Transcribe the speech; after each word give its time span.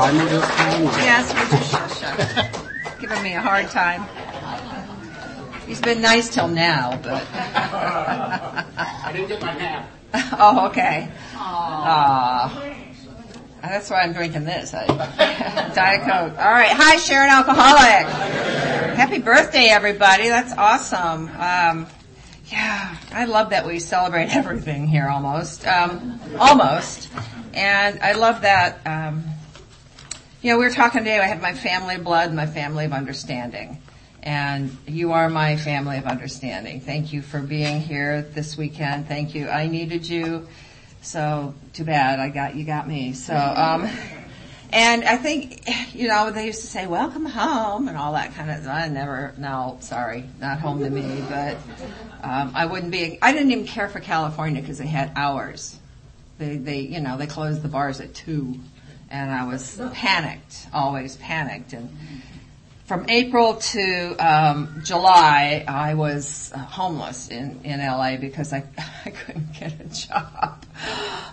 timer 0.00 0.24
this 0.28 0.46
time? 0.48 0.82
or- 0.82 0.90
Yes, 1.00 1.32
Mr. 1.32 1.58
Shusha. 1.70 3.00
Giving 3.00 3.22
me 3.22 3.34
a 3.34 3.40
hard 3.40 3.68
time. 3.70 4.04
He's 5.66 5.80
been 5.80 6.00
nice 6.00 6.28
till 6.28 6.48
now, 6.48 6.98
but. 7.02 7.24
I 7.32 9.10
didn't 9.12 9.28
get 9.28 9.40
my 9.40 9.54
nap. 9.56 9.88
Oh, 10.32 10.66
okay. 10.68 11.08
Aw. 11.36 12.74
That's 13.62 13.90
why 13.90 14.00
I'm 14.00 14.12
drinking 14.12 14.44
this. 14.44 14.74
I, 14.74 14.86
Diet 15.74 16.00
Coke. 16.00 16.36
All 16.38 16.50
right. 16.50 16.70
Hi, 16.72 16.96
Sharon 16.96 17.30
Alcoholic. 17.30 18.06
Happy 18.96 19.18
birthday, 19.18 19.66
everybody. 19.68 20.28
That's 20.28 20.52
awesome. 20.54 21.28
Um, 21.38 21.86
yeah, 22.46 22.96
I 23.12 23.26
love 23.26 23.50
that 23.50 23.64
we 23.66 23.78
celebrate 23.78 24.34
everything 24.34 24.88
here 24.88 25.06
almost. 25.08 25.64
Um, 25.66 26.18
almost. 26.40 27.08
And 27.54 28.00
I 28.00 28.12
love 28.14 28.40
that, 28.42 28.80
um, 28.86 29.24
you 30.42 30.50
know, 30.50 30.58
we 30.58 30.64
were 30.64 30.70
talking 30.70 31.00
today, 31.00 31.18
I 31.18 31.26
have 31.26 31.42
my 31.42 31.52
family 31.52 31.96
of 31.96 32.04
blood, 32.04 32.32
my 32.32 32.46
family 32.46 32.86
of 32.86 32.92
understanding. 32.92 33.82
And 34.22 34.74
you 34.86 35.12
are 35.12 35.28
my 35.28 35.56
family 35.56 35.98
of 35.98 36.06
understanding. 36.06 36.80
Thank 36.80 37.12
you 37.12 37.20
for 37.20 37.40
being 37.40 37.80
here 37.80 38.22
this 38.22 38.56
weekend. 38.56 39.06
Thank 39.06 39.34
you. 39.34 39.48
I 39.48 39.66
needed 39.66 40.08
you. 40.08 40.48
So 41.02 41.54
too 41.72 41.84
bad 41.84 42.20
I 42.20 42.30
got, 42.30 42.54
you 42.54 42.64
got 42.64 42.88
me. 42.88 43.12
So, 43.12 43.34
um, 43.34 43.88
and 44.72 45.04
I 45.04 45.16
think, 45.16 45.68
you 45.94 46.08
know, 46.08 46.30
they 46.30 46.46
used 46.46 46.62
to 46.62 46.66
say, 46.66 46.86
welcome 46.86 47.26
home 47.26 47.88
and 47.88 47.96
all 47.96 48.14
that 48.14 48.34
kind 48.34 48.50
of, 48.50 48.66
I 48.66 48.88
never, 48.88 49.34
no, 49.36 49.76
sorry, 49.80 50.24
not 50.40 50.58
home 50.60 50.80
to 50.80 50.90
me, 50.90 51.22
but, 51.28 51.56
um, 52.22 52.52
I 52.54 52.64
wouldn't 52.64 52.92
be, 52.92 53.18
I 53.20 53.32
didn't 53.32 53.50
even 53.52 53.66
care 53.66 53.88
for 53.88 54.00
California 54.00 54.62
because 54.62 54.78
they 54.78 54.86
had 54.86 55.12
hours. 55.16 55.78
They, 56.38 56.56
they, 56.56 56.80
you 56.80 57.00
know, 57.00 57.18
they 57.18 57.26
closed 57.26 57.62
the 57.62 57.68
bars 57.68 58.00
at 58.00 58.14
two 58.14 58.58
and 59.10 59.30
I 59.30 59.46
was 59.46 59.80
panicked, 59.92 60.68
always 60.72 61.16
panicked. 61.16 61.72
And 61.72 61.90
from 62.86 63.08
April 63.08 63.54
to 63.54 64.16
um, 64.16 64.82
July, 64.84 65.64
I 65.66 65.94
was 65.94 66.52
homeless 66.52 67.28
in, 67.28 67.60
in 67.64 67.80
LA 67.80 68.16
because 68.16 68.52
I, 68.52 68.64
I 69.04 69.10
couldn't 69.10 69.52
get 69.52 69.80
a 69.80 69.84
job. 69.84 70.64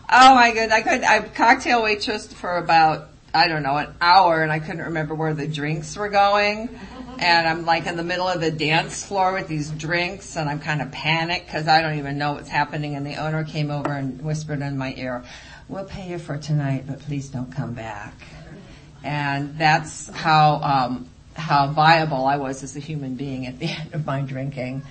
Oh 0.09 0.35
my 0.35 0.51
goodness, 0.53 0.73
I 0.73 0.81
could, 0.81 1.03
I 1.03 1.21
cocktail 1.21 1.83
waitress 1.83 2.31
for 2.31 2.57
about, 2.57 3.09
I 3.33 3.47
don't 3.47 3.63
know, 3.63 3.77
an 3.77 3.93
hour 4.01 4.41
and 4.41 4.51
I 4.51 4.59
couldn't 4.59 4.85
remember 4.85 5.15
where 5.15 5.33
the 5.33 5.47
drinks 5.47 5.95
were 5.95 6.09
going. 6.09 6.79
And 7.19 7.47
I'm 7.47 7.65
like 7.65 7.87
in 7.87 7.97
the 7.97 8.03
middle 8.03 8.27
of 8.27 8.39
the 8.39 8.51
dance 8.51 9.03
floor 9.03 9.33
with 9.33 9.47
these 9.47 9.71
drinks 9.71 10.37
and 10.37 10.47
I'm 10.47 10.59
kind 10.59 10.81
of 10.81 10.91
panicked 10.91 11.47
because 11.47 11.67
I 11.67 11.81
don't 11.81 11.97
even 11.97 12.17
know 12.17 12.33
what's 12.33 12.49
happening. 12.49 12.95
And 12.95 13.05
the 13.05 13.15
owner 13.15 13.43
came 13.43 13.71
over 13.71 13.91
and 13.91 14.21
whispered 14.21 14.61
in 14.61 14.77
my 14.77 14.93
ear, 14.95 15.23
we'll 15.69 15.85
pay 15.85 16.09
you 16.09 16.19
for 16.19 16.37
tonight, 16.37 16.85
but 16.87 16.99
please 16.99 17.29
don't 17.29 17.51
come 17.51 17.73
back. 17.73 18.13
And 19.03 19.57
that's 19.57 20.09
how, 20.09 20.55
um, 20.55 21.09
how 21.35 21.67
viable 21.67 22.25
I 22.25 22.37
was 22.37 22.63
as 22.63 22.75
a 22.75 22.79
human 22.79 23.15
being 23.15 23.45
at 23.45 23.59
the 23.59 23.67
end 23.69 23.93
of 23.93 24.05
my 24.05 24.21
drinking. 24.21 24.83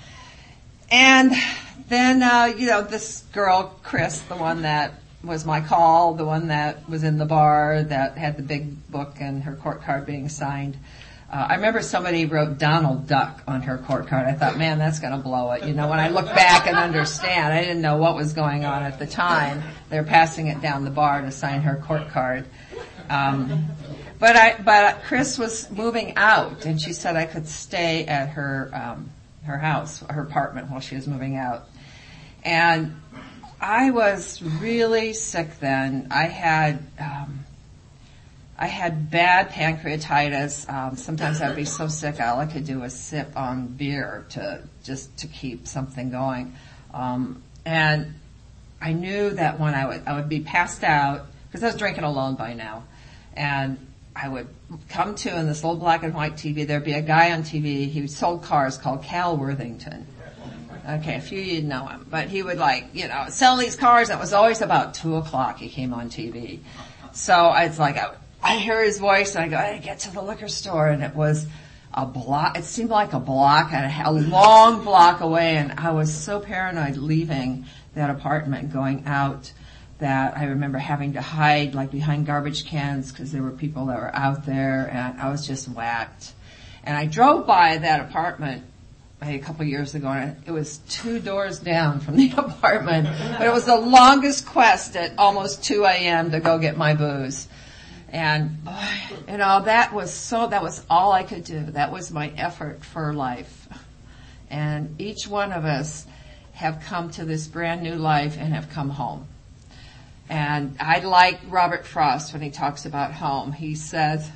And 0.91 1.33
then, 1.89 2.23
uh, 2.23 2.53
you 2.57 2.67
know, 2.67 2.83
this 2.83 3.23
girl, 3.33 3.79
Chris, 3.83 4.21
the 4.23 4.37
one 4.37 4.63
that 4.63 4.95
was 5.25 5.45
my 5.45 5.61
call, 5.61 6.15
the 6.15 6.25
one 6.25 6.49
that 6.49 6.89
was 6.89 7.03
in 7.03 7.19
the 7.19 7.25
bar, 7.25 7.83
that 7.83 8.17
had 8.17 8.37
the 8.37 8.43
big 8.43 8.91
book 8.91 9.17
and 9.21 9.43
her 9.43 9.55
court 9.55 9.83
card 9.83 10.07
being 10.07 10.29
signed. 10.29 10.77
Uh, 11.31 11.47
I 11.51 11.55
remember 11.57 11.83
somebody 11.83 12.25
wrote 12.25 12.59
Donald 12.59 13.09
Duck 13.09 13.43
on 13.49 13.63
her 13.63 13.79
court 13.79 14.07
card. 14.07 14.27
I 14.27 14.33
thought, 14.35 14.59
man, 14.59 14.79
that's 14.79 15.01
going 15.01 15.13
to 15.13 15.19
blow 15.19 15.51
it. 15.53 15.65
You 15.65 15.75
know, 15.75 15.89
when 15.89 15.99
I 15.99 16.09
look 16.09 16.27
back 16.27 16.69
and 16.69 16.77
understand, 16.77 17.53
I 17.53 17.63
didn't 17.63 17.83
know 17.83 17.97
what 17.97 18.15
was 18.15 18.33
going 18.33 18.65
on 18.65 18.85
at 18.85 19.01
the 19.01 19.07
time. 19.07 19.63
They're 19.91 20.05
passing 20.05 20.47
it 20.47 20.61
down 20.61 20.85
the 20.85 20.91
bar 20.91 21.23
to 21.23 21.33
sign 21.33 21.63
her 21.63 21.83
court 21.85 22.11
card. 22.11 22.47
Um, 23.11 23.67
but 24.21 24.37
I, 24.37 24.61
but 24.63 25.03
Chris 25.03 25.37
was 25.37 25.69
moving 25.71 26.15
out, 26.17 26.65
and 26.65 26.81
she 26.81 26.93
said 26.93 27.17
I 27.17 27.27
could 27.27 27.49
stay 27.49 28.05
at 28.07 28.31
her 28.31 28.71
um, 28.73 29.11
her 29.45 29.59
house, 29.59 30.01
her 30.09 30.23
apartment, 30.23 30.71
while 30.71 30.81
she 30.81 30.95
was 30.95 31.07
moving 31.07 31.37
out. 31.37 31.69
And 32.45 33.01
I 33.61 33.91
was 33.91 34.43
really 34.43 35.13
sick 35.13 35.59
then. 35.59 36.09
I 36.11 36.25
had 36.25 36.87
um, 36.99 37.46
I 38.59 38.67
had 38.67 39.11
bad 39.11 39.51
pancreatitis. 39.51 40.73
Um, 40.73 40.97
sometimes 40.97 41.43
I'd 41.43 41.57
be 41.57 41.67
so 41.67 41.89
sick, 41.89 42.21
all 42.21 42.41
I 42.41 42.47
could 42.47 42.65
do 42.65 42.81
was 42.81 42.95
sip 42.95 43.37
on 43.37 43.67
beer 43.67 44.27
to 44.31 44.63
just 44.83 45.17
to 45.19 45.27
keep 45.27 45.67
something 45.67 46.11
going. 46.11 46.55
Um, 46.95 47.43
and 47.67 48.15
I 48.81 48.93
knew 48.93 49.31
that 49.31 49.61
when 49.61 49.75
I 49.75 49.87
would 49.87 50.03
I 50.07 50.17
would 50.17 50.29
be 50.29 50.41
passed 50.41 50.85
out 50.85 51.27
because 51.49 51.63
I 51.63 51.67
was 51.67 51.77
drinking 51.77 52.05
alone 52.05 52.37
by 52.37 52.55
now, 52.55 52.85
and 53.35 53.79
I 54.15 54.29
would 54.29 54.49
come 54.89 55.15
to 55.17 55.39
in 55.39 55.47
this 55.47 55.63
little 55.63 55.79
black 55.79 56.03
and 56.03 56.15
white 56.15 56.35
TV. 56.35 56.67
There'd 56.67 56.85
be 56.85 56.95
a 56.95 57.03
guy 57.03 57.33
on 57.33 57.43
TV. 57.43 57.91
He 57.91 58.07
sold 58.07 58.43
cars 58.43 58.79
called 58.79 59.03
Cal 59.03 59.37
Worthington. 59.37 60.07
Okay, 60.89 61.17
a 61.17 61.21
few 61.21 61.41
of 61.41 61.47
you 61.47 61.63
know 61.63 61.87
him, 61.87 62.07
but 62.09 62.29
he 62.29 62.43
would 62.43 62.59
like, 62.59 62.87
you 62.95 63.09
know, 63.09 63.27
sell 63.29 63.57
these 63.57 63.75
cars. 63.75 64.09
It 64.09 64.21
was 64.21 64.33
always 64.33 64.61
about 64.61 64.95
two 64.95 65.17
o'clock 65.17 65.59
he 65.59 65.69
came 65.69 65.93
on 65.93 66.11
TV. 66.11 66.61
So 67.13 67.53
it's 67.57 67.79
like, 67.79 67.97
I, 67.97 68.13
I 68.47 68.59
hear 68.59 68.85
his 68.85 68.99
voice 68.99 69.35
and 69.35 69.45
I 69.45 69.49
go, 69.49 69.57
I 69.57 69.79
get 69.79 69.99
to 70.01 70.13
the 70.13 70.23
liquor 70.23 70.47
store 70.47 70.87
and 70.87 71.03
it 71.03 71.17
was 71.17 71.49
a 71.93 72.07
block, 72.07 72.57
it 72.57 72.63
seemed 72.63 72.91
like 72.91 73.13
a 73.13 73.19
block, 73.19 73.73
a 73.73 74.11
long 74.13 74.85
block 74.85 75.21
away 75.21 75.57
and 75.57 75.73
I 75.73 75.91
was 75.91 76.15
so 76.15 76.39
paranoid 76.39 76.97
leaving 76.97 77.67
that 77.97 78.09
apartment 78.09 78.73
going 78.73 79.03
out 79.05 79.53
that 79.99 80.37
I 80.37 80.45
remember 80.45 80.79
having 80.79 81.15
to 81.15 81.21
hide 81.21 81.75
like 81.75 81.91
behind 81.91 82.27
garbage 82.27 82.67
cans 82.67 83.11
because 83.11 83.33
there 83.33 83.43
were 83.43 83.51
people 83.51 83.87
that 83.87 83.99
were 83.99 84.15
out 84.15 84.47
there 84.47 84.89
and 84.93 85.21
I 85.21 85.29
was 85.29 85.45
just 85.45 85.69
whacked. 85.69 86.33
And 86.85 86.97
I 86.97 87.07
drove 87.07 87.49
by 87.49 87.79
that 87.79 88.01
apartment 88.01 88.63
a 89.21 89.39
couple 89.39 89.65
years 89.65 89.97
ago 89.97 90.07
and 90.07 90.41
it 90.47 90.53
was 90.53 90.79
two 90.89 91.19
doors 91.19 91.59
down 91.59 91.99
from 91.99 92.15
the 92.15 92.31
apartment, 92.37 93.09
but 93.39 93.45
it 93.45 93.53
was 93.53 93.65
the 93.65 93.77
longest 93.77 94.47
quest 94.47 94.95
at 94.95 95.19
almost 95.19 95.65
2 95.65 95.85
a.m. 95.85 96.31
to 96.31 96.39
go 96.39 96.59
get 96.59 96.77
my 96.77 96.95
booze. 96.95 97.49
And 98.17 98.57
you 99.29 99.37
know, 99.37 99.61
that 99.65 99.93
was 99.93 100.11
so, 100.11 100.47
that 100.47 100.63
was 100.63 100.83
all 100.89 101.13
I 101.13 101.23
could 101.23 101.45
do. 101.45 101.61
That 101.61 101.93
was 101.93 102.11
my 102.11 102.33
effort 102.39 102.83
for 102.83 103.13
life. 103.13 103.69
And 104.49 104.99
each 104.99 105.29
one 105.29 105.53
of 105.53 105.67
us 105.67 106.07
have 106.55 106.81
come 106.81 107.11
to 107.11 107.27
this 107.27 107.47
brand 107.47 107.83
new 107.83 107.97
life 107.97 108.39
and 108.39 108.55
have 108.55 108.71
come 108.71 108.89
home. 108.89 109.29
And 110.31 110.79
I 110.81 111.01
like 111.01 111.41
Robert 111.49 111.85
Frost 111.85 112.33
when 112.33 112.41
he 112.41 112.51
talks 112.51 112.87
about 112.87 113.13
home. 113.13 113.53
He 113.53 113.75
says, 113.75 114.31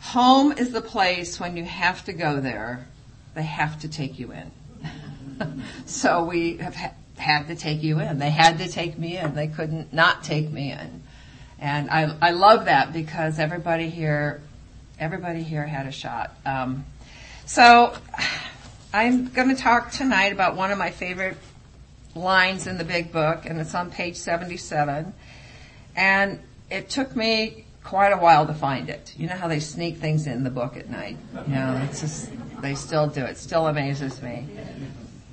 home 0.00 0.52
is 0.52 0.70
the 0.70 0.80
place 0.80 1.38
when 1.38 1.58
you 1.58 1.64
have 1.66 2.06
to 2.06 2.14
go 2.14 2.40
there, 2.40 2.88
they 3.34 3.42
have 3.42 3.78
to 3.80 3.88
take 3.88 4.18
you 4.18 4.32
in. 4.32 5.62
so 5.84 6.24
we 6.24 6.56
have 6.56 6.74
ha- 6.74 6.94
had 7.18 7.48
to 7.48 7.54
take 7.54 7.82
you 7.82 8.00
in. 8.00 8.18
They 8.18 8.30
had 8.30 8.56
to 8.60 8.68
take 8.68 8.98
me 8.98 9.18
in. 9.18 9.34
They 9.34 9.48
couldn't 9.48 9.92
not 9.92 10.24
take 10.24 10.50
me 10.50 10.72
in. 10.72 11.02
And 11.60 11.90
I, 11.90 12.14
I 12.20 12.30
love 12.30 12.66
that 12.66 12.92
because 12.92 13.38
everybody 13.38 13.90
here, 13.90 14.40
everybody 14.98 15.42
here 15.42 15.66
had 15.66 15.86
a 15.86 15.92
shot. 15.92 16.34
Um, 16.46 16.84
so 17.46 17.96
I'm 18.92 19.28
going 19.28 19.48
to 19.48 19.60
talk 19.60 19.90
tonight 19.90 20.32
about 20.32 20.56
one 20.56 20.70
of 20.70 20.78
my 20.78 20.90
favorite 20.90 21.36
lines 22.14 22.66
in 22.66 22.78
the 22.78 22.84
big 22.84 23.12
book 23.12 23.44
and 23.44 23.60
it's 23.60 23.74
on 23.74 23.90
page 23.90 24.16
77. 24.16 25.12
And 25.96 26.40
it 26.70 26.88
took 26.90 27.16
me 27.16 27.64
quite 27.82 28.10
a 28.10 28.18
while 28.18 28.46
to 28.46 28.54
find 28.54 28.88
it. 28.88 29.14
You 29.16 29.28
know 29.28 29.36
how 29.36 29.48
they 29.48 29.60
sneak 29.60 29.96
things 29.96 30.26
in 30.26 30.44
the 30.44 30.50
book 30.50 30.76
at 30.76 30.88
night? 30.88 31.16
You 31.46 31.54
know, 31.54 31.80
it's 31.88 32.00
just, 32.00 32.30
they 32.60 32.74
still 32.74 33.08
do 33.08 33.24
it. 33.24 33.36
Still 33.36 33.66
amazes 33.66 34.22
me. 34.22 34.46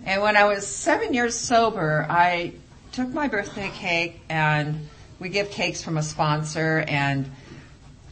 And 0.05 0.21
when 0.21 0.37
I 0.37 0.45
was 0.45 0.65
seven 0.65 1.13
years 1.13 1.35
sober, 1.35 2.05
I 2.09 2.53
took 2.91 3.09
my 3.09 3.27
birthday 3.27 3.69
cake 3.73 4.21
and 4.29 4.87
we 5.19 5.29
give 5.29 5.51
cakes 5.51 5.81
from 5.83 5.97
a 5.97 6.03
sponsor 6.03 6.83
and 6.87 7.29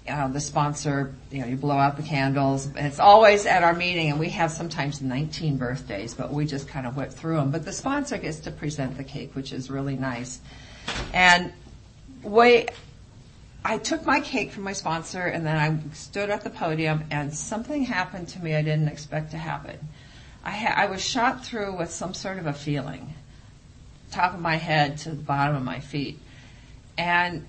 uh, 0.08 0.28
the 0.28 0.40
sponsor, 0.40 1.14
you 1.32 1.40
know, 1.40 1.48
you 1.48 1.56
blow 1.56 1.78
out 1.78 1.96
the 1.96 2.04
candles. 2.04 2.66
And 2.66 2.86
it's 2.86 3.00
always 3.00 3.46
at 3.46 3.64
our 3.64 3.74
meeting, 3.74 4.10
and 4.12 4.20
we 4.20 4.30
have 4.30 4.52
sometimes 4.52 5.02
19 5.02 5.58
birthdays, 5.58 6.14
but 6.14 6.32
we 6.32 6.46
just 6.46 6.68
kind 6.68 6.86
of 6.86 6.98
whip 6.98 7.12
through 7.12 7.38
them. 7.38 7.52
But 7.52 7.66
the 7.66 7.72
sponsor 7.72 8.18
gets 8.18 8.40
to 8.42 8.52
present 8.52 8.98
the 8.98 9.04
cake, 9.04 9.34
which 9.34 9.54
is 9.54 9.70
really 9.70 9.96
nice. 9.96 10.42
And 11.14 11.54
we, 12.22 12.68
I 13.64 13.78
took 13.78 14.06
my 14.06 14.20
cake 14.20 14.52
from 14.52 14.64
my 14.64 14.74
sponsor, 14.74 15.22
and 15.22 15.46
then 15.46 15.56
I 15.56 15.94
stood 15.94 16.30
at 16.30 16.44
the 16.44 16.50
podium, 16.50 17.06
and 17.10 17.34
something 17.34 17.84
happened 17.84 18.28
to 18.30 18.44
me 18.44 18.56
I 18.56 18.62
didn't 18.62 18.90
expect 18.90 19.32
to 19.32 19.38
happen. 19.38 19.80
I, 20.44 20.52
ha- 20.52 20.74
I 20.76 20.88
was 20.88 21.02
shot 21.02 21.46
through 21.46 21.78
with 21.78 21.90
some 21.90 22.14
sort 22.14 22.40
of 22.40 22.46
a 22.46 22.54
feeling, 22.54 23.14
top 24.12 24.34
of 24.34 24.42
my 24.42 24.58
head 24.58 24.98
to 25.00 25.12
the 25.12 25.16
bottom 25.16 25.56
of 25.56 25.64
my 25.64 25.80
feet, 25.80 26.20
and 26.98 27.46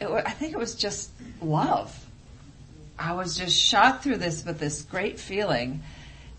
it, 0.00 0.08
I 0.08 0.30
think 0.30 0.52
it 0.52 0.58
was 0.58 0.74
just 0.74 1.10
love. 1.40 1.98
I 2.98 3.14
was 3.14 3.36
just 3.36 3.58
shot 3.58 4.02
through 4.02 4.18
this 4.18 4.44
with 4.44 4.58
this 4.58 4.82
great 4.82 5.18
feeling 5.18 5.82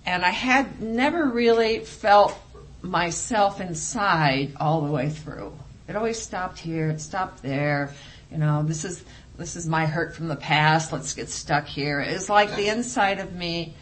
and 0.05 0.23
I 0.23 0.29
had 0.29 0.81
never 0.81 1.25
really 1.25 1.79
felt 1.79 2.37
myself 2.81 3.61
inside 3.61 4.53
all 4.59 4.81
the 4.81 4.91
way 4.91 5.09
through. 5.09 5.53
It 5.87 5.95
always 5.95 6.21
stopped 6.21 6.59
here, 6.59 6.89
it 6.89 7.01
stopped 7.01 7.41
there, 7.41 7.93
You 8.31 8.37
know, 8.37 8.63
this 8.63 8.83
is, 8.83 9.03
this 9.37 9.55
is 9.55 9.67
my 9.67 9.85
hurt 9.85 10.15
from 10.15 10.27
the 10.27 10.35
past. 10.35 10.91
Let's 10.91 11.13
get 11.13 11.29
stuck 11.29 11.65
here. 11.65 11.99
It's 11.99 12.29
like 12.29 12.55
the 12.55 12.67
inside 12.67 13.19
of 13.19 13.33
me, 13.33 13.73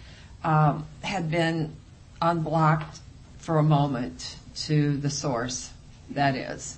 um, 0.44 0.86
had 1.02 1.32
been 1.32 1.76
unblocked 2.22 3.00
for 3.40 3.58
a 3.58 3.64
moment 3.64 4.36
to 4.56 4.98
the 4.98 5.10
source 5.10 5.72
that 6.12 6.36
is. 6.36 6.78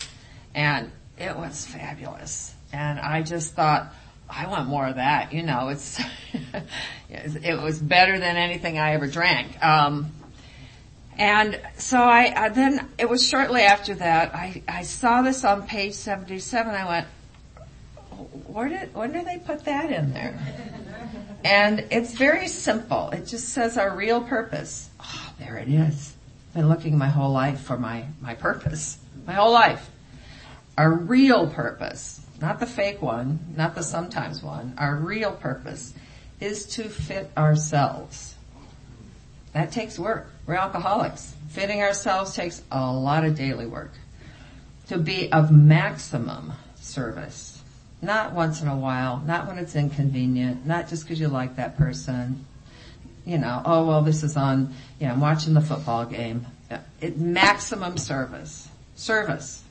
And 0.55 0.91
it 1.17 1.35
was 1.35 1.65
fabulous. 1.65 2.53
And 2.71 2.99
I 2.99 3.21
just 3.21 3.53
thought, 3.53 3.93
I 4.29 4.47
want 4.47 4.67
more 4.67 4.87
of 4.87 4.95
that. 4.95 5.33
You 5.33 5.43
know, 5.43 5.69
it's, 5.69 6.01
it 7.09 7.61
was 7.61 7.79
better 7.79 8.17
than 8.17 8.35
anything 8.35 8.79
I 8.79 8.93
ever 8.93 9.07
drank. 9.07 9.63
Um, 9.63 10.11
and 11.17 11.61
so 11.77 11.99
I, 11.99 12.33
I, 12.35 12.49
then 12.49 12.89
it 12.97 13.07
was 13.07 13.27
shortly 13.27 13.61
after 13.61 13.93
that 13.95 14.33
I, 14.33 14.63
I 14.67 14.83
saw 14.83 15.21
this 15.21 15.43
on 15.43 15.67
page 15.67 15.93
77. 15.93 16.73
I 16.73 16.87
went, 16.87 17.07
where 18.47 18.69
did, 18.69 18.95
when 18.95 19.11
did 19.11 19.25
they 19.25 19.37
put 19.37 19.65
that 19.65 19.91
in 19.91 20.13
there? 20.13 20.39
And 21.43 21.85
it's 21.91 22.13
very 22.13 22.47
simple. 22.47 23.09
It 23.11 23.27
just 23.27 23.49
says 23.49 23.77
our 23.77 23.95
real 23.95 24.21
purpose. 24.21 24.89
Oh, 24.99 25.33
there 25.37 25.57
it 25.57 25.67
is. 25.67 26.15
Been 26.55 26.69
looking 26.69 26.97
my 26.97 27.09
whole 27.09 27.31
life 27.31 27.61
for 27.61 27.77
my, 27.77 28.05
my 28.21 28.33
purpose. 28.33 28.97
My 29.27 29.33
whole 29.33 29.51
life. 29.51 29.89
Our 30.77 30.91
real 30.91 31.47
purpose, 31.47 32.19
not 32.41 32.59
the 32.59 32.65
fake 32.65 33.01
one, 33.01 33.39
not 33.55 33.75
the 33.75 33.83
sometimes 33.83 34.41
one, 34.41 34.73
our 34.77 34.95
real 34.95 35.31
purpose 35.31 35.93
is 36.39 36.65
to 36.75 36.83
fit 36.89 37.31
ourselves. 37.37 38.35
That 39.53 39.71
takes 39.71 39.99
work. 39.99 40.27
We're 40.47 40.55
alcoholics. 40.55 41.35
Fitting 41.49 41.81
ourselves 41.81 42.35
takes 42.35 42.61
a 42.71 42.91
lot 42.91 43.23
of 43.23 43.35
daily 43.35 43.67
work. 43.67 43.91
To 44.87 44.97
be 44.97 45.31
of 45.31 45.51
maximum 45.51 46.53
service. 46.75 47.61
Not 48.01 48.33
once 48.33 48.61
in 48.61 48.67
a 48.67 48.75
while, 48.75 49.23
not 49.25 49.47
when 49.47 49.57
it's 49.57 49.75
inconvenient, 49.75 50.65
not 50.65 50.89
just 50.89 51.03
because 51.03 51.19
you 51.19 51.29
like 51.29 51.55
that 51.55 51.77
person. 51.77 52.45
You 53.25 53.37
know, 53.37 53.61
oh 53.63 53.87
well 53.87 54.01
this 54.01 54.23
is 54.23 54.35
on, 54.35 54.73
you 54.99 55.07
know, 55.07 55.13
I'm 55.13 55.21
watching 55.21 55.53
the 55.53 55.61
football 55.61 56.05
game. 56.05 56.45
It, 56.99 57.17
maximum 57.17 57.97
service. 57.97 58.67
Service. 58.95 59.62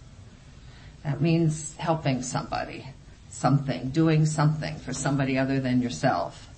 That 1.05 1.21
means 1.21 1.75
helping 1.77 2.23
somebody, 2.23 2.87
something, 3.31 3.91
doing 3.91 4.27
something 4.27 4.77
for 4.77 4.93
somebody 4.93 5.39
other 5.39 5.61
than 5.61 5.83
yourself. 5.83 6.49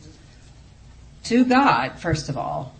To 1.25 1.45
God, 1.45 1.99
first 1.99 2.29
of 2.29 2.37
all, 2.37 2.75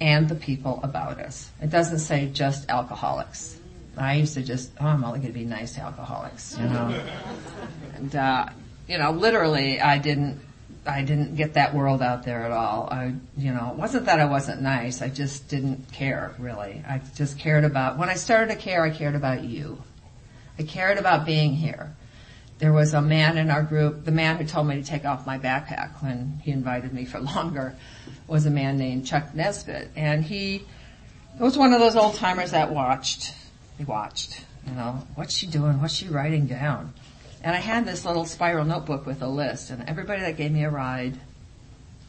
and 0.00 0.28
the 0.28 0.34
people 0.34 0.80
about 0.82 1.18
us. 1.20 1.50
It 1.60 1.70
doesn't 1.70 2.00
say 2.00 2.28
just 2.28 2.68
alcoholics. 2.68 3.58
I 3.96 4.14
used 4.14 4.34
to 4.34 4.42
just, 4.42 4.70
oh, 4.78 4.86
I'm 4.86 5.04
only 5.04 5.20
going 5.20 5.32
to 5.32 5.38
be 5.38 5.46
nice 5.46 5.74
to 5.74 5.80
alcoholics, 5.80 6.56
you 6.58 6.66
know. 6.66 7.02
and, 7.94 8.14
uh, 8.14 8.46
you 8.86 8.98
know, 8.98 9.10
literally, 9.10 9.80
I 9.80 9.98
didn't, 9.98 10.40
I 10.84 11.02
didn't 11.02 11.34
get 11.36 11.54
that 11.54 11.74
world 11.74 12.02
out 12.02 12.22
there 12.24 12.42
at 12.42 12.52
all. 12.52 12.88
I, 12.90 13.14
you 13.38 13.52
know, 13.52 13.70
it 13.72 13.78
wasn't 13.78 14.06
that 14.06 14.20
I 14.20 14.26
wasn't 14.26 14.60
nice. 14.60 15.00
I 15.00 15.08
just 15.08 15.48
didn't 15.48 15.90
care, 15.92 16.34
really. 16.38 16.84
I 16.86 17.00
just 17.14 17.38
cared 17.38 17.64
about, 17.64 17.96
when 17.96 18.10
I 18.10 18.14
started 18.14 18.54
to 18.54 18.60
care, 18.60 18.82
I 18.82 18.90
cared 18.90 19.14
about 19.14 19.42
you. 19.42 19.82
I 20.58 20.62
cared 20.62 20.98
about 20.98 21.26
being 21.26 21.54
here. 21.54 21.94
There 22.58 22.72
was 22.72 22.94
a 22.94 23.02
man 23.02 23.36
in 23.36 23.50
our 23.50 23.62
group, 23.62 24.04
the 24.04 24.12
man 24.12 24.38
who 24.38 24.44
told 24.44 24.66
me 24.66 24.76
to 24.76 24.82
take 24.82 25.04
off 25.04 25.26
my 25.26 25.38
backpack 25.38 26.02
when 26.02 26.40
he 26.42 26.52
invited 26.52 26.92
me 26.92 27.04
for 27.04 27.20
longer 27.34 27.76
was 28.26 28.46
a 28.46 28.50
man 28.50 28.78
named 28.78 29.06
Chuck 29.06 29.34
Nesbitt. 29.34 29.90
And 29.94 30.24
he 30.24 30.64
was 31.38 31.58
one 31.58 31.74
of 31.74 31.80
those 31.80 31.96
old 31.96 32.14
timers 32.14 32.52
that 32.52 32.72
watched 32.72 33.34
he 33.78 33.84
watched. 33.84 34.44
You 34.66 34.72
know, 34.72 35.06
what's 35.14 35.34
she 35.34 35.46
doing? 35.46 35.80
What's 35.80 35.94
she 35.94 36.08
writing 36.08 36.46
down? 36.46 36.92
And 37.42 37.54
I 37.54 37.58
had 37.58 37.86
this 37.86 38.04
little 38.04 38.24
spiral 38.24 38.64
notebook 38.64 39.06
with 39.06 39.22
a 39.22 39.28
list 39.28 39.70
and 39.70 39.88
everybody 39.88 40.22
that 40.22 40.36
gave 40.36 40.50
me 40.50 40.64
a 40.64 40.70
ride, 40.70 41.18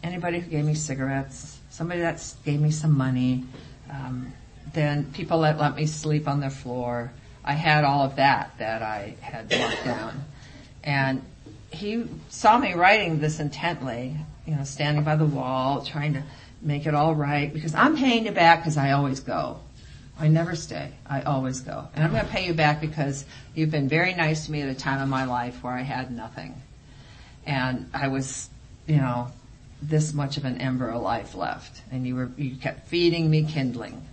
anybody 0.02 0.40
who 0.40 0.50
gave 0.50 0.66
me 0.66 0.74
cigarettes, 0.74 1.60
somebody 1.70 2.00
that 2.00 2.24
gave 2.44 2.60
me 2.60 2.72
some 2.72 2.98
money, 2.98 3.46
um, 3.92 4.34
then 4.74 5.12
people 5.14 5.42
that 5.42 5.60
let 5.60 5.76
me 5.76 5.86
sleep 5.86 6.28
on 6.28 6.40
their 6.40 6.50
floor. 6.50 7.12
I 7.48 7.54
had 7.54 7.86
all 7.86 8.04
of 8.04 8.18
that 8.18 8.52
that 8.60 8.82
I 8.82 9.16
had 9.22 9.50
marked 9.50 9.86
down. 9.86 10.26
And 10.84 11.22
he 11.72 12.04
saw 12.28 12.58
me 12.58 12.74
writing 12.74 13.22
this 13.22 13.40
intently, 13.40 14.18
you 14.46 14.54
know, 14.54 14.66
standing 14.66 15.06
by 15.06 15.16
the 15.16 15.26
wall, 15.26 15.82
trying 15.86 16.14
to 16.16 16.24
make 16.62 16.86
it 16.86 16.94
all 16.94 17.16
right 17.16 17.54
because 17.54 17.74
I'm 17.74 17.96
paying 17.96 18.26
you 18.26 18.34
back 18.34 18.60
because 18.60 18.76
I 18.76 18.92
always 18.92 19.22
go. 19.22 19.62
I 20.20 20.28
never 20.28 20.58
stay. 20.58 20.92
I 21.06 21.22
always 21.22 21.62
go. 21.62 21.88
And 21.96 22.04
I'm 22.04 22.12
going 22.12 22.26
to 22.26 22.30
pay 22.30 22.46
you 22.46 22.54
back 22.54 22.82
because 22.82 23.24
you've 23.56 23.72
been 23.72 23.88
very 23.88 24.14
nice 24.14 24.48
to 24.48 24.52
me 24.52 24.62
at 24.62 24.68
a 24.68 24.76
time 24.76 25.02
in 25.02 25.08
my 25.08 25.24
life 25.24 25.64
where 25.64 25.74
I 25.74 25.84
had 25.84 26.12
nothing. 26.12 26.62
And 27.46 27.90
I 27.94 28.10
was, 28.10 28.50
you 28.88 28.98
know, 28.98 29.32
this 29.82 30.14
much 30.14 30.36
of 30.36 30.44
an 30.44 30.60
ember 30.60 30.90
of 30.90 31.02
life 31.02 31.34
left. 31.34 31.82
And 31.92 32.06
you 32.06 32.16
were, 32.16 32.30
you 32.36 32.58
kept 32.58 32.90
feeding 32.90 33.30
me 33.30 33.44
kindling. 33.44 34.06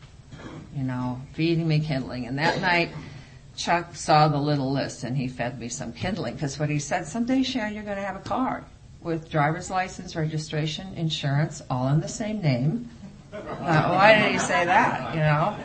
You 0.76 0.84
know, 0.84 1.20
feeding 1.32 1.66
me 1.66 1.80
kindling. 1.80 2.26
And 2.26 2.38
that 2.38 2.60
night, 2.60 2.90
Chuck 3.56 3.94
saw 3.94 4.28
the 4.28 4.38
little 4.38 4.72
list 4.72 5.04
and 5.04 5.16
he 5.16 5.28
fed 5.28 5.58
me 5.58 5.68
some 5.68 5.92
kindling 5.92 6.34
because 6.34 6.58
what 6.58 6.70
he 6.70 6.78
said, 6.78 7.06
someday 7.06 7.42
Sharon, 7.42 7.74
you're 7.74 7.84
going 7.84 7.96
to 7.96 8.02
have 8.02 8.16
a 8.16 8.20
car 8.20 8.64
with 9.00 9.30
driver's 9.30 9.70
license, 9.70 10.16
registration, 10.16 10.94
insurance, 10.94 11.62
all 11.70 11.88
in 11.88 12.00
the 12.00 12.08
same 12.08 12.40
name. 12.40 12.88
Uh, 13.32 13.40
why 13.40 14.18
did 14.18 14.32
he 14.32 14.38
say 14.38 14.64
that? 14.64 15.14
You 15.14 15.20
know, 15.20 15.56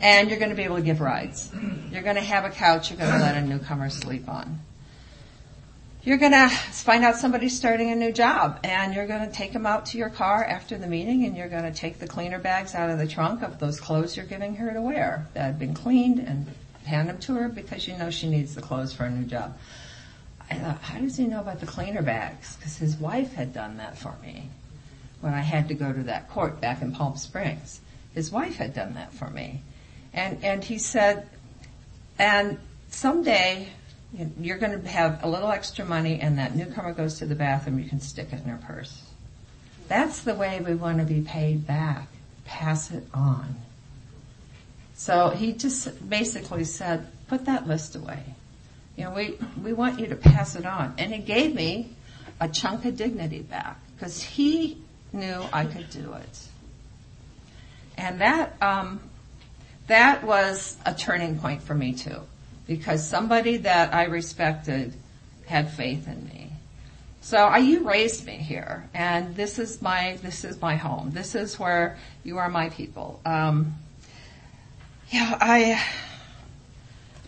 and 0.00 0.30
you're 0.30 0.38
going 0.38 0.50
to 0.50 0.56
be 0.56 0.62
able 0.62 0.76
to 0.76 0.82
give 0.82 1.00
rides. 1.00 1.50
You're 1.90 2.02
going 2.02 2.16
to 2.16 2.22
have 2.22 2.44
a 2.44 2.50
couch 2.50 2.90
you're 2.90 2.98
going 2.98 3.12
to 3.12 3.18
let 3.18 3.36
a 3.36 3.42
newcomer 3.42 3.90
sleep 3.90 4.28
on. 4.28 4.60
You're 6.04 6.18
going 6.18 6.32
to 6.32 6.48
find 6.48 7.04
out 7.04 7.16
somebody's 7.16 7.56
starting 7.56 7.92
a 7.92 7.94
new 7.94 8.10
job 8.10 8.58
and 8.64 8.92
you're 8.92 9.06
going 9.06 9.24
to 9.24 9.32
take 9.32 9.52
them 9.52 9.66
out 9.66 9.86
to 9.86 9.98
your 9.98 10.10
car 10.10 10.44
after 10.44 10.76
the 10.76 10.88
meeting 10.88 11.24
and 11.24 11.36
you're 11.36 11.48
going 11.48 11.62
to 11.62 11.72
take 11.72 12.00
the 12.00 12.08
cleaner 12.08 12.40
bags 12.40 12.74
out 12.74 12.90
of 12.90 12.98
the 12.98 13.06
trunk 13.06 13.42
of 13.42 13.60
those 13.60 13.78
clothes 13.78 14.16
you're 14.16 14.26
giving 14.26 14.56
her 14.56 14.72
to 14.72 14.82
wear 14.82 15.28
that 15.34 15.42
have 15.42 15.58
been 15.60 15.74
cleaned 15.74 16.18
and 16.18 16.48
hand 16.84 17.08
them 17.08 17.18
to 17.18 17.34
her 17.34 17.48
because 17.48 17.86
you 17.86 17.96
know 17.96 18.10
she 18.10 18.28
needs 18.28 18.54
the 18.54 18.62
clothes 18.62 18.92
for 18.92 19.04
a 19.04 19.10
new 19.10 19.24
job. 19.24 19.56
I 20.50 20.54
thought, 20.56 20.82
how 20.82 20.98
does 20.98 21.16
he 21.16 21.26
know 21.26 21.40
about 21.40 21.60
the 21.60 21.66
cleaner 21.66 22.02
bags? 22.02 22.56
Because 22.56 22.76
his 22.76 22.96
wife 22.96 23.32
had 23.34 23.54
done 23.54 23.78
that 23.78 23.96
for 23.96 24.14
me 24.22 24.50
when 25.20 25.32
I 25.32 25.40
had 25.40 25.68
to 25.68 25.74
go 25.74 25.92
to 25.92 26.02
that 26.04 26.28
court 26.28 26.60
back 26.60 26.82
in 26.82 26.92
Palm 26.92 27.16
Springs. 27.16 27.80
His 28.14 28.30
wife 28.30 28.56
had 28.56 28.74
done 28.74 28.94
that 28.94 29.12
for 29.14 29.30
me. 29.30 29.62
And, 30.12 30.44
and 30.44 30.62
he 30.62 30.78
said, 30.78 31.28
and 32.18 32.58
someday 32.90 33.68
you're 34.38 34.58
going 34.58 34.82
to 34.82 34.88
have 34.88 35.24
a 35.24 35.28
little 35.28 35.50
extra 35.50 35.84
money 35.84 36.20
and 36.20 36.38
that 36.38 36.54
newcomer 36.54 36.92
goes 36.92 37.18
to 37.18 37.26
the 37.26 37.34
bathroom, 37.34 37.78
you 37.78 37.88
can 37.88 38.00
stick 38.00 38.28
it 38.32 38.42
in 38.44 38.50
her 38.50 38.60
purse. 38.66 39.02
That's 39.88 40.20
the 40.20 40.34
way 40.34 40.60
we 40.60 40.74
want 40.74 40.98
to 40.98 41.04
be 41.04 41.22
paid 41.22 41.66
back. 41.66 42.08
Pass 42.44 42.90
it 42.90 43.06
on. 43.14 43.56
So 44.94 45.30
he 45.30 45.52
just 45.52 46.08
basically 46.08 46.64
said, 46.64 47.06
put 47.28 47.46
that 47.46 47.66
list 47.66 47.96
away. 47.96 48.22
You 48.96 49.04
know, 49.04 49.10
we, 49.12 49.38
we 49.62 49.72
want 49.72 49.98
you 49.98 50.08
to 50.08 50.16
pass 50.16 50.54
it 50.54 50.66
on. 50.66 50.94
And 50.98 51.12
he 51.12 51.20
gave 51.20 51.54
me 51.54 51.90
a 52.40 52.48
chunk 52.48 52.84
of 52.84 52.96
dignity 52.96 53.40
back 53.40 53.78
because 53.96 54.22
he 54.22 54.78
knew 55.12 55.42
I 55.52 55.64
could 55.64 55.90
do 55.90 56.12
it. 56.12 56.38
And 57.96 58.20
that, 58.20 58.54
um, 58.60 59.00
that 59.86 60.24
was 60.24 60.76
a 60.86 60.94
turning 60.94 61.38
point 61.38 61.62
for 61.62 61.74
me 61.74 61.92
too, 61.92 62.20
because 62.66 63.06
somebody 63.06 63.58
that 63.58 63.94
I 63.94 64.04
respected 64.04 64.94
had 65.46 65.70
faith 65.72 66.06
in 66.08 66.24
me. 66.26 66.50
So 67.20 67.36
I, 67.36 67.58
you 67.58 67.86
raised 67.86 68.26
me 68.26 68.32
here, 68.32 68.88
and 68.94 69.36
this 69.36 69.60
is 69.60 69.80
my 69.80 70.18
this 70.22 70.44
is 70.44 70.60
my 70.60 70.74
home. 70.74 71.12
This 71.12 71.36
is 71.36 71.56
where 71.56 71.96
you 72.24 72.38
are 72.38 72.48
my 72.48 72.68
people. 72.70 73.20
Um, 73.24 73.76
yeah, 75.12 75.36
I 75.40 75.84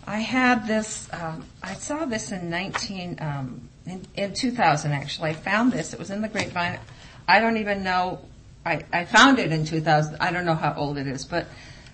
I 0.07 0.21
had 0.21 0.67
this. 0.67 1.09
Um, 1.13 1.45
I 1.63 1.75
saw 1.75 2.07
this 2.07 2.33
in 2.33 2.49
nineteen 2.49 3.19
um, 3.21 3.69
in, 3.87 4.07
in 4.17 4.35
2000. 4.35 4.93
Actually, 4.93 5.31
I 5.31 5.35
found 5.35 5.73
this. 5.73 5.93
It 5.93 5.99
was 5.99 6.11
in 6.11 6.23
the 6.23 6.29
grapevine. 6.29 6.81
I 7.29 7.41
don't 7.41 7.59
even 7.59 7.83
know. 7.83 8.21
I, 8.67 8.83
I 8.93 9.05
found 9.05 9.39
it 9.39 9.53
in 9.53 9.67
2000. 9.67 10.17
I 10.21 10.33
don't 10.33 10.47
know 10.47 10.55
how 10.55 10.75
old 10.75 10.97
it 10.97 11.07
is, 11.07 11.27
but 11.27 11.47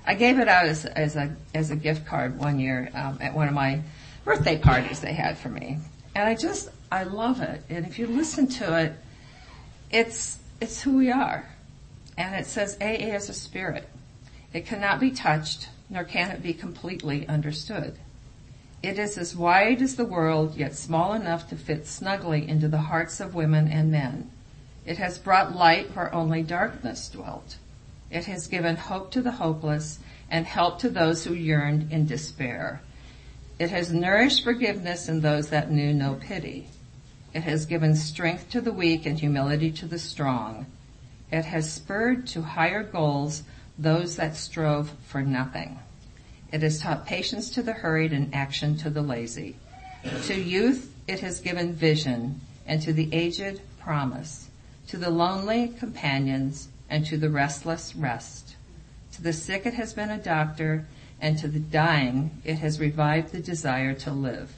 I 0.06 0.14
gave 0.14 0.38
it 0.38 0.46
out 0.46 0.66
as, 0.66 0.86
as 0.86 1.16
a 1.16 1.34
as 1.54 1.70
a 1.70 1.76
gift 1.76 2.06
card 2.06 2.38
one 2.38 2.60
year 2.60 2.90
um, 2.94 3.18
at 3.20 3.34
one 3.34 3.48
of 3.48 3.54
my 3.54 3.82
birthday 4.24 4.58
parties 4.58 5.00
they 5.00 5.12
had 5.12 5.38
for 5.38 5.48
me, 5.48 5.78
and 6.14 6.28
I 6.28 6.36
just 6.36 6.68
I 6.92 7.02
love 7.02 7.40
it. 7.40 7.62
And 7.68 7.84
if 7.84 7.98
you 7.98 8.06
listen 8.06 8.46
to 8.48 8.78
it, 8.78 8.92
it's 9.90 10.38
it's 10.60 10.80
who 10.80 10.96
we 10.96 11.10
are, 11.10 11.48
and 12.16 12.36
it 12.36 12.46
says 12.46 12.76
AA 12.80 13.14
is 13.16 13.28
a 13.28 13.34
spirit. 13.34 13.88
It 14.52 14.66
cannot 14.66 14.98
be 15.00 15.10
touched, 15.10 15.68
nor 15.90 16.04
can 16.04 16.30
it 16.30 16.42
be 16.42 16.54
completely 16.54 17.26
understood. 17.28 17.98
It 18.82 18.98
is 18.98 19.18
as 19.18 19.36
wide 19.36 19.82
as 19.82 19.96
the 19.96 20.06
world, 20.06 20.56
yet 20.56 20.74
small 20.74 21.12
enough 21.12 21.50
to 21.50 21.56
fit 21.56 21.86
snugly 21.86 22.48
into 22.48 22.68
the 22.68 22.78
hearts 22.78 23.20
of 23.20 23.34
women 23.34 23.68
and 23.68 23.90
men. 23.90 24.30
It 24.86 24.96
has 24.96 25.18
brought 25.18 25.54
light 25.54 25.94
where 25.94 26.14
only 26.14 26.42
darkness 26.42 27.08
dwelt. 27.08 27.56
It 28.10 28.24
has 28.24 28.46
given 28.46 28.76
hope 28.76 29.10
to 29.12 29.20
the 29.20 29.32
hopeless 29.32 29.98
and 30.30 30.46
help 30.46 30.78
to 30.78 30.88
those 30.88 31.24
who 31.24 31.34
yearned 31.34 31.92
in 31.92 32.06
despair. 32.06 32.80
It 33.58 33.70
has 33.70 33.92
nourished 33.92 34.42
forgiveness 34.42 35.08
in 35.08 35.20
those 35.20 35.50
that 35.50 35.70
knew 35.70 35.92
no 35.92 36.14
pity. 36.14 36.68
It 37.34 37.42
has 37.42 37.66
given 37.66 37.94
strength 37.94 38.48
to 38.50 38.60
the 38.60 38.72
weak 38.72 39.04
and 39.04 39.18
humility 39.18 39.70
to 39.72 39.86
the 39.86 39.98
strong. 39.98 40.66
It 41.30 41.44
has 41.44 41.70
spurred 41.70 42.26
to 42.28 42.42
higher 42.42 42.82
goals 42.82 43.42
those 43.78 44.16
that 44.16 44.36
strove 44.36 44.90
for 45.06 45.22
nothing. 45.22 45.78
It 46.52 46.62
has 46.62 46.80
taught 46.80 47.06
patience 47.06 47.50
to 47.50 47.62
the 47.62 47.72
hurried 47.72 48.12
and 48.12 48.34
action 48.34 48.76
to 48.78 48.90
the 48.90 49.02
lazy. 49.02 49.56
To 50.24 50.34
youth 50.34 50.92
it 51.06 51.20
has 51.20 51.40
given 51.40 51.74
vision 51.74 52.40
and 52.66 52.82
to 52.82 52.92
the 52.92 53.12
aged 53.14 53.60
promise. 53.78 54.48
To 54.88 54.96
the 54.96 55.10
lonely 55.10 55.68
companions 55.68 56.68
and 56.88 57.06
to 57.06 57.16
the 57.16 57.30
restless 57.30 57.94
rest. 57.94 58.56
To 59.12 59.22
the 59.22 59.32
sick 59.32 59.66
it 59.66 59.74
has 59.74 59.92
been 59.92 60.10
a 60.10 60.18
doctor 60.18 60.86
and 61.20 61.38
to 61.38 61.48
the 61.48 61.60
dying 61.60 62.30
it 62.44 62.56
has 62.56 62.80
revived 62.80 63.32
the 63.32 63.40
desire 63.40 63.94
to 63.94 64.10
live. 64.10 64.52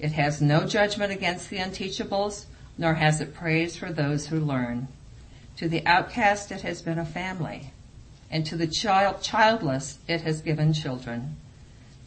It 0.00 0.12
has 0.12 0.40
no 0.40 0.66
judgment 0.66 1.12
against 1.12 1.50
the 1.50 1.58
unteachables, 1.58 2.46
nor 2.78 2.94
has 2.94 3.20
it 3.20 3.34
praise 3.34 3.76
for 3.76 3.92
those 3.92 4.28
who 4.28 4.40
learn. 4.40 4.88
To 5.58 5.68
the 5.68 5.86
outcast 5.86 6.50
it 6.50 6.62
has 6.62 6.80
been 6.80 6.98
a 6.98 7.04
family, 7.04 7.72
and 8.30 8.46
to 8.46 8.56
the 8.56 8.66
child, 8.66 9.22
childless 9.22 9.98
it 10.06 10.22
has 10.22 10.40
given 10.40 10.72
children. 10.72 11.36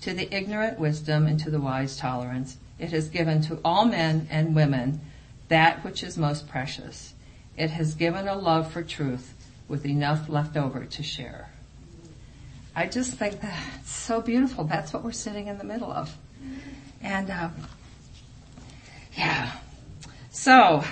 To 0.01 0.13
the 0.13 0.33
ignorant 0.35 0.79
wisdom 0.79 1.27
and 1.27 1.39
to 1.39 1.49
the 1.49 1.59
wise 1.59 1.97
tolerance 1.97 2.57
it 2.79 2.91
has 2.91 3.09
given 3.09 3.41
to 3.43 3.59
all 3.63 3.85
men 3.85 4.27
and 4.29 4.55
women 4.55 5.01
that 5.47 5.83
which 5.83 6.03
is 6.03 6.17
most 6.17 6.47
precious. 6.47 7.13
It 7.55 7.69
has 7.69 7.93
given 7.93 8.27
a 8.27 8.35
love 8.35 8.71
for 8.71 8.81
truth 8.81 9.33
with 9.67 9.85
enough 9.85 10.27
left 10.27 10.57
over 10.57 10.85
to 10.85 11.03
share. 11.03 11.49
I 12.75 12.87
just 12.87 13.13
think 13.13 13.41
that's 13.41 13.91
so 13.91 14.21
beautiful. 14.21 14.63
That's 14.63 14.91
what 14.91 15.03
we're 15.03 15.11
sitting 15.11 15.47
in 15.47 15.59
the 15.59 15.63
middle 15.63 15.91
of. 15.91 16.17
And, 17.01 17.29
uh, 17.29 17.49
yeah. 19.15 19.51
So, 20.31 20.83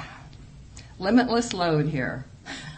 limitless 0.99 1.53
lode 1.53 1.87
here. 1.87 2.25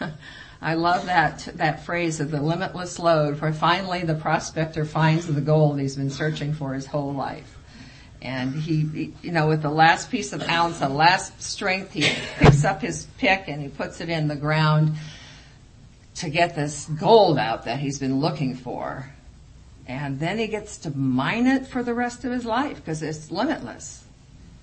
I 0.64 0.74
love 0.74 1.04
that, 1.04 1.46
that 1.56 1.84
phrase 1.84 2.20
of 2.20 2.30
the 2.30 2.40
limitless 2.40 2.98
lode 2.98 3.38
where 3.38 3.52
finally 3.52 4.02
the 4.02 4.14
prospector 4.14 4.86
finds 4.86 5.26
the 5.26 5.42
gold 5.42 5.78
he's 5.78 5.94
been 5.94 6.08
searching 6.08 6.54
for 6.54 6.72
his 6.72 6.86
whole 6.86 7.12
life. 7.12 7.58
And 8.22 8.54
he, 8.54 9.12
you 9.20 9.30
know, 9.30 9.46
with 9.46 9.60
the 9.60 9.70
last 9.70 10.10
piece 10.10 10.32
of 10.32 10.42
ounce, 10.44 10.78
the 10.78 10.88
last 10.88 11.42
strength, 11.42 11.92
he 11.92 12.08
picks 12.38 12.64
up 12.64 12.80
his 12.80 13.06
pick 13.18 13.46
and 13.46 13.60
he 13.60 13.68
puts 13.68 14.00
it 14.00 14.08
in 14.08 14.26
the 14.26 14.36
ground 14.36 14.96
to 16.14 16.30
get 16.30 16.56
this 16.56 16.86
gold 16.98 17.36
out 17.36 17.66
that 17.66 17.78
he's 17.78 17.98
been 17.98 18.20
looking 18.20 18.56
for. 18.56 19.12
And 19.86 20.18
then 20.18 20.38
he 20.38 20.46
gets 20.46 20.78
to 20.78 20.90
mine 20.96 21.46
it 21.46 21.66
for 21.66 21.82
the 21.82 21.92
rest 21.92 22.24
of 22.24 22.32
his 22.32 22.46
life 22.46 22.76
because 22.76 23.02
it's 23.02 23.30
limitless 23.30 24.02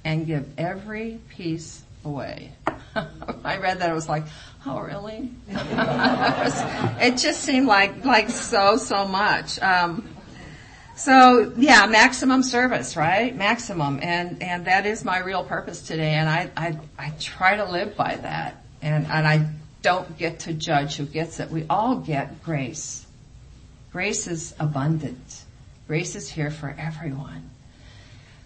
and 0.03 0.25
give 0.25 0.50
every 0.58 1.20
piece 1.29 1.84
away. 2.03 2.53
I 3.43 3.57
read 3.57 3.79
that, 3.79 3.89
I 3.89 3.93
was 3.93 4.10
like, 4.10 4.25
oh 4.65 4.79
really? 4.79 5.31
it 5.50 7.17
just 7.17 7.41
seemed 7.41 7.67
like, 7.67 8.05
like 8.05 8.29
so, 8.29 8.77
so 8.77 9.07
much. 9.07 9.60
Um, 9.62 10.07
so 10.95 11.53
yeah, 11.57 11.86
maximum 11.88 12.43
service, 12.43 12.95
right? 12.95 13.36
Maximum. 13.36 14.00
And, 14.01 14.43
and 14.43 14.65
that 14.65 14.86
is 14.86 15.03
my 15.03 15.19
real 15.19 15.43
purpose 15.43 15.81
today. 15.81 16.12
And 16.12 16.29
I, 16.29 16.50
I, 16.55 16.77
I 16.98 17.10
try 17.19 17.57
to 17.57 17.65
live 17.65 17.95
by 17.95 18.17
that. 18.17 18.63
And, 18.81 19.05
and 19.07 19.27
I 19.27 19.48
don't 19.81 20.17
get 20.17 20.41
to 20.41 20.53
judge 20.53 20.98
who 20.98 21.05
gets 21.05 21.39
it. 21.39 21.50
We 21.50 21.65
all 21.69 21.95
get 21.95 22.43
grace. 22.43 23.05
Grace 23.91 24.27
is 24.27 24.53
abundant. 24.60 25.43
Grace 25.88 26.15
is 26.15 26.29
here 26.29 26.51
for 26.51 26.74
everyone. 26.77 27.50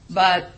But 0.09 0.49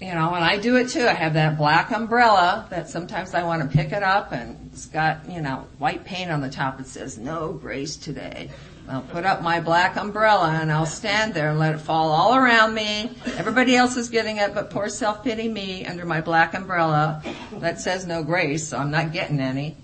you 0.00 0.14
know, 0.14 0.34
and 0.34 0.42
I 0.42 0.56
do 0.56 0.76
it 0.76 0.88
too. 0.88 1.06
I 1.06 1.12
have 1.12 1.34
that 1.34 1.58
black 1.58 1.90
umbrella 1.90 2.66
that 2.70 2.88
sometimes 2.88 3.34
I 3.34 3.42
want 3.42 3.62
to 3.62 3.76
pick 3.76 3.92
it 3.92 4.02
up 4.02 4.32
and 4.32 4.70
it's 4.72 4.86
got, 4.86 5.28
you 5.28 5.42
know, 5.42 5.66
white 5.78 6.04
paint 6.04 6.30
on 6.30 6.40
the 6.40 6.48
top. 6.48 6.80
It 6.80 6.86
says, 6.86 7.18
no 7.18 7.52
grace 7.52 7.96
today. 7.96 8.50
I'll 8.88 9.02
put 9.02 9.26
up 9.26 9.42
my 9.42 9.60
black 9.60 9.96
umbrella 9.96 10.58
and 10.60 10.72
I'll 10.72 10.86
stand 10.86 11.34
there 11.34 11.50
and 11.50 11.58
let 11.58 11.74
it 11.74 11.80
fall 11.80 12.10
all 12.12 12.34
around 12.34 12.74
me. 12.74 13.10
Everybody 13.36 13.76
else 13.76 13.98
is 13.98 14.08
getting 14.08 14.38
it, 14.38 14.54
but 14.54 14.70
poor 14.70 14.88
self-pity 14.88 15.48
me 15.48 15.84
under 15.84 16.06
my 16.06 16.22
black 16.22 16.54
umbrella 16.54 17.22
that 17.52 17.78
says 17.78 18.06
no 18.06 18.24
grace, 18.24 18.66
so 18.66 18.78
I'm 18.78 18.90
not 18.90 19.12
getting 19.12 19.38
any. 19.38 19.76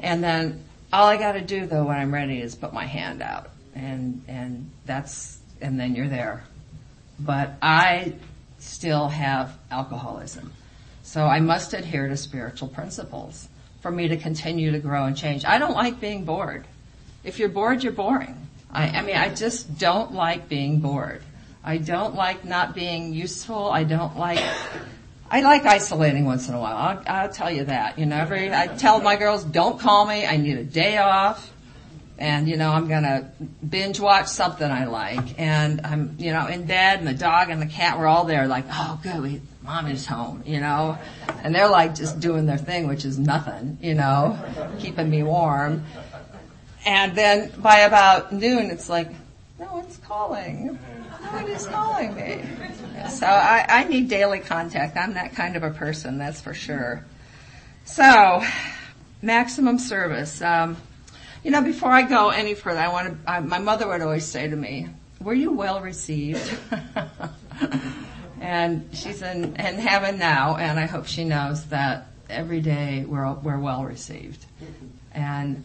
And 0.00 0.22
then 0.22 0.62
all 0.92 1.06
I 1.06 1.16
gotta 1.16 1.40
do 1.40 1.66
though 1.66 1.84
when 1.84 1.96
I'm 1.96 2.12
ready 2.12 2.40
is 2.40 2.54
put 2.54 2.74
my 2.74 2.84
hand 2.84 3.22
out. 3.22 3.48
And, 3.74 4.22
and 4.28 4.70
that's, 4.84 5.38
and 5.62 5.80
then 5.80 5.94
you're 5.94 6.08
there. 6.08 6.44
But 7.18 7.54
I 7.62 8.14
still 8.68 9.08
have 9.08 9.56
alcoholism. 9.70 10.52
So 11.02 11.24
I 11.24 11.40
must 11.40 11.72
adhere 11.72 12.08
to 12.08 12.16
spiritual 12.16 12.68
principles 12.68 13.48
for 13.80 13.90
me 13.90 14.08
to 14.08 14.16
continue 14.16 14.72
to 14.72 14.78
grow 14.78 15.04
and 15.06 15.16
change. 15.16 15.44
I 15.44 15.58
don't 15.58 15.74
like 15.74 16.00
being 16.00 16.24
bored. 16.24 16.64
If 17.24 17.38
you're 17.38 17.48
bored, 17.48 17.82
you're 17.82 17.92
boring. 17.92 18.36
I, 18.70 18.88
I 18.88 19.02
mean, 19.02 19.16
I 19.16 19.34
just 19.34 19.78
don't 19.78 20.12
like 20.12 20.48
being 20.48 20.80
bored. 20.80 21.22
I 21.64 21.78
don't 21.78 22.14
like 22.14 22.44
not 22.44 22.74
being 22.74 23.12
useful. 23.12 23.70
I 23.70 23.84
don't 23.84 24.18
like, 24.18 24.42
I 25.30 25.40
like 25.40 25.64
isolating 25.64 26.26
once 26.26 26.48
in 26.48 26.54
a 26.54 26.60
while. 26.60 26.76
I'll, 26.76 27.02
I'll 27.06 27.32
tell 27.32 27.50
you 27.50 27.64
that. 27.64 27.98
You 27.98 28.06
know, 28.06 28.16
every, 28.16 28.52
I 28.52 28.66
tell 28.66 29.00
my 29.00 29.16
girls, 29.16 29.44
don't 29.44 29.80
call 29.80 30.06
me. 30.06 30.26
I 30.26 30.36
need 30.36 30.58
a 30.58 30.64
day 30.64 30.98
off 30.98 31.50
and 32.18 32.48
you 32.48 32.56
know 32.56 32.70
I'm 32.70 32.88
gonna 32.88 33.30
binge 33.66 34.00
watch 34.00 34.26
something 34.26 34.68
I 34.70 34.86
like, 34.86 35.38
and 35.38 35.80
I'm 35.84 36.16
you 36.18 36.32
know 36.32 36.46
in 36.46 36.64
bed, 36.64 36.98
and 36.98 37.08
the 37.08 37.14
dog 37.14 37.50
and 37.50 37.62
the 37.62 37.66
cat 37.66 37.98
were 37.98 38.06
all 38.06 38.24
there, 38.24 38.46
like 38.48 38.64
oh 38.70 39.00
good, 39.02 39.20
we, 39.22 39.40
mom 39.62 39.86
is 39.86 40.06
home, 40.06 40.42
you 40.46 40.60
know, 40.60 40.98
and 41.42 41.54
they're 41.54 41.68
like 41.68 41.94
just 41.94 42.20
doing 42.20 42.46
their 42.46 42.58
thing, 42.58 42.88
which 42.88 43.04
is 43.04 43.18
nothing, 43.18 43.78
you 43.80 43.94
know, 43.94 44.38
keeping 44.78 45.08
me 45.08 45.22
warm. 45.22 45.84
And 46.86 47.14
then 47.14 47.52
by 47.58 47.80
about 47.80 48.32
noon, 48.32 48.70
it's 48.70 48.88
like 48.88 49.10
no 49.58 49.72
one's 49.72 49.98
calling, 49.98 50.78
nobody's 51.22 51.66
calling 51.66 52.14
me. 52.14 52.42
So 53.10 53.26
I, 53.26 53.64
I 53.68 53.84
need 53.84 54.08
daily 54.08 54.40
contact. 54.40 54.96
I'm 54.96 55.14
that 55.14 55.34
kind 55.34 55.56
of 55.56 55.62
a 55.62 55.70
person, 55.70 56.18
that's 56.18 56.40
for 56.40 56.54
sure. 56.54 57.04
So 57.84 58.42
maximum 59.22 59.78
service. 59.78 60.42
Um, 60.42 60.76
you 61.42 61.50
know, 61.50 61.62
before 61.62 61.90
I 61.90 62.02
go 62.02 62.30
any 62.30 62.54
further, 62.54 62.80
I 62.80 62.88
want 62.88 63.24
to, 63.24 63.30
I, 63.30 63.40
my 63.40 63.58
mother 63.58 63.88
would 63.88 64.00
always 64.00 64.24
say 64.24 64.48
to 64.48 64.56
me, 64.56 64.88
were 65.20 65.34
you 65.34 65.52
well 65.52 65.80
received? 65.80 66.56
and 68.40 68.88
she's 68.92 69.22
in, 69.22 69.56
in 69.56 69.78
heaven 69.78 70.18
now, 70.18 70.56
and 70.56 70.78
I 70.78 70.86
hope 70.86 71.06
she 71.06 71.24
knows 71.24 71.64
that 71.66 72.08
every 72.28 72.60
day 72.60 73.04
we're, 73.06 73.32
we're 73.34 73.58
well 73.58 73.84
received. 73.84 74.44
And, 75.12 75.64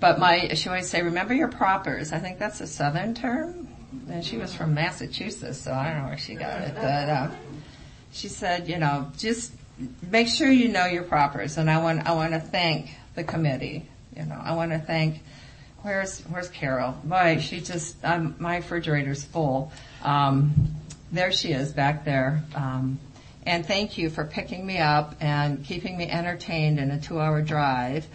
but 0.00 0.18
my, 0.18 0.54
she 0.54 0.68
always 0.68 0.88
say, 0.88 1.02
remember 1.02 1.34
your 1.34 1.48
propers. 1.48 2.12
I 2.12 2.18
think 2.18 2.38
that's 2.38 2.60
a 2.60 2.66
southern 2.66 3.14
term. 3.14 3.68
And 4.08 4.24
she 4.24 4.38
was 4.38 4.54
from 4.54 4.74
Massachusetts, 4.74 5.58
so 5.58 5.72
I 5.72 5.92
don't 5.92 6.02
know 6.02 6.08
where 6.08 6.18
she 6.18 6.34
got 6.34 6.62
it. 6.62 6.74
But, 6.74 7.08
uh, 7.08 7.30
she 8.12 8.28
said, 8.28 8.68
you 8.68 8.78
know, 8.78 9.10
just 9.16 9.52
make 10.10 10.28
sure 10.28 10.50
you 10.50 10.68
know 10.68 10.86
your 10.86 11.02
propers. 11.02 11.56
And 11.58 11.70
I 11.70 11.82
want, 11.82 12.06
I 12.06 12.12
want 12.12 12.32
to 12.32 12.40
thank 12.40 12.90
the 13.14 13.24
committee 13.24 13.88
you 14.16 14.24
know, 14.24 14.40
I 14.42 14.54
want 14.54 14.72
to 14.72 14.78
thank. 14.78 15.22
Where's 15.82 16.20
Where's 16.22 16.48
Carol? 16.48 16.96
Boy, 17.04 17.38
she 17.40 17.60
just 17.60 17.96
um, 18.04 18.36
my 18.38 18.56
refrigerator's 18.56 19.24
full. 19.24 19.72
Um, 20.02 20.54
there 21.10 21.32
she 21.32 21.52
is 21.52 21.72
back 21.72 22.04
there. 22.04 22.44
Um, 22.54 22.98
and 23.44 23.66
thank 23.66 23.98
you 23.98 24.08
for 24.08 24.24
picking 24.24 24.64
me 24.64 24.78
up 24.78 25.16
and 25.20 25.64
keeping 25.64 25.96
me 25.98 26.08
entertained 26.08 26.78
in 26.78 26.90
a 26.90 27.00
two-hour 27.00 27.42
drive, 27.42 28.06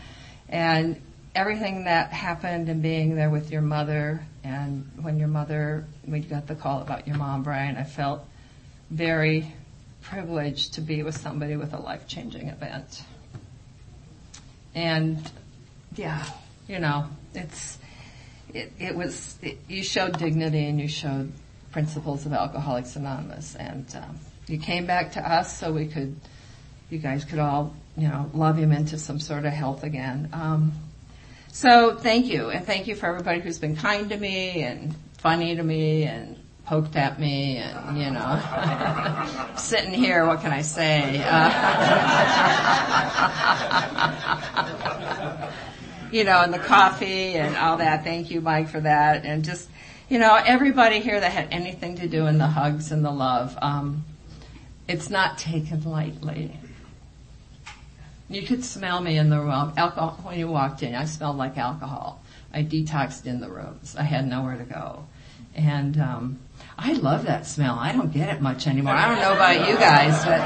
and 0.48 1.02
everything 1.36 1.84
that 1.84 2.12
happened 2.14 2.70
and 2.70 2.82
being 2.82 3.16
there 3.16 3.30
with 3.30 3.52
your 3.52 3.62
mother. 3.62 4.26
And 4.44 4.90
when 5.02 5.20
your 5.20 5.28
mother, 5.28 5.86
we 6.06 6.22
got 6.22 6.48
the 6.48 6.56
call 6.56 6.82
about 6.82 7.06
your 7.06 7.18
mom, 7.18 7.44
Brian, 7.44 7.76
I 7.76 7.84
felt 7.84 8.26
very 8.90 9.54
privileged 10.02 10.76
to 10.76 10.82
be 10.82 11.04
with 11.04 11.18
somebody 11.18 11.58
with 11.58 11.74
a 11.74 11.78
life-changing 11.78 12.48
event. 12.48 13.04
And 14.74 15.30
yeah, 15.98 16.24
you 16.68 16.80
know, 16.80 17.08
it's, 17.34 17.78
it, 18.54 18.72
it 18.80 18.96
was, 18.96 19.38
it, 19.42 19.58
you 19.68 19.84
showed 19.84 20.18
dignity 20.18 20.66
and 20.68 20.80
you 20.80 20.88
showed 20.88 21.32
principles 21.72 22.26
of 22.26 22.34
Alcoholics 22.34 22.96
Anonymous. 22.96 23.56
And 23.56 23.86
um, 23.96 24.20
you 24.48 24.60
came 24.60 24.86
back 24.86 25.14
to 25.14 25.20
us 25.20 25.58
so 25.58 25.74
we 25.74 25.88
could, 25.88 26.16
you 26.90 27.00
guys 27.00 27.26
could 27.26 27.40
all, 27.40 27.76
you 27.96 28.08
know, 28.08 28.30
love 28.34 28.58
him 28.58 28.72
into 28.72 28.98
some 28.98 29.20
sort 29.20 29.46
of 29.46 29.54
health 29.54 29.84
again. 29.84 30.30
Um, 30.34 30.72
so 31.52 31.96
thank 31.96 32.28
you. 32.28 32.50
And 32.50 32.66
thank 32.66 32.88
you 32.88 32.96
for 32.96 33.08
everybody 33.08 33.40
who's 33.42 33.60
been 33.60 33.76
kind 33.76 34.10
to 34.10 34.18
me 34.18 34.64
and 34.64 34.96
funny 35.18 35.56
to 35.56 35.64
me 35.64 36.04
and 36.04 36.38
poked 36.68 36.96
at 36.98 37.18
me 37.18 37.58
and 37.58 37.98
you 37.98 38.12
know 38.12 39.54
sitting 39.58 39.94
here 39.94 40.26
what 40.26 40.42
can 40.42 40.52
i 40.52 40.62
say? 40.62 41.24
Uh, 41.26 41.54
you 46.12 46.24
know, 46.24 46.42
and 46.42 46.54
the 46.54 46.60
coffee 46.60 47.36
and 47.36 47.56
all 47.56 47.78
that. 47.78 48.04
Thank 48.04 48.32
you, 48.32 48.42
Mike, 48.42 48.70
for 48.70 48.80
that. 48.80 49.26
And 49.26 49.44
just, 49.44 49.70
you 50.10 50.20
know, 50.20 50.36
everybody 50.36 51.00
here 51.00 51.20
that 51.20 51.32
had 51.32 51.48
anything 51.52 51.96
to 51.98 52.08
do 52.08 52.28
in 52.28 52.38
the 52.38 52.48
hugs 52.48 52.92
and 52.92 53.04
the 53.04 53.12
love, 53.12 53.58
um, 53.62 54.06
it's 54.88 55.10
not 55.10 55.38
taken 55.38 55.84
lightly. 55.84 56.58
You 58.30 58.42
could 58.42 58.64
smell 58.64 59.02
me 59.02 59.18
in 59.18 59.30
the 59.30 59.40
room. 59.40 59.74
Alcohol, 59.78 60.20
when 60.24 60.38
you 60.38 60.48
walked 60.48 60.84
in, 60.84 60.96
I 60.96 61.06
smelled 61.06 61.38
like 61.38 61.58
alcohol. 61.58 62.22
I 62.54 62.64
detoxed 62.64 63.26
in 63.26 63.40
the 63.40 63.50
rooms. 63.50 63.96
I 63.98 64.04
had 64.04 64.28
nowhere 64.28 64.58
to 64.58 64.64
go. 64.64 65.06
And, 65.56 66.00
um, 66.00 66.40
I 66.78 66.94
love 66.94 67.26
that 67.26 67.48
smell. 67.48 67.78
I 67.80 67.92
don't 67.92 68.12
get 68.12 68.30
it 68.30 68.42
much 68.42 68.68
anymore. 68.68 68.94
I 68.94 69.08
don't 69.10 69.20
know 69.20 69.34
about 69.34 69.68
you 69.68 69.76
guys, 69.78 70.24
but 70.24 70.40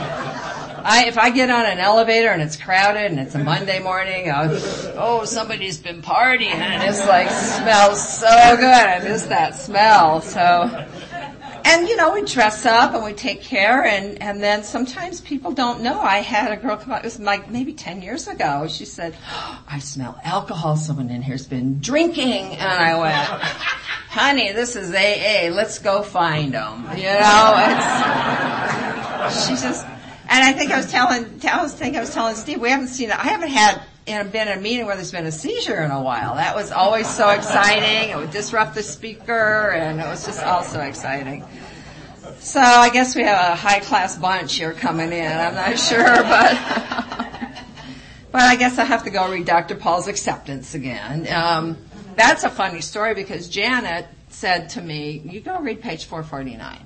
I, 0.83 1.05
if 1.05 1.17
I 1.17 1.29
get 1.29 1.49
on 1.49 1.65
an 1.65 1.79
elevator 1.79 2.29
and 2.29 2.41
it's 2.41 2.55
crowded 2.55 3.11
and 3.11 3.19
it's 3.19 3.35
a 3.35 3.39
Monday 3.43 3.79
morning, 3.79 4.31
I'll, 4.31 4.49
oh, 4.95 5.25
somebody's 5.25 5.77
been 5.77 6.01
partying 6.01 6.53
and 6.53 6.89
it's 6.89 7.05
like 7.05 7.29
smells 7.29 8.17
so 8.17 8.55
good. 8.55 8.65
I 8.65 8.99
miss 9.03 9.23
that 9.27 9.55
smell. 9.55 10.21
So, 10.21 10.87
and 11.71 11.87
you 11.87 11.95
know, 11.95 12.11
we 12.13 12.23
dress 12.23 12.65
up 12.65 12.93
and 12.93 13.03
we 13.03 13.13
take 13.13 13.41
care 13.41 13.85
and, 13.85 14.21
and 14.21 14.43
then 14.43 14.63
sometimes 14.63 15.21
people 15.21 15.53
don't 15.53 15.81
know. 15.81 16.01
I 16.01 16.17
had 16.17 16.51
a 16.51 16.57
girl 16.57 16.75
come 16.75 16.91
out, 16.91 16.99
it 16.99 17.05
was 17.05 17.19
like 17.19 17.49
maybe 17.49 17.73
10 17.73 18.01
years 18.01 18.27
ago. 18.27 18.67
She 18.67 18.83
said, 18.83 19.15
oh, 19.31 19.63
I 19.67 19.79
smell 19.79 20.19
alcohol. 20.23 20.75
Someone 20.75 21.09
in 21.09 21.21
here's 21.21 21.47
been 21.47 21.79
drinking. 21.79 22.57
And 22.57 22.61
I 22.61 22.99
went, 22.99 23.15
honey, 23.15 24.51
this 24.51 24.75
is 24.75 24.91
AA. 24.91 25.55
Let's 25.55 25.79
go 25.79 26.03
find 26.03 26.53
them. 26.53 26.83
You 26.97 27.05
know, 27.05 27.55
it's, 29.29 29.45
she 29.45 29.51
just, 29.53 29.85
and 29.85 30.43
I 30.43 30.51
think 30.51 30.71
I 30.71 30.77
was 30.77 30.91
telling, 30.91 31.25
I 31.49 31.61
was 31.63 31.73
think 31.73 31.95
I 31.95 32.01
was 32.01 32.13
telling 32.13 32.35
Steve, 32.35 32.59
we 32.59 32.69
haven't 32.69 32.89
seen. 32.89 33.11
I 33.11 33.23
haven't 33.23 33.49
had, 33.49 33.81
you 34.11 34.17
know, 34.17 34.25
been 34.25 34.49
in 34.49 34.57
a 34.57 34.61
meeting 34.61 34.85
where 34.85 34.95
there's 34.97 35.13
been 35.13 35.25
a 35.25 35.31
seizure 35.31 35.81
in 35.81 35.89
a 35.89 36.01
while. 36.01 36.35
That 36.35 36.53
was 36.53 36.69
always 36.69 37.07
so 37.07 37.29
exciting. 37.29 38.09
It 38.09 38.17
would 38.17 38.31
disrupt 38.31 38.75
the 38.75 38.83
speaker 38.83 39.71
and 39.71 40.01
it 40.01 40.05
was 40.05 40.25
just 40.25 40.43
all 40.43 40.63
so 40.63 40.81
exciting. 40.81 41.45
So 42.39 42.59
I 42.59 42.89
guess 42.89 43.15
we 43.15 43.23
have 43.23 43.53
a 43.53 43.55
high 43.55 43.79
class 43.79 44.17
bunch 44.17 44.55
here 44.55 44.73
coming 44.73 45.13
in. 45.13 45.31
I'm 45.31 45.55
not 45.55 45.79
sure, 45.79 46.03
but, 46.03 46.57
but 48.33 48.41
I 48.41 48.57
guess 48.57 48.77
I 48.77 48.83
have 48.83 49.05
to 49.05 49.11
go 49.11 49.31
read 49.31 49.45
Dr. 49.45 49.75
Paul's 49.75 50.09
acceptance 50.09 50.75
again. 50.75 51.25
Um, 51.33 51.77
that's 52.17 52.43
a 52.43 52.49
funny 52.49 52.81
story 52.81 53.13
because 53.13 53.47
Janet 53.47 54.07
said 54.27 54.71
to 54.71 54.81
me, 54.81 55.21
you 55.23 55.39
go 55.39 55.57
read 55.61 55.81
page 55.81 56.03
449. 56.03 56.79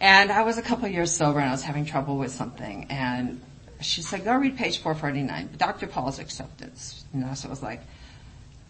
And 0.00 0.32
I 0.32 0.42
was 0.42 0.58
a 0.58 0.62
couple 0.62 0.88
years 0.88 1.12
sober 1.12 1.38
and 1.38 1.48
I 1.48 1.52
was 1.52 1.62
having 1.62 1.84
trouble 1.84 2.18
with 2.18 2.32
something 2.32 2.86
and 2.90 3.40
she 3.80 4.02
said, 4.02 4.24
go 4.24 4.36
read 4.36 4.56
page 4.56 4.78
449, 4.78 5.50
Dr. 5.56 5.86
Paul's 5.86 6.18
acceptance. 6.18 7.04
You 7.14 7.20
know, 7.20 7.34
so 7.34 7.48
it 7.48 7.50
was 7.50 7.62
like, 7.62 7.80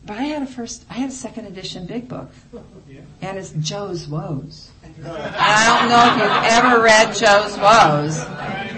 but 0.04 0.16
I 0.16 0.22
had 0.22 0.42
a 0.42 0.46
first, 0.46 0.84
I 0.88 0.94
had 0.94 1.10
a 1.10 1.12
second 1.12 1.46
edition 1.46 1.86
big 1.86 2.08
book. 2.08 2.30
And 3.20 3.38
it's 3.38 3.50
Joe's 3.50 4.08
Woes. 4.08 4.70
I 5.04 5.78
don't 5.78 5.88
know 5.88 6.06
if 6.06 6.64
you've 6.64 6.64
ever 6.64 6.82
read 6.82 7.14
Joe's 7.14 7.56
Woes, 7.58 8.18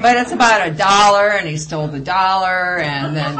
but 0.02 0.16
it's 0.16 0.32
about 0.32 0.66
a 0.66 0.72
dollar 0.72 1.30
and 1.30 1.48
he 1.48 1.56
stole 1.56 1.86
the 1.86 2.00
dollar 2.00 2.78
and 2.78 3.16
then 3.16 3.36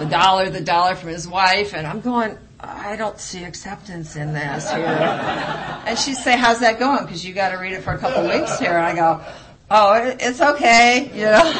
the 0.00 0.08
dollar, 0.10 0.48
the 0.48 0.62
dollar 0.62 0.94
from 0.94 1.10
his 1.10 1.28
wife 1.28 1.74
and 1.74 1.86
I'm 1.86 2.00
going, 2.00 2.38
I 2.58 2.96
don't 2.96 3.18
see 3.20 3.44
acceptance 3.44 4.16
in 4.16 4.32
this 4.32 4.70
here. 4.70 4.86
And 4.86 5.98
she'd 5.98 6.14
say, 6.14 6.36
how's 6.36 6.60
that 6.60 6.78
going? 6.78 7.04
Because 7.04 7.24
you 7.24 7.34
got 7.34 7.50
to 7.50 7.58
read 7.58 7.72
it 7.72 7.82
for 7.82 7.92
a 7.92 7.98
couple 7.98 8.26
weeks 8.28 8.58
here. 8.58 8.72
And 8.72 8.86
I 8.86 8.94
go, 8.94 9.22
oh, 9.70 10.16
it's 10.20 10.40
okay. 10.40 11.10
You 11.14 11.24
know, 11.26 11.52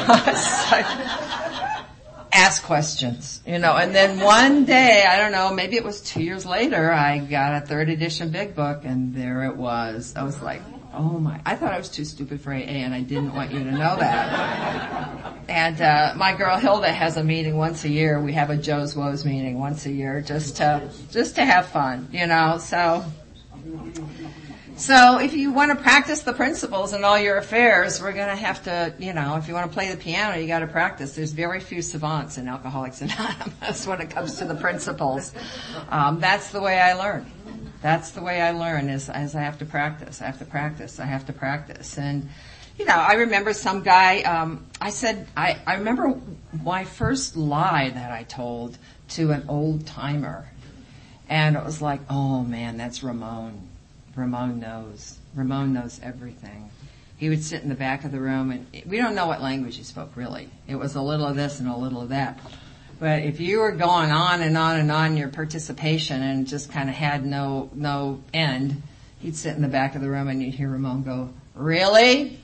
ask 2.36 2.62
questions, 2.64 3.40
you 3.46 3.58
know, 3.58 3.74
and 3.76 3.94
then 3.94 4.20
one 4.20 4.66
day, 4.66 5.04
I 5.08 5.16
don't 5.16 5.32
know, 5.32 5.54
maybe 5.54 5.76
it 5.76 5.84
was 5.84 6.02
two 6.02 6.22
years 6.22 6.44
later, 6.44 6.92
I 6.92 7.18
got 7.18 7.62
a 7.62 7.66
third 7.66 7.88
edition 7.88 8.30
big 8.30 8.54
book 8.54 8.84
and 8.84 9.14
there 9.14 9.44
it 9.44 9.56
was. 9.56 10.14
I 10.14 10.22
was 10.22 10.40
like, 10.42 10.60
oh 10.92 11.18
my, 11.18 11.40
I 11.46 11.56
thought 11.56 11.72
I 11.72 11.78
was 11.78 11.88
too 11.88 12.04
stupid 12.04 12.42
for 12.42 12.52
AA 12.52 12.58
and 12.58 12.94
I 12.94 13.00
didn't 13.00 13.34
want 13.34 13.52
you 13.52 13.60
to 13.60 13.70
know 13.70 13.96
that. 13.96 15.34
And, 15.48 15.80
uh, 15.80 16.12
my 16.16 16.34
girl 16.34 16.58
Hilda 16.58 16.92
has 16.92 17.16
a 17.16 17.24
meeting 17.24 17.56
once 17.56 17.84
a 17.84 17.88
year. 17.88 18.20
We 18.20 18.34
have 18.34 18.50
a 18.50 18.56
Joe's 18.56 18.94
Woes 18.94 19.24
meeting 19.24 19.58
once 19.58 19.86
a 19.86 19.92
year 19.92 20.20
just 20.20 20.58
to, 20.58 20.90
just 21.10 21.36
to 21.36 21.44
have 21.44 21.66
fun, 21.66 22.08
you 22.12 22.26
know, 22.26 22.58
so. 22.58 23.04
So 24.76 25.18
if 25.18 25.32
you 25.32 25.52
want 25.52 25.70
to 25.70 25.82
practice 25.82 26.20
the 26.20 26.34
principles 26.34 26.92
in 26.92 27.02
all 27.02 27.18
your 27.18 27.38
affairs, 27.38 27.98
we're 27.98 28.12
going 28.12 28.28
to 28.28 28.36
have 28.36 28.62
to, 28.64 28.92
you 28.98 29.14
know, 29.14 29.36
if 29.36 29.48
you 29.48 29.54
want 29.54 29.70
to 29.70 29.74
play 29.74 29.90
the 29.90 29.96
piano, 29.96 30.38
you 30.38 30.46
got 30.46 30.58
to 30.58 30.66
practice. 30.66 31.14
There's 31.14 31.32
very 31.32 31.60
few 31.60 31.80
savants 31.80 32.36
in 32.36 32.46
Alcoholics 32.46 33.00
Anonymous 33.00 33.86
when 33.86 34.02
it 34.02 34.10
comes 34.10 34.36
to 34.36 34.44
the 34.44 34.54
principles. 34.54 35.32
Um, 35.88 36.20
that's 36.20 36.50
the 36.50 36.60
way 36.60 36.78
I 36.78 36.92
learn. 36.92 37.24
That's 37.80 38.10
the 38.10 38.20
way 38.20 38.42
I 38.42 38.50
learn 38.50 38.90
is, 38.90 39.08
is 39.08 39.34
I 39.34 39.40
have 39.40 39.58
to 39.60 39.64
practice. 39.64 40.20
I 40.20 40.26
have 40.26 40.38
to 40.40 40.44
practice. 40.44 41.00
I 41.00 41.06
have 41.06 41.24
to 41.26 41.32
practice. 41.32 41.96
And, 41.96 42.28
you 42.78 42.84
know, 42.84 42.96
I 42.96 43.14
remember 43.14 43.54
some 43.54 43.82
guy, 43.82 44.20
um, 44.24 44.66
I 44.78 44.90
said, 44.90 45.26
I, 45.34 45.58
I 45.66 45.76
remember 45.76 46.20
my 46.62 46.84
first 46.84 47.34
lie 47.34 47.88
that 47.88 48.12
I 48.12 48.24
told 48.24 48.76
to 49.10 49.30
an 49.30 49.46
old 49.48 49.86
timer. 49.86 50.50
And 51.30 51.56
it 51.56 51.64
was 51.64 51.80
like, 51.80 52.00
oh 52.10 52.42
man, 52.44 52.76
that's 52.76 53.02
Ramon 53.02 53.70
Ramon 54.16 54.58
knows. 54.58 55.18
Ramon 55.34 55.74
knows 55.74 56.00
everything. 56.02 56.70
He 57.18 57.28
would 57.28 57.44
sit 57.44 57.62
in 57.62 57.68
the 57.68 57.74
back 57.74 58.04
of 58.04 58.12
the 58.12 58.20
room 58.20 58.50
and 58.50 58.66
we 58.86 58.96
don't 58.96 59.14
know 59.14 59.26
what 59.26 59.42
language 59.42 59.76
he 59.76 59.84
spoke 59.84 60.16
really. 60.16 60.50
It 60.66 60.76
was 60.76 60.94
a 60.94 61.02
little 61.02 61.26
of 61.26 61.36
this 61.36 61.60
and 61.60 61.68
a 61.68 61.76
little 61.76 62.00
of 62.00 62.08
that. 62.08 62.38
But 62.98 63.22
if 63.22 63.40
you 63.40 63.58
were 63.58 63.72
going 63.72 64.10
on 64.10 64.40
and 64.40 64.56
on 64.56 64.80
and 64.80 64.90
on 64.90 65.16
your 65.18 65.28
participation 65.28 66.22
and 66.22 66.46
just 66.46 66.72
kind 66.72 66.88
of 66.88 66.94
had 66.94 67.26
no, 67.26 67.70
no 67.74 68.22
end, 68.32 68.82
he'd 69.20 69.36
sit 69.36 69.54
in 69.54 69.62
the 69.62 69.68
back 69.68 69.94
of 69.94 70.00
the 70.00 70.08
room 70.08 70.28
and 70.28 70.42
you'd 70.42 70.54
hear 70.54 70.70
Ramon 70.70 71.02
go, 71.02 71.30
really? 71.54 72.40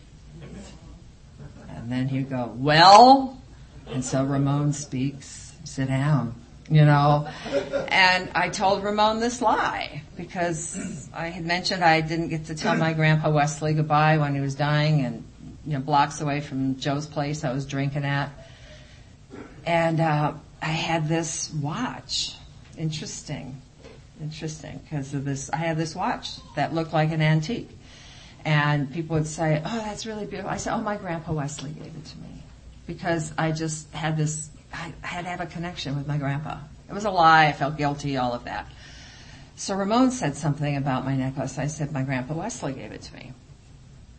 And 1.70 1.90
then 1.90 2.08
he'd 2.08 2.28
go, 2.28 2.52
well? 2.54 3.40
And 3.88 4.04
so 4.04 4.24
Ramon 4.24 4.74
speaks, 4.74 5.54
sit 5.64 5.88
down 5.88 6.34
you 6.74 6.84
know. 6.84 7.28
And 7.88 8.30
I 8.34 8.48
told 8.48 8.82
Ramon 8.82 9.20
this 9.20 9.42
lie 9.42 10.02
because 10.16 11.08
I 11.12 11.28
had 11.28 11.44
mentioned 11.44 11.84
I 11.84 12.00
didn't 12.00 12.28
get 12.28 12.46
to 12.46 12.54
tell 12.54 12.76
my 12.76 12.92
grandpa 12.92 13.30
Wesley 13.30 13.74
goodbye 13.74 14.18
when 14.18 14.34
he 14.34 14.40
was 14.40 14.54
dying 14.54 15.04
and, 15.04 15.24
you 15.66 15.74
know, 15.74 15.80
blocks 15.80 16.20
away 16.20 16.40
from 16.40 16.78
Joe's 16.78 17.06
place 17.06 17.44
I 17.44 17.52
was 17.52 17.66
drinking 17.66 18.04
at. 18.04 18.30
And, 19.66 20.00
uh, 20.00 20.34
I 20.60 20.66
had 20.66 21.08
this 21.08 21.52
watch. 21.52 22.36
Interesting. 22.78 23.60
Interesting 24.20 24.80
because 24.84 25.12
of 25.12 25.24
this, 25.24 25.50
I 25.50 25.56
had 25.56 25.76
this 25.76 25.94
watch 25.94 26.30
that 26.54 26.72
looked 26.72 26.92
like 26.92 27.10
an 27.10 27.20
antique. 27.20 27.70
And 28.44 28.92
people 28.92 29.14
would 29.14 29.26
say, 29.26 29.62
oh, 29.64 29.78
that's 29.78 30.06
really 30.06 30.26
beautiful. 30.26 30.50
I 30.50 30.56
said, 30.56 30.74
oh, 30.74 30.80
my 30.80 30.96
grandpa 30.96 31.32
Wesley 31.32 31.70
gave 31.70 31.86
it 31.86 32.04
to 32.04 32.18
me 32.18 32.42
because 32.86 33.32
I 33.38 33.52
just 33.52 33.92
had 33.92 34.16
this 34.16 34.48
I 34.72 34.92
had 35.02 35.22
to 35.22 35.30
have 35.30 35.40
a 35.40 35.46
connection 35.46 35.96
with 35.96 36.06
my 36.06 36.18
grandpa. 36.18 36.58
It 36.88 36.94
was 36.94 37.04
a 37.04 37.10
lie. 37.10 37.46
I 37.46 37.52
felt 37.52 37.76
guilty, 37.76 38.16
all 38.16 38.32
of 38.32 38.44
that. 38.44 38.66
So 39.56 39.74
Ramon 39.74 40.10
said 40.10 40.36
something 40.36 40.76
about 40.76 41.04
my 41.04 41.16
necklace. 41.16 41.58
I 41.58 41.66
said 41.66 41.92
my 41.92 42.02
grandpa 42.02 42.34
Wesley 42.34 42.72
gave 42.72 42.92
it 42.92 43.02
to 43.02 43.14
me. 43.14 43.32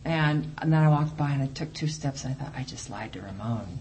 And, 0.04 0.54
and 0.58 0.72
then 0.72 0.82
I 0.82 0.88
walked 0.88 1.16
by 1.16 1.30
and 1.30 1.42
I 1.42 1.46
took 1.46 1.72
two 1.72 1.88
steps 1.88 2.24
and 2.24 2.34
I 2.34 2.36
thought, 2.36 2.52
I 2.56 2.62
just 2.62 2.90
lied 2.90 3.12
to 3.14 3.20
Ramon. 3.20 3.80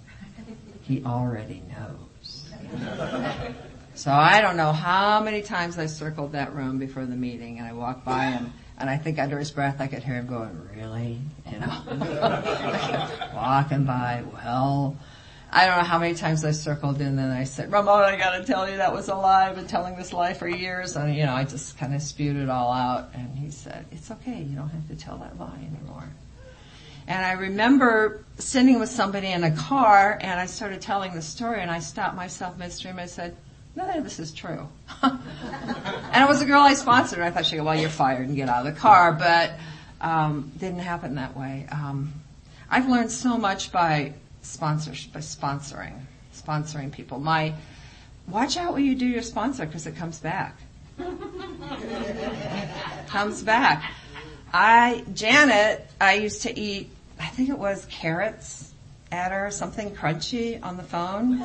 He 0.81 1.03
already 1.03 1.61
knows. 1.69 2.51
so 3.95 4.11
I 4.11 4.41
don't 4.41 4.57
know 4.57 4.71
how 4.71 5.21
many 5.21 5.41
times 5.41 5.77
I 5.77 5.85
circled 5.85 6.31
that 6.31 6.53
room 6.53 6.79
before 6.79 7.05
the 7.05 7.15
meeting 7.15 7.59
and 7.59 7.67
I 7.67 7.73
walked 7.73 8.05
by 8.05 8.25
him 8.25 8.53
and 8.77 8.89
I 8.89 8.97
think 8.97 9.19
under 9.19 9.37
his 9.37 9.51
breath 9.51 9.79
I 9.79 9.87
could 9.87 10.03
hear 10.03 10.15
him 10.15 10.27
going, 10.27 10.59
really? 10.75 11.19
You 11.51 11.59
know? 11.59 11.81
Walking 13.35 13.85
by, 13.85 14.23
well, 14.33 14.97
I 15.55 15.67
don't 15.67 15.77
know 15.77 15.83
how 15.83 15.99
many 15.99 16.15
times 16.15 16.43
I 16.43 16.49
circled 16.49 16.99
in 16.99 17.19
and 17.19 17.31
I 17.31 17.43
said, 17.43 17.71
Ramon, 17.71 18.01
I 18.01 18.17
gotta 18.17 18.43
tell 18.43 18.67
you 18.67 18.77
that 18.77 18.91
was 18.91 19.07
a 19.07 19.13
lie. 19.13 19.47
I've 19.47 19.55
been 19.55 19.67
telling 19.67 19.95
this 19.95 20.11
lie 20.11 20.33
for 20.33 20.47
years. 20.47 20.95
And 20.95 21.15
you 21.15 21.27
know, 21.27 21.33
I 21.33 21.43
just 21.43 21.77
kind 21.77 21.93
of 21.93 22.01
spewed 22.01 22.37
it 22.37 22.49
all 22.49 22.71
out. 22.71 23.11
And 23.13 23.37
he 23.37 23.51
said, 23.51 23.85
it's 23.91 24.09
okay. 24.09 24.41
You 24.41 24.55
don't 24.55 24.69
have 24.69 24.87
to 24.87 24.95
tell 24.95 25.17
that 25.17 25.39
lie 25.39 25.59
anymore. 25.59 26.09
And 27.07 27.23
I 27.23 27.33
remember 27.33 28.25
sitting 28.39 28.79
with 28.79 28.89
somebody 28.89 29.27
in 29.27 29.43
a 29.43 29.55
car 29.55 30.17
and 30.19 30.39
I 30.39 30.47
started 30.47 30.81
telling 30.81 31.13
the 31.13 31.21
story 31.21 31.61
and 31.61 31.69
I 31.69 31.79
stopped 31.79 32.15
myself 32.15 32.57
midstream. 32.57 32.97
I 32.97 33.05
said, 33.05 33.35
none 33.75 33.95
of 33.95 34.03
this 34.03 34.17
is 34.17 34.31
true. 34.33 34.67
and 35.03 35.19
it 36.15 36.27
was 36.27 36.41
a 36.41 36.45
girl 36.45 36.61
I 36.61 36.73
sponsored. 36.73 37.19
I 37.19 37.29
thought 37.29 37.45
she'd 37.45 37.57
go, 37.57 37.65
well, 37.65 37.79
you're 37.79 37.91
fired 37.91 38.27
and 38.27 38.35
get 38.35 38.49
out 38.49 38.65
of 38.65 38.73
the 38.73 38.79
car. 38.79 39.13
But, 39.13 39.53
um, 40.01 40.51
didn't 40.57 40.79
happen 40.79 41.15
that 41.15 41.37
way. 41.37 41.67
Um, 41.71 42.13
I've 42.71 42.89
learned 42.89 43.11
so 43.11 43.37
much 43.37 43.71
by 43.71 44.13
sponsorship 44.43 45.13
by 45.13 45.19
sponsoring, 45.19 45.99
sponsoring 46.33 46.91
people. 46.91 47.19
My, 47.19 47.55
watch 48.27 48.57
out 48.57 48.73
when 48.73 48.85
you 48.85 48.95
do 48.95 49.07
your 49.07 49.23
sponsor 49.23 49.65
because 49.65 49.87
it 49.87 49.95
comes 49.95 50.19
back. 50.19 50.57
comes 53.07 53.41
back. 53.41 53.91
I, 54.53 55.03
Janet, 55.13 55.89
I 55.99 56.15
used 56.15 56.43
to 56.43 56.57
eat, 56.57 56.89
I 57.19 57.27
think 57.27 57.49
it 57.49 57.57
was 57.57 57.87
carrots 57.89 58.71
at 59.11 59.31
her, 59.31 59.49
something 59.49 59.95
crunchy 59.95 60.63
on 60.63 60.77
the 60.77 60.83
phone. 60.83 61.41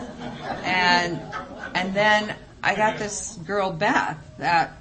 And, 0.64 1.20
and 1.74 1.94
then 1.94 2.34
I 2.62 2.74
got 2.74 2.98
this 2.98 3.37
girl, 3.37 3.70
Beth, 3.70 4.18
that 4.38 4.76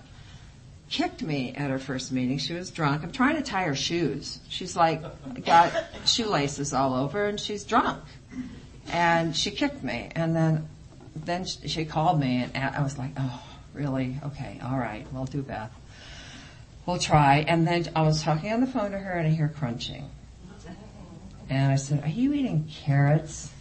kicked 0.90 1.22
me 1.22 1.54
at 1.56 1.70
her 1.70 1.80
first 1.80 2.12
meeting. 2.12 2.38
She 2.38 2.54
was 2.54 2.72
drunk. 2.72 3.04
I'm 3.04 3.12
trying 3.12 3.36
to 3.36 3.42
tie 3.42 3.64
her 3.64 3.76
shoes. 3.76 4.40
She's 4.50 4.76
like 4.76 5.02
got 5.46 5.74
shoelaces 6.06 6.74
all 6.74 6.94
over 6.94 7.26
and 7.26 7.40
she's 7.40 7.64
drunk. 7.64 8.04
And 8.90 9.36
she 9.36 9.52
kicked 9.52 9.84
me 9.84 10.10
and 10.16 10.36
then 10.36 10.70
then 11.16 11.46
she 11.46 11.86
called 11.86 12.20
me 12.20 12.48
and 12.54 12.76
I 12.76 12.82
was 12.82 12.98
like, 12.98 13.12
"Oh, 13.18 13.44
really? 13.74 14.18
Okay. 14.24 14.60
All 14.64 14.78
right. 14.78 15.06
We'll 15.12 15.26
do 15.26 15.42
Beth. 15.42 15.72
We'll 16.86 17.00
try." 17.00 17.46
And 17.48 17.68
then 17.68 17.88
I 17.96 18.04
was 18.04 18.22
talking 18.22 18.54
on 18.54 18.62
the 18.62 18.68
phone 18.68 18.92
to 18.92 19.00
her 19.00 19.14
and 19.14 19.28
I 19.28 19.32
hear 19.32 19.50
crunching. 19.50 20.10
And 21.50 21.72
I 21.72 21.76
said, 21.76 22.04
"Are 22.04 22.10
you 22.10 22.34
eating 22.34 22.70
carrots?" 22.70 23.52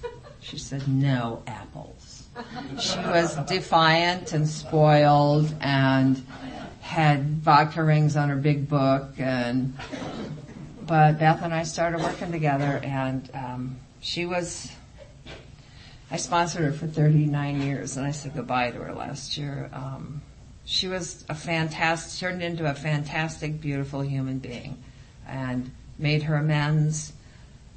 She 0.40 0.58
said, 0.58 0.86
"No, 0.86 1.42
apples." 1.46 2.16
She 2.78 2.98
was 2.98 3.34
defiant 3.46 4.32
and 4.32 4.46
spoiled 4.46 5.54
and 5.60 6.22
had 6.86 7.42
vodka 7.42 7.82
rings 7.82 8.16
on 8.16 8.28
her 8.28 8.36
big 8.36 8.68
book 8.68 9.10
and 9.18 9.76
but 10.86 11.18
Beth 11.18 11.42
and 11.42 11.52
I 11.52 11.64
started 11.64 12.00
working 12.00 12.30
together 12.30 12.80
and 12.82 13.28
um, 13.34 13.76
she 14.00 14.24
was 14.24 14.70
I 16.12 16.16
sponsored 16.16 16.62
her 16.64 16.72
for 16.72 16.86
39 16.86 17.60
years 17.60 17.96
and 17.96 18.06
I 18.06 18.12
said 18.12 18.34
goodbye 18.34 18.70
to 18.70 18.78
her 18.78 18.94
last 18.94 19.36
year. 19.36 19.68
Um, 19.72 20.22
she 20.64 20.86
was 20.86 21.24
a 21.28 21.34
fantastic, 21.34 22.20
turned 22.20 22.42
into 22.42 22.70
a 22.70 22.74
fantastic, 22.74 23.60
beautiful 23.60 24.00
human 24.00 24.38
being 24.38 24.80
and 25.26 25.72
made 25.98 26.22
her 26.22 26.36
amends. 26.36 27.12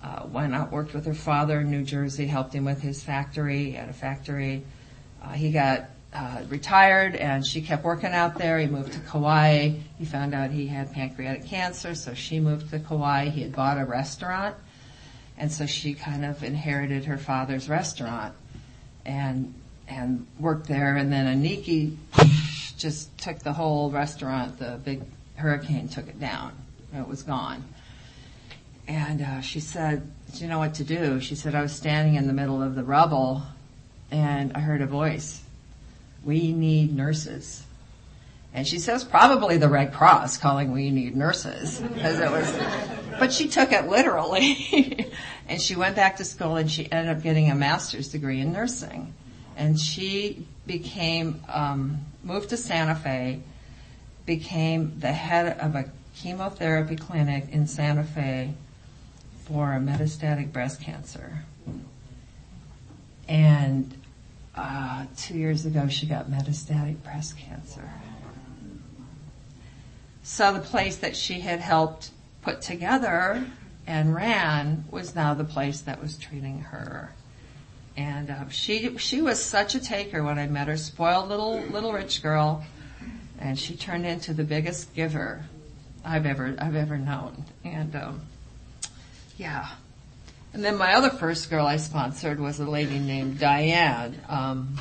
Uh, 0.04 0.28
went 0.28 0.54
out, 0.54 0.72
worked 0.72 0.94
with 0.94 1.06
her 1.06 1.16
father 1.16 1.62
in 1.62 1.72
New 1.72 1.84
Jersey, 1.84 2.28
helped 2.28 2.54
him 2.54 2.64
with 2.64 2.82
his 2.82 3.04
factory, 3.04 3.76
at 3.76 3.90
a 3.90 3.94
factory. 3.94 4.64
Uh, 5.22 5.32
he 5.32 5.52
got 5.52 5.90
uh, 6.14 6.42
retired 6.50 7.16
and 7.16 7.46
she 7.46 7.62
kept 7.62 7.84
working 7.84 8.14
out 8.14 8.36
there. 8.38 8.60
He 8.60 8.68
moved 8.68 8.94
to 8.94 9.00
Kauai. 9.00 9.74
He 9.98 10.06
found 10.06 10.34
out 10.34 10.50
he 10.52 10.68
had 10.68 10.92
pancreatic 10.92 11.46
cancer, 11.46 11.94
so 11.96 12.14
she 12.14 12.40
moved 12.40 12.70
to 12.72 12.80
Kauai. 12.80 13.30
He 13.30 13.42
had 13.42 13.54
bought 13.54 13.80
a 13.80 13.86
restaurant, 13.86 14.56
and 15.38 15.52
so 15.52 15.66
she 15.66 15.94
kind 15.94 16.26
of 16.26 16.44
inherited 16.44 17.06
her 17.06 17.18
father's 17.18 17.70
restaurant 17.70 18.34
and 19.06 19.54
and 19.88 20.26
worked 20.40 20.68
there. 20.68 20.98
And 20.98 21.12
then 21.12 21.42
Iniki 21.42 21.96
just 22.78 23.16
took 23.18 23.40
the 23.40 23.54
whole 23.54 23.92
restaurant. 23.92 24.58
The 24.58 24.80
big 24.84 25.02
hurricane 25.36 25.90
took 25.90 26.08
it 26.08 26.20
down. 26.20 26.54
It 26.96 27.08
was 27.08 27.24
gone. 27.24 27.64
And 28.88 29.22
uh, 29.22 29.42
she 29.42 29.60
said, 29.60 30.12
"Do 30.34 30.44
you 30.44 30.50
know 30.50 30.58
what 30.58 30.74
to 30.76 30.84
do?" 30.84 31.20
She 31.20 31.36
said, 31.36 31.54
"I 31.54 31.62
was 31.62 31.72
standing 31.72 32.16
in 32.16 32.26
the 32.26 32.34
middle 32.34 32.64
of 32.64 32.74
the 32.74 32.84
rubble, 32.84 33.44
and 34.10 34.54
I 34.54 34.62
heard 34.62 34.82
a 34.82 34.88
voice." 34.88 35.44
We 36.24 36.52
need 36.52 36.96
nurses. 36.96 37.66
And 38.54 38.68
she 38.68 38.80
says 38.80 39.04
probably 39.04 39.58
the 39.58 39.70
Red 39.70 39.94
Cross 39.94 40.38
calling 40.38 40.72
we 40.72 40.90
need 40.90 41.16
nurses 41.16 41.80
because 41.80 42.20
it 42.20 42.32
was, 42.32 42.52
but 43.20 43.32
she 43.32 43.48
took 43.48 43.72
it 43.72 43.88
literally. 43.88 45.12
and 45.48 45.62
she 45.62 45.76
went 45.76 45.96
back 45.96 46.18
to 46.18 46.26
school 46.26 46.56
and 46.56 46.70
she 46.70 46.92
ended 46.92 47.16
up 47.16 47.22
getting 47.22 47.52
a 47.52 47.56
master's 47.56 48.10
degree 48.10 48.40
in 48.40 48.52
nursing. 48.52 49.14
And 49.56 49.80
she 49.80 50.48
became, 50.66 51.44
um, 51.48 52.00
moved 52.24 52.50
to 52.50 52.58
Santa 52.58 52.96
Fe, 52.96 53.42
became 54.26 55.00
the 55.00 55.12
head 55.12 55.60
of 55.60 55.76
a 55.76 55.92
chemotherapy 56.16 56.96
clinic 56.96 57.50
in 57.52 57.68
Santa 57.68 58.04
Fe 58.04 58.54
for 59.46 59.68
metastatic 59.80 60.52
breast 60.52 60.82
cancer. 60.82 61.44
And 63.28 63.99
uh, 64.56 65.06
two 65.18 65.38
years 65.38 65.66
ago, 65.66 65.88
she 65.88 66.06
got 66.06 66.30
metastatic 66.30 67.02
breast 67.04 67.38
cancer. 67.38 67.90
So 70.24 70.54
the 70.54 70.60
place 70.60 70.98
that 70.98 71.16
she 71.16 71.40
had 71.40 71.60
helped 71.60 72.12
put 72.42 72.62
together 72.62 73.46
and 73.88 74.14
ran 74.14 74.86
was 74.92 75.16
now 75.16 75.34
the 75.34 75.44
place 75.44 75.82
that 75.82 76.02
was 76.02 76.18
treating 76.18 76.60
her. 76.62 77.12
And 77.98 78.30
uh, 78.30 78.50
she 78.50 78.98
she 78.98 79.22
was 79.22 79.44
such 79.44 79.76
a 79.76 79.80
taker 79.80 80.24
when 80.24 80.38
I 80.38 80.48
met 80.48 80.68
her, 80.68 80.78
spoiled 80.78 81.28
little 81.28 81.60
little 81.60 81.92
rich 81.92 82.22
girl, 82.22 82.64
and 83.40 83.58
she 83.58 83.76
turned 83.76 84.06
into 84.06 84.34
the 84.34 84.44
biggest 84.44 84.94
giver 84.94 85.44
I've 86.06 86.26
ever 86.26 86.56
I've 86.60 86.76
ever 86.76 86.98
known. 86.98 87.44
And 87.64 87.96
um, 87.96 88.22
yeah, 89.38 89.70
and 90.54 90.64
then 90.64 90.78
my 90.78 90.94
other 90.94 91.10
first 91.10 91.50
girl 91.50 91.66
I 91.66 91.78
sponsored 91.78 92.40
was 92.40 92.60
a 92.60 92.66
lady 92.66 93.00
named 93.00 93.40
Diane. 93.40 94.20
Um, 94.28 94.78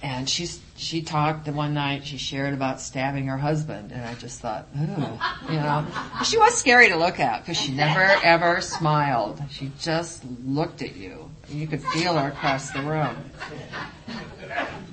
and 0.00 0.28
she's, 0.28 0.60
she 0.76 1.02
talked 1.02 1.44
the 1.44 1.52
one 1.52 1.74
night, 1.74 2.06
she 2.06 2.18
shared 2.18 2.54
about 2.54 2.80
stabbing 2.80 3.26
her 3.26 3.36
husband, 3.36 3.90
and 3.90 4.04
I 4.04 4.14
just 4.14 4.40
thought, 4.40 4.68
ooh, 4.76 5.52
you 5.52 5.58
know. 5.58 5.86
She 6.24 6.38
was 6.38 6.54
scary 6.54 6.88
to 6.90 6.96
look 6.96 7.18
at, 7.18 7.40
because 7.40 7.56
she 7.56 7.72
never 7.72 8.00
ever 8.22 8.60
smiled. 8.60 9.42
She 9.50 9.72
just 9.80 10.22
looked 10.44 10.82
at 10.82 10.94
you. 10.94 11.27
You 11.50 11.66
could 11.66 11.82
feel 11.82 12.16
her 12.16 12.28
across 12.28 12.70
the 12.70 12.82
room. 12.82 13.16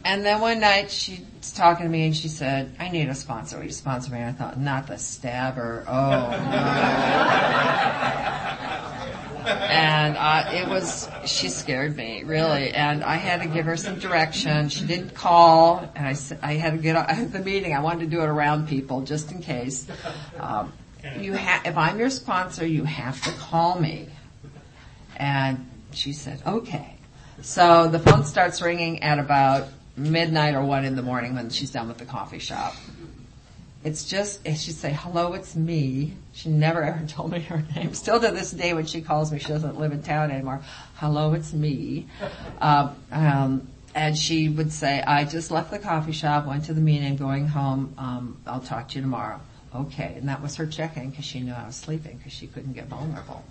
And 0.04 0.24
then 0.26 0.40
one 0.40 0.60
night 0.60 0.92
she's 0.92 1.52
talking 1.54 1.86
to 1.86 1.92
me 1.92 2.06
and 2.06 2.16
she 2.16 2.28
said, 2.28 2.76
I 2.80 2.90
need 2.90 3.10
a 3.10 3.16
sponsor. 3.16 3.58
Will 3.58 3.66
you 3.66 3.72
sponsor 3.72 4.12
me? 4.12 4.20
And 4.20 4.30
I 4.30 4.32
thought, 4.34 4.60
not 4.60 4.88
the 4.88 4.98
stabber. 4.98 5.84
Oh, 5.88 6.30
no 6.30 7.66
and 9.48 10.18
uh, 10.18 10.52
it 10.54 10.68
was 10.68 11.10
she 11.26 11.50
scared 11.50 11.96
me 11.96 12.24
really, 12.24 12.72
and 12.72 13.04
I 13.04 13.16
had 13.16 13.42
to 13.42 13.48
give 13.48 13.66
her 13.66 13.78
some 13.78 14.00
direction. 14.00 14.70
She 14.70 14.86
didn't 14.86 15.14
call, 15.14 15.90
and 15.96 16.08
I 16.08 16.16
I 16.42 16.54
had 16.54 16.72
to 16.74 16.78
get 16.78 16.96
at 16.96 17.32
the 17.32 17.40
meeting. 17.40 17.74
I 17.74 17.82
wanted 17.82 18.02
to 18.02 18.16
do 18.16 18.22
it 18.22 18.28
around 18.28 18.68
people 18.68 19.02
just 19.02 19.32
in 19.32 19.42
case. 19.42 19.88
Um, 20.40 20.74
you 21.20 21.34
have 21.34 21.66
if 21.66 21.78
I'm 21.78 22.00
your 22.00 22.10
sponsor, 22.10 22.66
you 22.66 22.84
have 22.84 23.22
to 23.24 23.32
call 23.32 23.80
me. 23.80 24.10
And 25.18 25.70
she 25.96 26.14
said, 26.14 26.42
okay. 26.46 26.96
So 27.42 27.88
the 27.88 28.00
phone 28.00 28.24
starts 28.26 28.62
ringing 28.62 29.04
at 29.04 29.20
about 29.20 29.68
midnight 29.98 30.56
or 30.56 30.64
one 30.64 30.86
in 30.86 30.96
the 30.96 31.02
morning 31.02 31.36
when 31.36 31.50
she's 31.50 31.72
done 31.72 31.88
with 31.88 31.98
the 31.98 32.06
coffee 32.06 32.40
shop. 32.40 32.76
It's 33.84 34.04
just, 34.04 34.44
she'd 34.46 34.58
say, 34.58 34.92
hello, 34.92 35.34
it's 35.34 35.56
me. 35.56 36.14
She 36.34 36.50
never 36.50 36.84
ever 36.84 37.06
told 37.08 37.32
me 37.32 37.40
her 37.42 37.64
name. 37.76 37.94
Still 37.94 38.20
to 38.20 38.32
this 38.32 38.52
day 38.52 38.74
when 38.74 38.86
she 38.86 39.02
calls 39.02 39.32
me, 39.32 39.40
she 39.40 39.50
doesn't 39.50 39.80
live 39.80 39.92
in 39.92 40.02
town 40.02 40.32
anymore. 40.32 40.62
Hello, 40.96 41.34
it's 41.34 41.54
me. 41.54 42.08
Um, 42.60 42.96
um, 43.12 43.68
and 43.94 44.18
she 44.18 44.50
would 44.50 44.74
say, 44.74 45.02
I 45.02 45.24
just 45.24 45.52
left 45.52 45.72
the 45.72 45.80
coffee 45.80 46.12
shop, 46.12 46.48
went 46.48 46.66
to 46.66 46.74
the 46.74 46.82
meeting, 46.82 47.16
going 47.16 47.48
home. 47.48 47.94
Um, 47.98 48.38
I'll 48.46 48.60
talk 48.60 48.90
to 48.90 48.96
you 48.96 49.02
tomorrow. 49.02 49.40
Okay. 49.74 50.16
And 50.18 50.28
that 50.30 50.42
was 50.42 50.56
her 50.56 50.66
check-in 50.66 51.12
because 51.12 51.26
she 51.26 51.40
knew 51.42 51.54
I 51.54 51.66
was 51.66 51.76
sleeping 51.76 52.18
because 52.18 52.34
she 52.34 52.48
couldn't 52.48 52.74
get 52.74 52.88
vulnerable. 52.88 53.44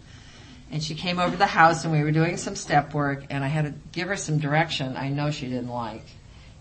And 0.74 0.82
she 0.82 0.96
came 0.96 1.20
over 1.20 1.30
to 1.30 1.36
the 1.36 1.46
house 1.46 1.84
and 1.84 1.92
we 1.92 2.02
were 2.02 2.10
doing 2.10 2.36
some 2.36 2.56
step 2.56 2.94
work 2.94 3.26
and 3.30 3.44
I 3.44 3.46
had 3.46 3.64
to 3.66 3.74
give 3.92 4.08
her 4.08 4.16
some 4.16 4.40
direction 4.40 4.96
I 4.96 5.08
know 5.08 5.30
she 5.30 5.46
didn't 5.46 5.68
like. 5.68 6.02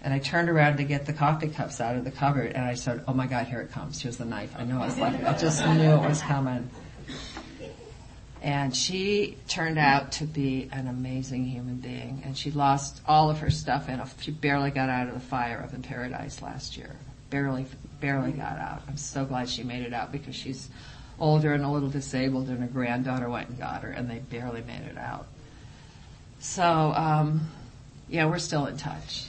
And 0.03 0.13
I 0.13 0.19
turned 0.19 0.49
around 0.49 0.77
to 0.77 0.83
get 0.83 1.07
the 1.07 1.13
coffee 1.13 1.47
cups 1.47 1.81
out 1.81 1.95
of 1.95 2.03
the 2.03 2.11
cupboard 2.11 2.51
and 2.51 2.63
I 2.63 2.75
said, 2.75 3.03
oh 3.07 3.15
my 3.15 3.25
God, 3.25 3.47
here 3.47 3.59
it 3.61 3.71
comes. 3.71 3.99
Here's 3.99 4.17
the 4.17 4.25
knife. 4.25 4.53
I 4.55 4.65
know 4.65 4.83
it 4.83 4.85
was 4.85 4.99
like, 4.99 5.23
I 5.23 5.35
just 5.35 5.65
knew 5.65 5.89
it 5.89 6.07
was 6.07 6.21
coming. 6.21 6.69
And 8.43 8.75
she 8.75 9.35
turned 9.47 9.79
out 9.79 10.11
to 10.11 10.25
be 10.25 10.69
an 10.71 10.85
amazing 10.85 11.45
human 11.45 11.77
being 11.77 12.21
and 12.23 12.37
she 12.37 12.51
lost 12.51 13.01
all 13.07 13.31
of 13.31 13.39
her 13.39 13.49
stuff 13.49 13.85
and 13.87 13.99
she 14.19 14.29
barely 14.29 14.69
got 14.69 14.89
out 14.89 15.07
of 15.07 15.15
the 15.15 15.21
fire 15.21 15.59
up 15.63 15.73
in 15.73 15.81
paradise 15.81 16.39
last 16.39 16.77
year. 16.77 16.95
Barely, 17.31 17.65
barely 17.99 18.31
got 18.31 18.59
out. 18.59 18.83
I'm 18.87 18.97
so 18.97 19.25
glad 19.25 19.49
she 19.49 19.63
made 19.63 19.81
it 19.81 19.91
out 19.91 20.11
because 20.11 20.35
she's 20.35 20.69
older 21.19 21.53
and 21.53 21.63
a 21.63 21.69
little 21.69 21.89
disabled 21.89 22.49
and 22.49 22.59
her 22.59 22.67
granddaughter 22.67 23.29
went 23.29 23.49
and 23.49 23.57
got 23.57 23.83
her 23.83 23.89
and 23.89 24.09
they 24.09 24.19
barely 24.19 24.61
made 24.61 24.81
it 24.81 24.97
out. 24.97 25.27
So, 26.39 26.63
um, 26.63 27.49
yeah, 28.09 28.25
we're 28.25 28.39
still 28.39 28.65
in 28.65 28.77
touch. 28.77 29.27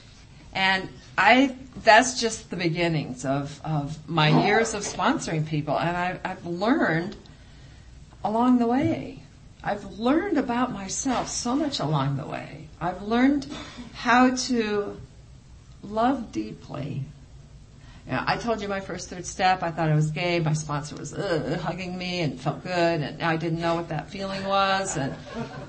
And 0.53 0.89
I, 1.17 1.57
that's 1.83 2.21
just 2.21 2.51
the 2.51 2.57
beginnings 2.57 3.25
of, 3.25 3.61
of 3.65 4.09
my 4.09 4.45
years 4.47 4.75
of 4.75 4.83
sponsoring 4.83 5.47
people. 5.47 5.79
And 5.79 5.97
I, 5.97 6.19
I've 6.25 6.47
learned 6.47 7.17
along 8.25 8.59
the 8.59 8.67
way. 8.67 9.23
I've 9.63 9.85
learned 9.99 10.39
about 10.39 10.73
myself 10.73 11.29
so 11.29 11.57
much 11.57 11.81
along 11.81 12.17
the 12.17 12.27
way. 12.27 12.69
I've 12.81 13.03
learned 13.03 13.47
how 13.95 14.35
to 14.37 15.01
love 15.83 16.33
deeply 16.33 17.05
yeah, 18.07 18.23
I 18.27 18.37
told 18.37 18.61
you 18.61 18.69
my 18.69 18.81
first 18.81 19.09
third 19.09 19.25
step. 19.25 19.63
I 19.63 19.71
thought 19.71 19.89
I 19.89 19.95
was 19.95 20.11
gay. 20.11 20.39
My 20.39 20.53
sponsor 20.53 20.95
was 20.97 21.15
uh, 21.15 21.59
hugging 21.63 21.97
me 21.97 22.21
and 22.21 22.39
felt 22.39 22.63
good, 22.63 23.01
and 23.01 23.23
I 23.23 23.39
didn't 23.39 23.61
know 23.61 23.77
what 23.77 23.89
that 23.89 24.11
feeling 24.11 24.45
was, 24.45 24.99
and 24.99 25.15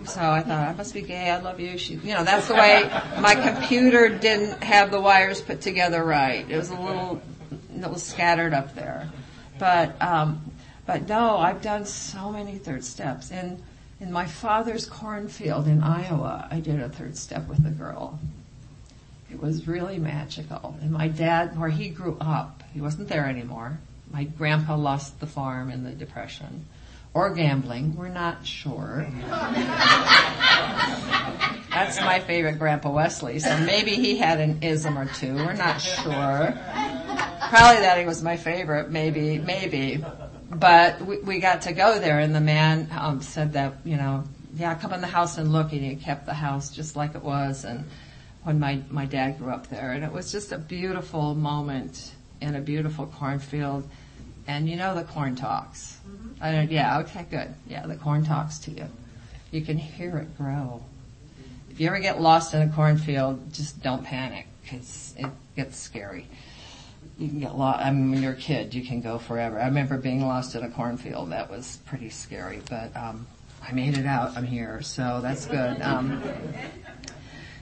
so 0.06 0.20
I 0.20 0.42
thought 0.42 0.68
I 0.68 0.74
must 0.74 0.94
be 0.94 1.02
gay. 1.02 1.30
I 1.30 1.40
love 1.40 1.62
you. 1.62 1.78
She, 1.78 1.94
you 1.94 2.14
know, 2.14 2.26
that's 2.26 2.50
the 2.50 2.56
way 2.56 2.90
my 3.22 3.36
computer 3.36 4.10
didn't 4.10 4.62
have 4.62 4.92
the 4.92 5.00
wires 5.00 5.40
put 5.40 5.62
together 5.62 6.04
right. 6.04 6.46
It 6.50 6.58
was 6.58 6.72
a 6.72 6.80
little, 6.80 7.22
it 7.74 7.90
was 7.90 8.04
scattered 8.04 8.54
up 8.54 8.76
there, 8.76 9.10
but 9.58 10.02
um, 10.02 10.52
but 10.86 11.08
no, 11.08 11.38
I've 11.38 11.62
done 11.62 11.86
so 11.86 12.34
many 12.34 12.58
third 12.58 12.84
steps. 12.84 13.32
In 13.32 13.64
in 14.02 14.12
my 14.12 14.26
father's 14.26 14.86
cornfield 14.86 15.68
in 15.68 15.82
Iowa, 15.82 16.50
I 16.52 16.60
did 16.60 16.82
a 16.82 16.90
third 16.90 17.16
step 17.16 17.48
with 17.48 17.66
a 17.66 17.70
girl 17.72 18.20
It 19.36 19.42
was 19.42 19.68
really 19.68 19.98
magical. 19.98 20.78
And 20.82 20.92
my 20.92 21.10
dad, 21.10 21.60
where 21.60 21.68
he 21.68 21.90
grew 21.90 22.16
up, 22.22 22.64
he 22.74 22.80
wasn't 22.80 23.10
there 23.10 23.28
anymore. 23.28 23.78
My 24.10 24.24
grandpa 24.24 24.78
lost 24.78 25.20
the 25.20 25.28
farm 25.28 25.70
in 25.70 25.84
the 25.84 25.92
Depression. 25.92 26.66
Or 27.14 27.32
gambling, 27.32 27.98
we're 27.98 28.08
not 28.08 28.48
sure. 28.48 29.06
That's 31.70 32.00
my 32.00 32.22
favorite 32.26 32.60
Grandpa 32.60 32.90
Wesley, 32.92 33.40
so 33.40 33.58
maybe 33.60 33.92
he 33.92 34.16
had 34.16 34.40
an 34.40 34.64
ism 34.64 34.98
or 34.98 35.06
two, 35.06 35.36
we're 35.36 35.52
not 35.52 35.80
sure. 35.80 36.54
Probably 37.50 37.82
that 37.82 37.98
he 38.00 38.06
was 38.06 38.24
my 38.24 38.38
favorite, 38.38 38.90
maybe, 38.90 39.38
maybe. 39.38 40.02
But 40.50 41.02
we, 41.02 41.18
we 41.18 41.40
got 41.40 41.64
to 41.64 41.74
go 41.74 42.00
there 42.00 42.20
and 42.20 42.34
the 42.34 42.40
man 42.40 42.88
um, 42.98 43.22
said 43.22 43.52
that, 43.54 43.74
you 43.84 43.98
know, 43.98 44.24
yeah, 44.56 44.76
come 44.76 44.94
in 44.94 45.02
the 45.02 45.08
house 45.08 45.38
and 45.38 45.52
look 45.52 45.74
and 45.74 45.82
he 45.82 45.98
kept 45.98 46.26
the 46.26 46.34
house 46.34 46.72
just 46.72 46.96
like 46.96 47.16
it 47.16 47.24
was 47.24 47.66
and 47.66 47.84
when 48.46 48.60
my, 48.60 48.80
my 48.92 49.06
dad 49.06 49.40
grew 49.40 49.52
up 49.52 49.68
there 49.70 49.92
and 49.92 50.04
it 50.04 50.12
was 50.12 50.32
just 50.32 50.52
a 50.52 50.58
beautiful 50.58 51.34
moment 51.34 52.14
in 52.42 52.56
a 52.56 52.62
beautiful 52.62 53.08
cornfield 53.08 53.90
and 54.48 54.70
you 54.70 54.76
know 54.76 54.94
the 54.94 55.04
corn 55.04 55.36
talks. 55.36 55.98
I 56.40 56.52
don't, 56.52 56.72
yeah, 56.72 57.00
okay, 57.00 57.26
good. 57.30 57.56
Yeah, 57.68 57.88
the 57.88 57.96
corn 57.96 58.24
talks 58.24 58.60
to 58.60 58.72
you. 58.72 58.86
You 59.50 59.62
can 59.62 59.80
hear 59.80 60.18
it 60.18 60.38
grow. 60.38 60.84
If 61.72 61.80
you 61.80 61.88
ever 61.88 61.98
get 61.98 62.22
lost 62.22 62.54
in 62.54 62.62
a 62.62 62.72
cornfield, 62.72 63.52
just 63.52 63.82
don't 63.82 64.04
panic 64.04 64.46
because 64.62 65.16
it 65.18 65.26
gets 65.56 65.80
scary. 65.80 66.28
You 67.18 67.28
can 67.28 67.40
get 67.40 67.58
lost. 67.58 67.84
I 67.84 67.90
mean, 67.90 68.12
when 68.12 68.22
you're 68.22 68.34
a 68.34 68.36
kid, 68.36 68.76
you 68.76 68.86
can 68.86 69.02
go 69.02 69.18
forever. 69.18 69.60
I 69.60 69.66
remember 69.66 69.98
being 69.98 70.24
lost 70.24 70.54
in 70.54 70.64
a 70.64 70.70
cornfield. 70.70 71.32
That 71.32 71.50
was 71.50 71.80
pretty 71.88 72.12
scary, 72.12 72.62
but 72.70 72.96
um, 72.96 73.26
I 73.68 73.72
made 73.72 73.98
it 73.98 74.06
out. 74.06 74.38
I'm 74.38 74.46
here, 74.46 74.84
so 74.84 75.20
that's 75.24 75.48
good. 75.48 75.82
Um, 75.82 76.22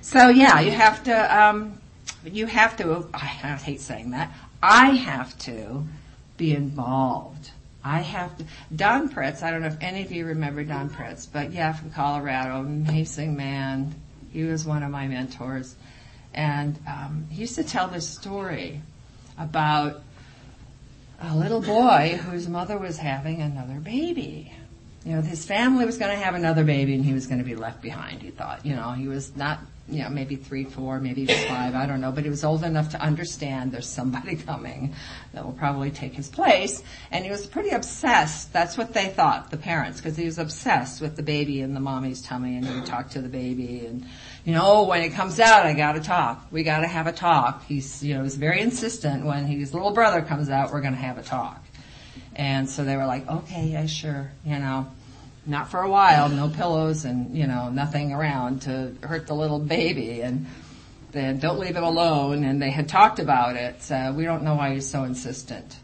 so 0.04 0.30
yeah, 0.30 0.60
you 0.60 0.72
have 0.72 1.04
to. 1.06 1.44
Um, 1.44 1.80
you 2.24 2.46
have 2.46 2.78
to. 2.78 3.08
I 3.14 3.18
hate 3.18 3.82
saying 3.82 4.12
that. 4.12 4.32
I 4.62 4.92
have 4.92 5.38
to 5.40 5.84
be 6.38 6.54
involved. 6.54 7.52
I 7.84 8.00
have 8.02 8.38
to. 8.38 8.46
Don 8.76 9.10
Pritz. 9.10 9.42
I 9.42 9.50
don't 9.50 9.62
know 9.62 9.68
if 9.68 9.78
any 9.82 10.04
of 10.04 10.12
you 10.12 10.26
remember 10.26 10.64
Don 10.64 10.90
Pritz, 10.90 11.28
but 11.32 11.52
yeah, 11.52 11.74
from 11.74 11.90
Colorado, 11.90 12.60
amazing 12.60 13.36
man. 13.36 13.96
He 14.32 14.44
was 14.44 14.66
one 14.66 14.84
of 14.84 14.92
my 14.92 15.08
mentors, 15.08 15.76
and 16.34 16.78
um, 16.88 17.28
he 17.30 17.42
used 17.42 17.56
to 17.56 17.64
tell 17.64 17.88
this 17.88 18.08
story 18.08 18.82
about 19.38 20.02
a 21.22 21.36
little 21.36 21.62
boy 21.62 22.20
whose 22.22 22.50
mother 22.50 22.78
was 22.78 22.98
having 22.98 23.42
another 23.42 23.80
baby. 23.80 24.52
You 25.06 25.16
know, 25.16 25.22
his 25.22 25.46
family 25.46 25.86
was 25.86 25.98
going 25.98 26.18
to 26.18 26.24
have 26.24 26.34
another 26.36 26.64
baby 26.64 26.96
and 26.96 27.04
he 27.04 27.14
was 27.14 27.28
going 27.28 27.40
to 27.40 27.46
be 27.46 27.56
left 27.56 27.82
behind, 27.82 28.22
he 28.22 28.32
thought. 28.32 28.66
You 28.66 28.76
know, 28.76 28.92
he 28.92 29.08
was 29.08 29.36
not, 29.36 29.60
you 29.90 30.02
know, 30.02 30.10
maybe 30.10 30.38
three, 30.38 30.64
four, 30.64 31.00
maybe 31.00 31.26
five, 31.26 31.76
I 31.76 31.86
don't 31.86 32.00
know, 32.00 32.12
but 32.12 32.24
he 32.24 32.30
was 32.30 32.46
old 32.46 32.64
enough 32.64 32.92
to 32.92 33.02
understand 33.02 33.74
there's 33.74 33.88
somebody 33.88 34.36
coming 34.48 34.96
that 35.34 35.44
will 35.44 35.52
probably 35.52 35.92
take 35.92 36.14
his 36.14 36.30
place. 36.30 36.82
And 37.12 37.26
he 37.26 37.30
was 37.30 37.46
pretty 37.46 37.72
obsessed. 37.72 38.54
That's 38.54 38.78
what 38.78 38.94
they 38.94 39.08
thought, 39.10 39.52
the 39.52 39.58
parents, 39.58 40.00
because 40.00 40.16
he 40.16 40.26
was 40.26 40.40
obsessed 40.40 41.02
with 41.02 41.18
the 41.18 41.24
baby 41.24 41.60
in 41.60 41.74
the 41.74 41.82
mommy's 41.82 42.22
tummy 42.22 42.56
and 42.56 42.66
he 42.66 42.74
would 42.74 42.86
talk 42.86 43.10
to 43.12 43.22
the 43.22 43.28
baby 43.28 43.86
and, 43.86 44.06
you 44.46 44.54
know, 44.54 44.84
when 44.84 45.02
it 45.02 45.14
comes 45.14 45.40
out, 45.40 45.66
I 45.66 45.74
gotta 45.74 46.02
talk. 46.02 46.48
We 46.50 46.64
gotta 46.64 46.88
have 46.88 47.08
a 47.08 47.14
talk. 47.14 47.66
He's, 47.66 48.02
you 48.02 48.14
know, 48.14 48.24
he's 48.24 48.36
very 48.36 48.62
insistent 48.62 49.26
when 49.26 49.46
his 49.46 49.74
little 49.74 49.92
brother 49.92 50.22
comes 50.22 50.50
out, 50.50 50.72
we're 50.72 50.82
gonna 50.82 50.96
have 50.96 51.18
a 51.18 51.24
talk. 51.24 51.62
And 52.36 52.70
so 52.70 52.84
they 52.84 52.96
were 52.96 53.06
like, 53.06 53.28
okay, 53.30 53.68
yeah, 53.68 53.86
sure, 53.86 54.32
you 54.46 54.60
know, 54.60 54.88
not 55.46 55.70
for 55.70 55.82
a 55.82 55.90
while, 55.90 56.30
no 56.30 56.50
pillows 56.50 57.06
and, 57.06 57.36
you 57.36 57.48
know, 57.48 57.70
nothing 57.70 58.14
around 58.14 58.62
to 58.64 58.96
hurt 59.02 59.28
the 59.28 59.34
little 59.34 59.60
baby 59.60 60.22
and 60.22 60.46
then 61.12 61.40
don't 61.40 61.60
leave 61.60 61.76
him 61.76 61.84
alone. 61.84 62.44
And 62.44 62.62
they 62.62 62.72
had 62.72 62.88
talked 62.88 63.20
about 63.20 63.56
it. 63.56 63.82
So 63.82 64.14
we 64.14 64.24
don't 64.24 64.44
know 64.44 64.56
why 64.56 64.74
he's 64.74 64.90
so 64.90 65.04
insistent, 65.04 65.78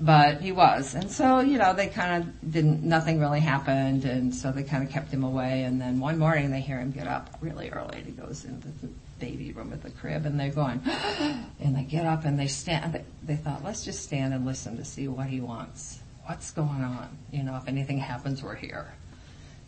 but 0.00 0.40
he 0.40 0.52
was. 0.52 0.94
And 0.94 1.10
so, 1.10 1.40
you 1.40 1.58
know, 1.58 1.74
they 1.74 1.88
kind 1.88 2.22
of 2.22 2.52
didn't, 2.52 2.82
nothing 2.82 3.20
really 3.20 3.40
happened. 3.40 4.04
And 4.04 4.34
so 4.34 4.52
they 4.52 4.62
kind 4.62 4.82
of 4.82 4.90
kept 4.90 5.10
him 5.10 5.22
away. 5.22 5.64
And 5.64 5.80
then 5.80 6.00
one 6.00 6.18
morning 6.18 6.50
they 6.50 6.60
hear 6.60 6.78
him 6.78 6.90
get 6.90 7.06
up 7.06 7.36
really 7.40 7.70
early. 7.70 7.98
and 7.98 8.06
He 8.06 8.12
goes 8.12 8.44
into 8.44 8.68
the 8.68 8.88
baby 9.20 9.52
room 9.52 9.72
at 9.72 9.82
the 9.82 9.90
crib 9.90 10.26
and 10.26 10.40
they're 10.40 10.50
going, 10.50 10.80
and 11.60 11.76
they 11.76 11.84
get 11.84 12.06
up 12.06 12.24
and 12.24 12.38
they 12.38 12.46
stand, 12.46 13.00
they 13.22 13.36
thought, 13.36 13.62
let's 13.62 13.84
just 13.84 14.02
stand 14.02 14.32
and 14.32 14.46
listen 14.46 14.76
to 14.78 14.84
see 14.84 15.08
what 15.08 15.26
he 15.26 15.40
wants. 15.40 16.00
What's 16.26 16.50
going 16.50 16.82
on? 16.82 17.18
You 17.30 17.42
know, 17.42 17.56
if 17.56 17.68
anything 17.68 17.98
happens, 17.98 18.42
we're 18.42 18.54
here. 18.54 18.94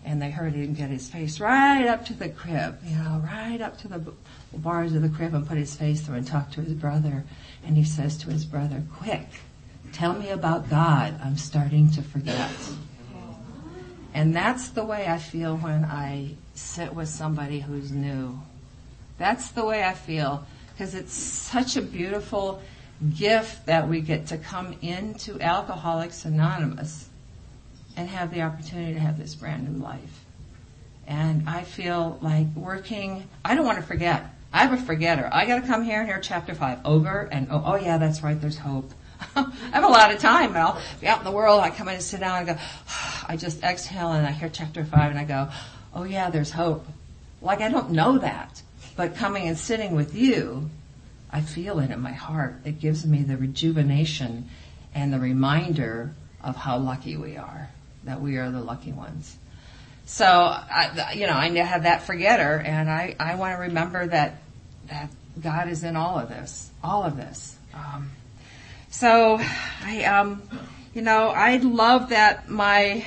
And 0.04 0.22
they 0.22 0.30
heard 0.30 0.54
him 0.54 0.74
get 0.74 0.90
his 0.90 1.08
face 1.08 1.40
right 1.40 1.86
up 1.86 2.06
to 2.06 2.14
the 2.14 2.28
crib, 2.28 2.78
you 2.84 2.96
know, 2.96 3.22
right 3.24 3.60
up 3.60 3.76
to 3.78 3.88
the 3.88 4.12
bars 4.54 4.92
of 4.92 5.02
the 5.02 5.08
crib 5.08 5.34
and 5.34 5.46
put 5.46 5.58
his 5.58 5.74
face 5.74 6.00
through 6.00 6.16
and 6.16 6.26
talk 6.26 6.50
to 6.52 6.60
his 6.60 6.74
brother. 6.74 7.24
And 7.64 7.76
he 7.76 7.84
says 7.84 8.16
to 8.18 8.30
his 8.30 8.44
brother, 8.44 8.82
quick, 8.94 9.26
tell 9.92 10.14
me 10.14 10.30
about 10.30 10.70
God. 10.70 11.20
I'm 11.22 11.36
starting 11.36 11.90
to 11.92 12.02
forget. 12.02 12.52
And 14.14 14.34
that's 14.34 14.68
the 14.70 14.84
way 14.84 15.06
I 15.08 15.18
feel 15.18 15.56
when 15.56 15.84
I 15.84 16.36
sit 16.54 16.94
with 16.94 17.08
somebody 17.08 17.60
who's 17.60 17.90
new 17.90 18.38
that's 19.18 19.50
the 19.50 19.64
way 19.64 19.84
I 19.84 19.94
feel 19.94 20.46
because 20.72 20.94
it's 20.94 21.12
such 21.12 21.76
a 21.76 21.82
beautiful 21.82 22.62
gift 23.16 23.66
that 23.66 23.88
we 23.88 24.00
get 24.00 24.26
to 24.28 24.38
come 24.38 24.74
into 24.82 25.40
Alcoholics 25.40 26.24
Anonymous 26.24 27.08
and 27.96 28.08
have 28.08 28.32
the 28.32 28.42
opportunity 28.42 28.94
to 28.94 29.00
have 29.00 29.18
this 29.18 29.34
brand 29.34 29.68
new 29.68 29.82
life. 29.82 30.24
And 31.06 31.48
I 31.48 31.62
feel 31.62 32.18
like 32.20 32.46
working, 32.54 33.28
I 33.44 33.54
don't 33.54 33.64
want 33.64 33.78
to 33.78 33.84
forget. 33.84 34.26
I'm 34.52 34.72
a 34.72 34.76
forgetter. 34.76 35.28
I 35.32 35.46
gotta 35.46 35.66
come 35.66 35.82
here 35.84 36.00
and 36.00 36.08
hear 36.08 36.20
chapter 36.20 36.54
five 36.54 36.78
over 36.84 37.28
and 37.30 37.48
oh, 37.50 37.62
oh 37.64 37.76
yeah, 37.76 37.98
that's 37.98 38.22
right, 38.22 38.40
there's 38.40 38.58
hope. 38.58 38.90
I 39.36 39.50
have 39.72 39.84
a 39.84 39.88
lot 39.88 40.12
of 40.12 40.18
time 40.18 40.50
and 40.50 40.58
I'll 40.58 40.80
be 41.00 41.06
out 41.06 41.18
in 41.18 41.24
the 41.24 41.30
world, 41.30 41.60
I 41.60 41.70
come 41.70 41.88
in 41.88 41.94
and 41.94 42.02
sit 42.02 42.20
down 42.20 42.38
and 42.38 42.46
go, 42.46 42.56
I 43.28 43.36
just 43.36 43.62
exhale 43.62 44.12
and 44.12 44.26
I 44.26 44.32
hear 44.32 44.48
chapter 44.48 44.84
five 44.84 45.10
and 45.10 45.18
I 45.18 45.24
go, 45.24 45.48
oh 45.94 46.04
yeah, 46.04 46.30
there's 46.30 46.50
hope. 46.50 46.86
Like 47.42 47.60
I 47.60 47.68
don't 47.68 47.90
know 47.90 48.18
that. 48.18 48.62
But 48.96 49.16
coming 49.16 49.46
and 49.46 49.58
sitting 49.58 49.94
with 49.94 50.14
you, 50.14 50.70
I 51.36 51.42
feel 51.42 51.80
it 51.80 51.90
in 51.90 52.00
my 52.00 52.14
heart. 52.14 52.54
It 52.64 52.80
gives 52.80 53.04
me 53.04 53.22
the 53.22 53.36
rejuvenation 53.36 54.48
and 54.94 55.12
the 55.12 55.18
reminder 55.18 56.14
of 56.40 56.56
how 56.56 56.78
lucky 56.78 57.18
we 57.18 57.36
are, 57.36 57.68
that 58.04 58.22
we 58.22 58.38
are 58.38 58.50
the 58.50 58.62
lucky 58.62 58.90
ones. 58.90 59.36
So, 60.06 60.24
I, 60.26 61.12
you 61.14 61.26
know, 61.26 61.34
I 61.34 61.50
have 61.50 61.82
that 61.82 62.04
forgetter 62.04 62.58
and 62.58 62.88
I, 62.88 63.16
I 63.20 63.34
want 63.34 63.54
to 63.54 63.60
remember 63.64 64.06
that, 64.06 64.38
that 64.86 65.10
God 65.38 65.68
is 65.68 65.84
in 65.84 65.94
all 65.94 66.18
of 66.18 66.30
this, 66.30 66.70
all 66.82 67.02
of 67.02 67.18
this. 67.18 67.54
Um, 67.74 68.12
so 68.88 69.38
I, 69.84 70.04
um, 70.04 70.42
you 70.94 71.02
know, 71.02 71.28
I 71.28 71.58
love 71.58 72.08
that 72.08 72.48
my 72.48 73.04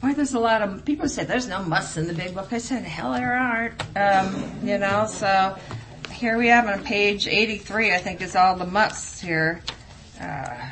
Boy, 0.00 0.12
there's 0.12 0.34
a 0.34 0.38
lot 0.38 0.62
of 0.62 0.84
people 0.84 1.08
say 1.08 1.24
there's 1.24 1.48
no 1.48 1.60
musts 1.64 1.96
in 1.96 2.06
the 2.06 2.14
big 2.14 2.32
book. 2.32 2.52
I 2.52 2.58
said, 2.58 2.84
hell, 2.84 3.14
there 3.14 3.34
aren't. 3.34 3.82
Um, 3.96 4.60
you 4.62 4.78
know, 4.78 5.06
so 5.08 5.56
here 6.18 6.36
we 6.36 6.48
have 6.48 6.66
on 6.66 6.82
page 6.82 7.28
83. 7.28 7.94
I 7.94 7.98
think 7.98 8.20
is 8.20 8.34
all 8.34 8.56
the 8.56 8.66
musts 8.66 9.20
here. 9.20 9.62
Uh, 10.20 10.68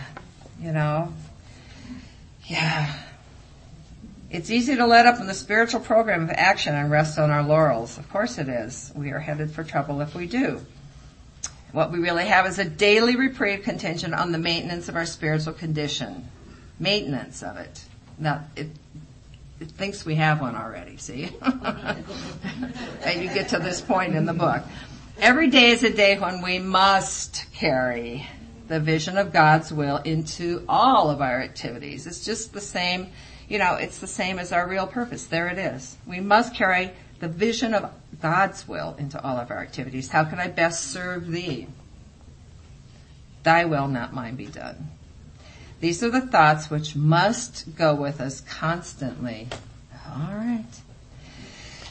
you 0.61 0.72
know, 0.72 1.14
yeah. 2.46 2.92
It's 4.28 4.50
easy 4.50 4.74
to 4.74 4.87
let 4.87 5.06
up 5.06 5.20
in 5.20 5.28
the 5.28 5.35
spiritual 5.35 5.80
program 5.80 6.24
of 6.24 6.30
action 6.30 6.74
and 6.74 6.90
rest 6.90 7.16
on 7.16 7.30
our 7.30 7.44
laurels. 7.44 7.96
Of 7.96 8.11
course 8.11 8.38
it 8.38 8.48
is. 8.48 8.90
We 8.96 9.12
are 9.12 9.20
headed 9.20 9.52
for 9.52 9.62
trouble 9.62 10.00
if 10.00 10.16
we 10.16 10.26
do. 10.26 10.61
What 11.70 11.92
we 11.92 12.00
really 12.00 12.26
have 12.26 12.46
is 12.46 12.59
a 12.59 12.64
daily 12.64 13.14
reprieve 13.14 13.62
contingent 13.62 14.14
on 14.14 14.32
the 14.32 14.38
maintenance 14.38 14.88
of 14.88 14.96
our 14.96 15.06
spiritual 15.06 15.52
condition. 15.52 16.28
Maintenance 16.80 17.44
of 17.44 17.56
it. 17.56 17.85
Now, 18.18 18.44
it, 18.56 18.66
it 19.61 19.70
thinks 19.70 20.04
we 20.04 20.16
have 20.16 20.40
one 20.40 20.56
already, 20.56 20.96
see? 20.96 21.30
and 21.42 23.22
you 23.22 23.32
get 23.32 23.50
to 23.50 23.61
this 23.61 23.80
point 23.80 24.16
in 24.16 24.26
the 24.26 24.32
book. 24.32 24.64
Every 25.18 25.48
day 25.48 25.70
is 25.70 25.83
a 25.83 25.90
day 25.90 26.18
when 26.18 26.42
we 26.42 26.59
must 26.59 27.46
carry 27.55 28.29
the 28.68 28.79
vision 28.79 29.16
of 29.16 29.33
God's 29.33 29.72
will 29.72 29.96
into 29.96 30.62
all 30.68 31.09
of 31.09 31.22
our 31.22 31.40
activities. 31.40 32.07
It's 32.07 32.22
just 32.22 32.52
the 32.52 32.61
same, 32.61 33.09
you 33.48 33.59
know, 33.59 33.76
it's 33.76 33.98
the 33.98 34.07
same 34.07 34.38
as 34.38 34.52
our 34.52 34.68
real 34.68 34.87
purpose. 34.87 35.24
There 35.24 35.48
it 35.48 35.57
is. 35.57 35.96
We 36.07 36.20
must 36.20 36.55
carry 36.55 36.92
the 37.18 37.29
vision 37.29 37.72
of 37.72 37.90
God's 38.20 38.68
will 38.68 38.94
into 38.98 39.22
all 39.24 39.38
of 39.38 39.50
our 39.50 39.61
activities. 39.61 40.11
How 40.11 40.24
can 40.24 40.38
I 40.38 40.48
best 40.48 40.92
serve 40.92 41.29
thee? 41.29 41.66
Thy 43.42 43.64
will, 43.64 43.88
not 43.88 44.12
mine, 44.12 44.37
be 44.37 44.46
done. 44.46 44.90
These 45.81 46.02
are 46.02 46.11
the 46.11 46.20
thoughts 46.20 46.68
which 46.68 46.94
must 46.94 47.74
go 47.74 47.94
with 47.94 48.20
us 48.20 48.42
constantly. 48.42 49.48
All 50.07 50.35
right. 50.35 50.66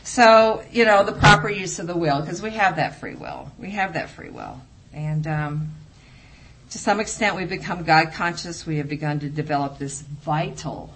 So, 0.05 0.63
you 0.71 0.85
know, 0.85 1.03
the 1.03 1.13
proper 1.13 1.49
use 1.49 1.79
of 1.79 1.87
the 1.87 1.97
will, 1.97 2.21
because 2.21 2.39
we 2.39 2.51
have 2.51 2.75
that 2.75 2.99
free 2.99 3.15
will. 3.15 3.51
We 3.57 3.71
have 3.71 3.93
that 3.93 4.11
free 4.11 4.29
will. 4.29 4.61
And 4.93 5.25
um, 5.25 5.71
to 6.69 6.77
some 6.77 6.99
extent, 6.99 7.35
we've 7.35 7.49
become 7.49 7.83
God 7.83 8.13
conscious. 8.13 8.67
We 8.67 8.77
have 8.77 8.87
begun 8.87 9.19
to 9.21 9.29
develop 9.29 9.79
this 9.79 10.01
vital, 10.01 10.93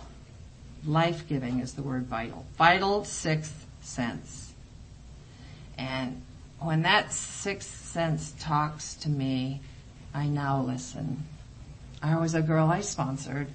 life 0.86 1.28
giving 1.28 1.60
is 1.60 1.74
the 1.74 1.82
word 1.82 2.06
vital, 2.06 2.46
vital 2.56 3.04
sixth 3.04 3.66
sense. 3.82 4.54
And 5.76 6.22
when 6.60 6.84
that 6.84 7.12
sixth 7.12 7.88
sense 7.88 8.36
talks 8.40 8.94
to 8.94 9.10
me, 9.10 9.62
I 10.14 10.28
now 10.28 10.62
listen. 10.62 11.24
I 12.02 12.18
was 12.18 12.36
a 12.36 12.44
girl 12.44 12.68
I 12.68 12.82
sponsored. 12.82 13.48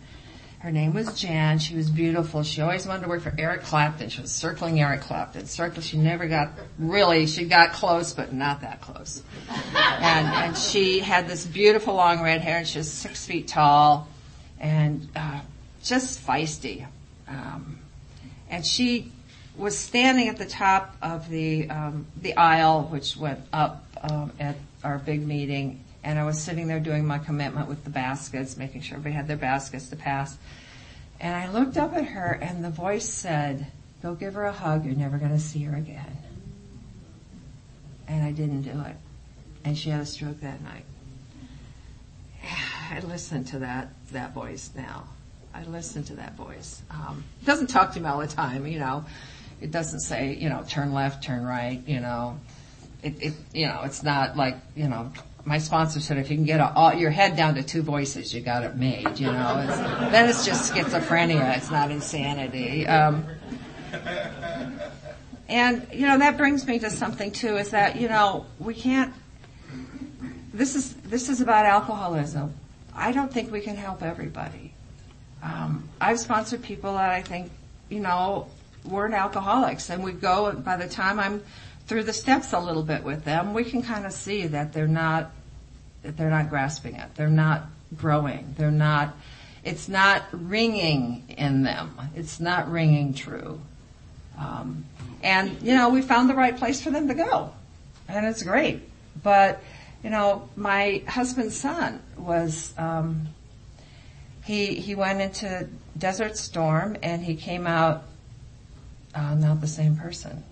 Her 0.65 0.73
name 0.73 0.95
was 0.95 1.21
Jan. 1.21 1.59
She 1.59 1.77
was 1.77 1.91
beautiful. 1.91 2.43
She 2.43 2.63
always 2.63 2.87
wanted 2.87 3.03
to 3.03 3.09
work 3.11 3.21
for 3.21 3.35
Eric 3.37 3.65
Clapton. 3.65 4.09
She 4.09 4.23
was 4.23 4.33
circling 4.33 4.81
Eric 4.81 5.03
Clapton. 5.03 5.45
Circle. 5.45 5.83
She 5.83 5.99
never 5.99 6.27
got 6.27 6.53
really. 6.79 7.27
She 7.27 7.45
got 7.45 7.75
close, 7.75 8.15
but 8.15 8.33
not 8.33 8.63
that 8.63 8.81
close. 8.81 9.23
And 9.47 10.27
and 10.27 10.57
she 10.57 11.01
had 11.01 11.29
this 11.29 11.45
beautiful 11.45 11.93
long 11.93 12.23
red 12.23 12.41
hair. 12.41 12.57
and 12.57 12.67
She 12.67 12.79
was 12.79 12.91
six 12.91 13.27
feet 13.27 13.47
tall, 13.47 14.09
and 14.59 15.07
uh, 15.15 15.41
just 15.83 16.27
feisty. 16.27 16.87
Um, 17.29 17.79
and 18.49 18.65
she 18.65 19.13
was 19.59 19.77
standing 19.77 20.29
at 20.29 20.39
the 20.39 20.47
top 20.47 20.97
of 21.03 21.29
the 21.29 21.69
um, 21.69 22.07
the 22.23 22.39
aisle, 22.39 22.85
which 22.85 23.19
went 23.19 23.41
up 23.53 23.85
um, 24.01 24.33
at 24.41 24.57
our 24.83 24.97
big 24.97 25.27
meeting, 25.27 25.84
and 26.05 26.19
I 26.19 26.25
was 26.25 26.41
sitting 26.41 26.69
there 26.69 26.81
doing 26.81 27.07
my 27.07 27.19
commitment 27.19 27.69
with 27.69 27.83
the 27.83 27.91
baskets, 27.91 28.57
making 28.57 28.83
sure 28.83 28.99
everybody 28.99 29.17
had 29.17 29.27
their 29.27 29.39
baskets 29.39 29.89
to 29.89 29.97
pass. 29.97 30.37
And 31.19 31.35
I 31.35 31.51
looked 31.51 31.79
up 31.79 31.95
at 31.95 32.05
her, 32.05 32.39
and 32.41 32.63
the 32.63 32.71
voice 32.71 33.09
said, 33.09 33.67
"Go 34.03 34.15
give 34.15 34.35
her 34.35 34.45
a 34.45 34.53
hug. 34.53 34.85
You're 34.85 34.95
never 34.95 35.17
going 35.17 35.33
to 35.33 35.41
see 35.41 35.63
her 35.63 35.77
again." 35.77 36.19
And 38.07 38.23
I 38.23 38.33
didn't 38.33 38.63
do 38.63 38.81
it, 38.83 38.97
and 39.65 39.77
she 39.77 39.89
had 39.89 40.01
a 40.01 40.07
stroke 40.07 40.41
that 40.41 40.61
night. 40.63 40.85
I 42.91 43.01
listen 43.01 43.45
to 43.45 43.61
that 43.61 43.89
that 44.13 44.35
voice 44.35 44.71
now. 44.77 45.05
I 45.55 45.65
listen 45.65 46.03
to 46.05 46.17
that 46.17 46.35
voice. 46.35 46.83
Um, 46.91 47.25
it 47.41 47.47
doesn't 47.47 47.69
talk 47.69 47.93
to 47.93 48.01
me 48.01 48.07
all 48.07 48.19
the 48.19 48.27
time, 48.27 48.67
you 48.67 48.81
know. 48.81 49.05
It 49.61 49.71
doesn't 49.71 50.01
say, 50.01 50.35
you 50.35 50.49
know, 50.49 50.65
turn 50.69 50.93
left, 50.93 51.23
turn 51.23 51.45
right, 51.45 51.81
you 51.87 52.01
know. 52.01 52.39
It, 53.03 53.23
it 53.23 53.35
you 53.53 53.67
know, 53.69 53.83
it's 53.85 54.03
not 54.03 54.37
like, 54.37 54.57
you 54.75 54.89
know, 54.89 55.13
my 55.45 55.59
sponsor 55.59 56.01
said 56.01 56.17
if 56.17 56.31
you 56.31 56.37
can 56.37 56.45
get 56.45 56.61
a, 56.61 56.73
all, 56.73 56.95
your 56.95 57.11
head 57.11 57.37
down 57.37 57.55
to 57.57 57.63
two 57.63 57.83
voices, 57.83 58.33
you 58.33 58.41
got 58.41 58.65
it 58.65 58.77
made, 58.77 59.19
you 59.19 59.27
know. 59.27 59.67
It's, 59.69 59.77
then 60.11 60.29
it's 60.29 60.45
just 60.45 60.73
schizophrenia. 60.73 61.57
It's 61.57 61.71
not 61.71 61.91
insanity. 61.91 62.87
Um, 62.87 63.27
and, 65.49 65.87
you 65.93 66.07
know, 66.07 66.19
that 66.19 66.39
brings 66.39 66.67
me 66.67 66.79
to 66.79 66.91
something 66.91 67.31
too, 67.31 67.57
is 67.57 67.71
that, 67.71 68.01
you 68.01 68.09
know, 68.09 68.47
we 68.59 68.75
can't, 68.75 69.13
this 70.55 70.75
is, 70.75 70.95
this 70.95 71.29
is 71.29 71.43
about 71.43 71.67
alcoholism. 71.67 72.55
I 72.95 73.13
don't 73.13 73.33
think 73.33 73.53
we 73.53 73.61
can 73.61 73.77
help 73.77 74.03
everybody. 74.03 74.73
Um, 75.43 75.89
I've 76.01 76.19
sponsored 76.19 76.63
people 76.63 76.95
that 76.95 77.11
I 77.11 77.21
think, 77.21 77.51
you 77.91 78.01
know, 78.01 78.49
weren't 78.85 79.15
alcoholics 79.15 79.91
and 79.91 80.03
we 80.03 80.13
go, 80.13 80.53
by 80.53 80.77
the 80.77 80.89
time 80.89 81.19
I'm 81.21 81.43
through 81.87 82.05
the 82.05 82.13
steps 82.13 82.53
a 82.53 82.59
little 82.59 82.83
bit 82.83 83.05
with 83.05 83.25
them, 83.25 83.55
we 83.55 83.65
can 83.65 83.83
kind 83.83 84.07
of 84.07 84.13
see 84.13 84.47
that 84.49 84.73
they're 84.73 84.87
not, 84.87 85.31
that 86.03 86.17
they're 86.17 86.31
not 86.31 86.49
grasping 86.49 86.97
it. 86.97 87.15
They're 87.15 87.29
not 87.29 87.67
growing. 87.97 88.55
They're 88.57 88.71
not, 88.71 89.15
it's 89.63 89.89
not 89.89 90.25
ringing 90.33 91.25
in 91.29 91.63
them. 91.63 91.99
It's 92.15 92.41
not 92.41 92.71
ringing 92.71 93.15
true. 93.15 93.61
Um, 94.39 94.85
and, 95.23 95.61
you 95.63 95.75
know, 95.75 95.91
we 95.91 96.03
found 96.03 96.29
the 96.29 96.35
right 96.35 96.57
place 96.57 96.83
for 96.83 96.91
them 96.91 97.09
to 97.09 97.15
go. 97.15 97.53
And 98.09 98.27
it's 98.27 98.43
great. 98.43 98.83
But, 99.23 99.63
you 100.03 100.11
know, 100.11 100.49
my 100.57 101.03
husband's 101.07 101.57
son 101.57 102.03
was, 102.17 102.75
um, 102.77 103.29
he, 104.45 104.75
he 104.75 104.95
went 104.95 105.21
into 105.21 105.69
Desert 105.97 106.37
Storm 106.37 106.97
and 107.03 107.25
he 107.25 107.37
came 107.37 107.67
out 107.67 108.05
uh, 109.15 109.35
not 109.35 109.61
the 109.61 109.67
same 109.67 109.97
person. 109.97 110.43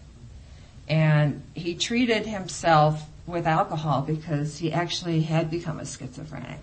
And 0.88 1.42
he 1.54 1.74
treated 1.74 2.26
himself 2.26 3.08
with 3.26 3.46
alcohol 3.46 4.02
because 4.02 4.58
he 4.58 4.72
actually 4.72 5.22
had 5.22 5.50
become 5.50 5.78
a 5.78 5.86
schizophrenic. 5.86 6.58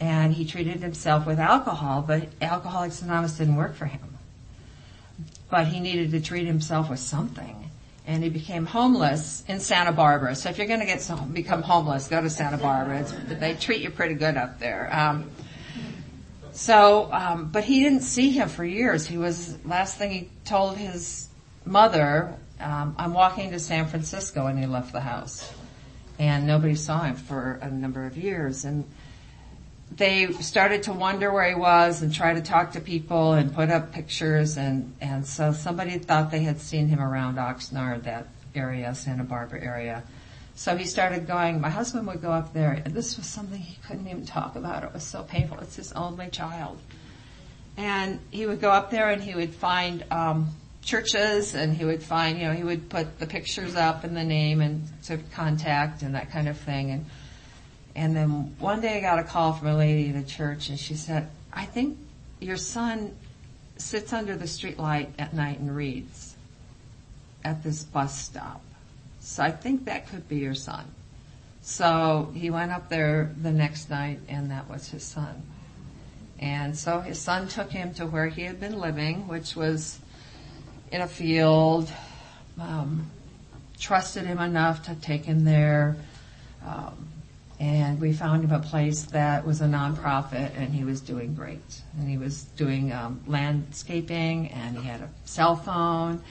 And 0.00 0.32
he 0.32 0.46
treated 0.46 0.80
himself 0.80 1.26
with 1.26 1.38
alcohol, 1.38 2.02
but 2.06 2.28
Alcoholics 2.40 3.02
Anonymous 3.02 3.36
didn't 3.36 3.56
work 3.56 3.74
for 3.74 3.86
him. 3.86 4.16
But 5.50 5.66
he 5.66 5.78
needed 5.78 6.10
to 6.12 6.20
treat 6.20 6.46
himself 6.46 6.88
with 6.88 7.00
something. 7.00 7.70
And 8.06 8.24
he 8.24 8.30
became 8.30 8.64
homeless 8.64 9.44
in 9.46 9.60
Santa 9.60 9.92
Barbara. 9.92 10.34
So 10.34 10.48
if 10.48 10.58
you're 10.58 10.66
going 10.66 10.80
to 10.80 10.86
get 10.86 11.02
some, 11.02 11.32
become 11.32 11.62
homeless, 11.62 12.08
go 12.08 12.20
to 12.20 12.30
Santa 12.30 12.56
Barbara. 12.56 13.00
It's, 13.00 13.12
they 13.12 13.54
treat 13.54 13.82
you 13.82 13.90
pretty 13.90 14.14
good 14.14 14.36
up 14.36 14.58
there. 14.58 14.88
Um, 14.90 15.30
so, 16.52 17.12
um, 17.12 17.50
but 17.52 17.64
he 17.64 17.82
didn't 17.82 18.00
see 18.00 18.30
him 18.30 18.48
for 18.48 18.64
years. 18.64 19.06
He 19.06 19.18
was 19.18 19.56
last 19.64 19.98
thing 19.98 20.10
he 20.10 20.30
told 20.44 20.76
his 20.76 21.28
mother, 21.64 22.34
um, 22.60 22.94
"I'm 22.98 23.14
walking 23.14 23.50
to 23.50 23.58
San 23.58 23.86
Francisco," 23.86 24.46
and 24.46 24.58
he 24.58 24.66
left 24.66 24.92
the 24.92 25.00
house, 25.00 25.52
and 26.18 26.46
nobody 26.46 26.74
saw 26.74 27.02
him 27.02 27.16
for 27.16 27.58
a 27.62 27.70
number 27.70 28.06
of 28.06 28.16
years. 28.16 28.64
And 28.64 28.84
they 29.90 30.32
started 30.34 30.84
to 30.84 30.92
wonder 30.92 31.32
where 31.32 31.48
he 31.48 31.54
was 31.54 32.02
and 32.02 32.14
try 32.14 32.34
to 32.34 32.40
talk 32.40 32.72
to 32.72 32.80
people 32.80 33.32
and 33.32 33.52
put 33.54 33.70
up 33.70 33.92
pictures, 33.92 34.56
and 34.56 34.94
and 35.00 35.26
so 35.26 35.52
somebody 35.52 35.98
thought 35.98 36.30
they 36.30 36.44
had 36.44 36.60
seen 36.60 36.88
him 36.88 37.00
around 37.00 37.36
Oxnard, 37.36 38.04
that 38.04 38.28
area, 38.54 38.94
Santa 38.94 39.24
Barbara 39.24 39.62
area. 39.62 40.02
So 40.54 40.76
he 40.76 40.84
started 40.84 41.26
going, 41.26 41.60
my 41.60 41.70
husband 41.70 42.06
would 42.08 42.20
go 42.20 42.32
up 42.32 42.52
there, 42.52 42.82
and 42.84 42.92
this 42.92 43.16
was 43.16 43.26
something 43.26 43.58
he 43.58 43.78
couldn't 43.86 44.06
even 44.06 44.26
talk 44.26 44.56
about. 44.56 44.84
It 44.84 44.92
was 44.92 45.02
so 45.02 45.22
painful. 45.22 45.58
It's 45.60 45.76
his 45.76 45.92
only 45.92 46.28
child. 46.28 46.78
And 47.78 48.20
he 48.30 48.44
would 48.44 48.60
go 48.60 48.70
up 48.70 48.90
there 48.90 49.08
and 49.08 49.22
he 49.22 49.34
would 49.34 49.54
find 49.54 50.04
um, 50.10 50.48
churches 50.82 51.54
and 51.54 51.76
he 51.76 51.84
would 51.84 52.02
find, 52.02 52.38
you 52.38 52.46
know, 52.46 52.52
he 52.52 52.64
would 52.64 52.88
put 52.88 53.18
the 53.18 53.26
pictures 53.26 53.76
up 53.76 54.04
and 54.04 54.16
the 54.16 54.24
name 54.24 54.60
and 54.60 54.82
to 55.04 55.18
contact 55.34 56.02
and 56.02 56.14
that 56.14 56.30
kind 56.30 56.48
of 56.48 56.58
thing. 56.58 56.90
And 56.90 57.06
and 57.94 58.14
then 58.14 58.54
one 58.58 58.80
day 58.80 58.98
I 58.98 59.00
got 59.00 59.18
a 59.18 59.24
call 59.24 59.52
from 59.52 59.68
a 59.68 59.76
lady 59.76 60.10
at 60.10 60.16
a 60.16 60.26
church 60.26 60.68
and 60.68 60.78
she 60.78 60.94
said, 60.94 61.28
I 61.52 61.64
think 61.64 61.98
your 62.40 62.56
son 62.56 63.16
sits 63.76 64.12
under 64.12 64.36
the 64.36 64.46
street 64.46 64.78
light 64.78 65.12
at 65.18 65.34
night 65.34 65.58
and 65.58 65.74
reads 65.74 66.36
at 67.44 67.62
this 67.62 67.82
bus 67.82 68.18
stop. 68.18 68.62
So 69.20 69.42
I 69.42 69.50
think 69.50 69.86
that 69.86 70.08
could 70.08 70.28
be 70.28 70.36
your 70.36 70.54
son. 70.54 70.86
So 71.62 72.32
he 72.34 72.50
went 72.50 72.70
up 72.70 72.88
there 72.88 73.34
the 73.40 73.52
next 73.52 73.90
night 73.90 74.20
and 74.28 74.50
that 74.50 74.68
was 74.70 74.88
his 74.88 75.02
son. 75.02 75.42
And 76.38 76.76
so 76.76 77.00
his 77.00 77.18
son 77.18 77.48
took 77.48 77.70
him 77.70 77.92
to 77.94 78.06
where 78.06 78.28
he 78.28 78.42
had 78.42 78.60
been 78.60 78.78
living, 78.78 79.28
which 79.28 79.54
was 79.54 79.98
in 80.90 81.00
a 81.00 81.08
field, 81.08 81.90
um, 82.60 83.10
trusted 83.78 84.26
him 84.26 84.38
enough 84.38 84.84
to 84.84 84.94
take 84.94 85.24
him 85.24 85.44
there. 85.44 85.96
Um, 86.66 87.08
and 87.58 88.00
we 88.00 88.12
found 88.12 88.42
him 88.42 88.52
a 88.52 88.58
place 88.60 89.02
that 89.04 89.46
was 89.46 89.60
a 89.60 89.66
nonprofit 89.66 90.56
and 90.56 90.74
he 90.74 90.84
was 90.84 91.00
doing 91.00 91.34
great. 91.34 91.82
And 91.98 92.08
he 92.08 92.16
was 92.16 92.44
doing 92.56 92.92
um, 92.92 93.20
landscaping 93.26 94.48
and 94.48 94.78
he 94.78 94.84
had 94.84 95.02
a 95.02 95.10
cell 95.26 95.56
phone 95.56 96.22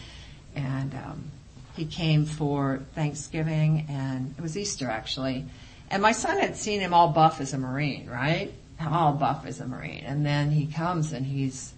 and 0.55 0.93
um, 0.95 1.31
he 1.75 1.85
came 1.85 2.25
for 2.25 2.79
Thanksgiving 2.95 3.85
and 3.89 4.33
it 4.37 4.41
was 4.41 4.57
Easter 4.57 4.89
actually. 4.89 5.45
And 5.91 6.01
my 6.01 6.11
son 6.11 6.39
had 6.39 6.55
seen 6.55 6.79
him 6.79 6.93
all 6.93 7.09
buff 7.09 7.39
as 7.41 7.53
a 7.53 7.57
Marine, 7.57 8.09
right? 8.09 8.51
All 8.81 9.13
buff 9.13 9.45
as 9.45 9.59
a 9.59 9.67
Marine. 9.67 10.03
And 10.05 10.25
then 10.25 10.49
he 10.49 10.65
comes 10.65 11.13
and 11.13 11.25
he's 11.25 11.73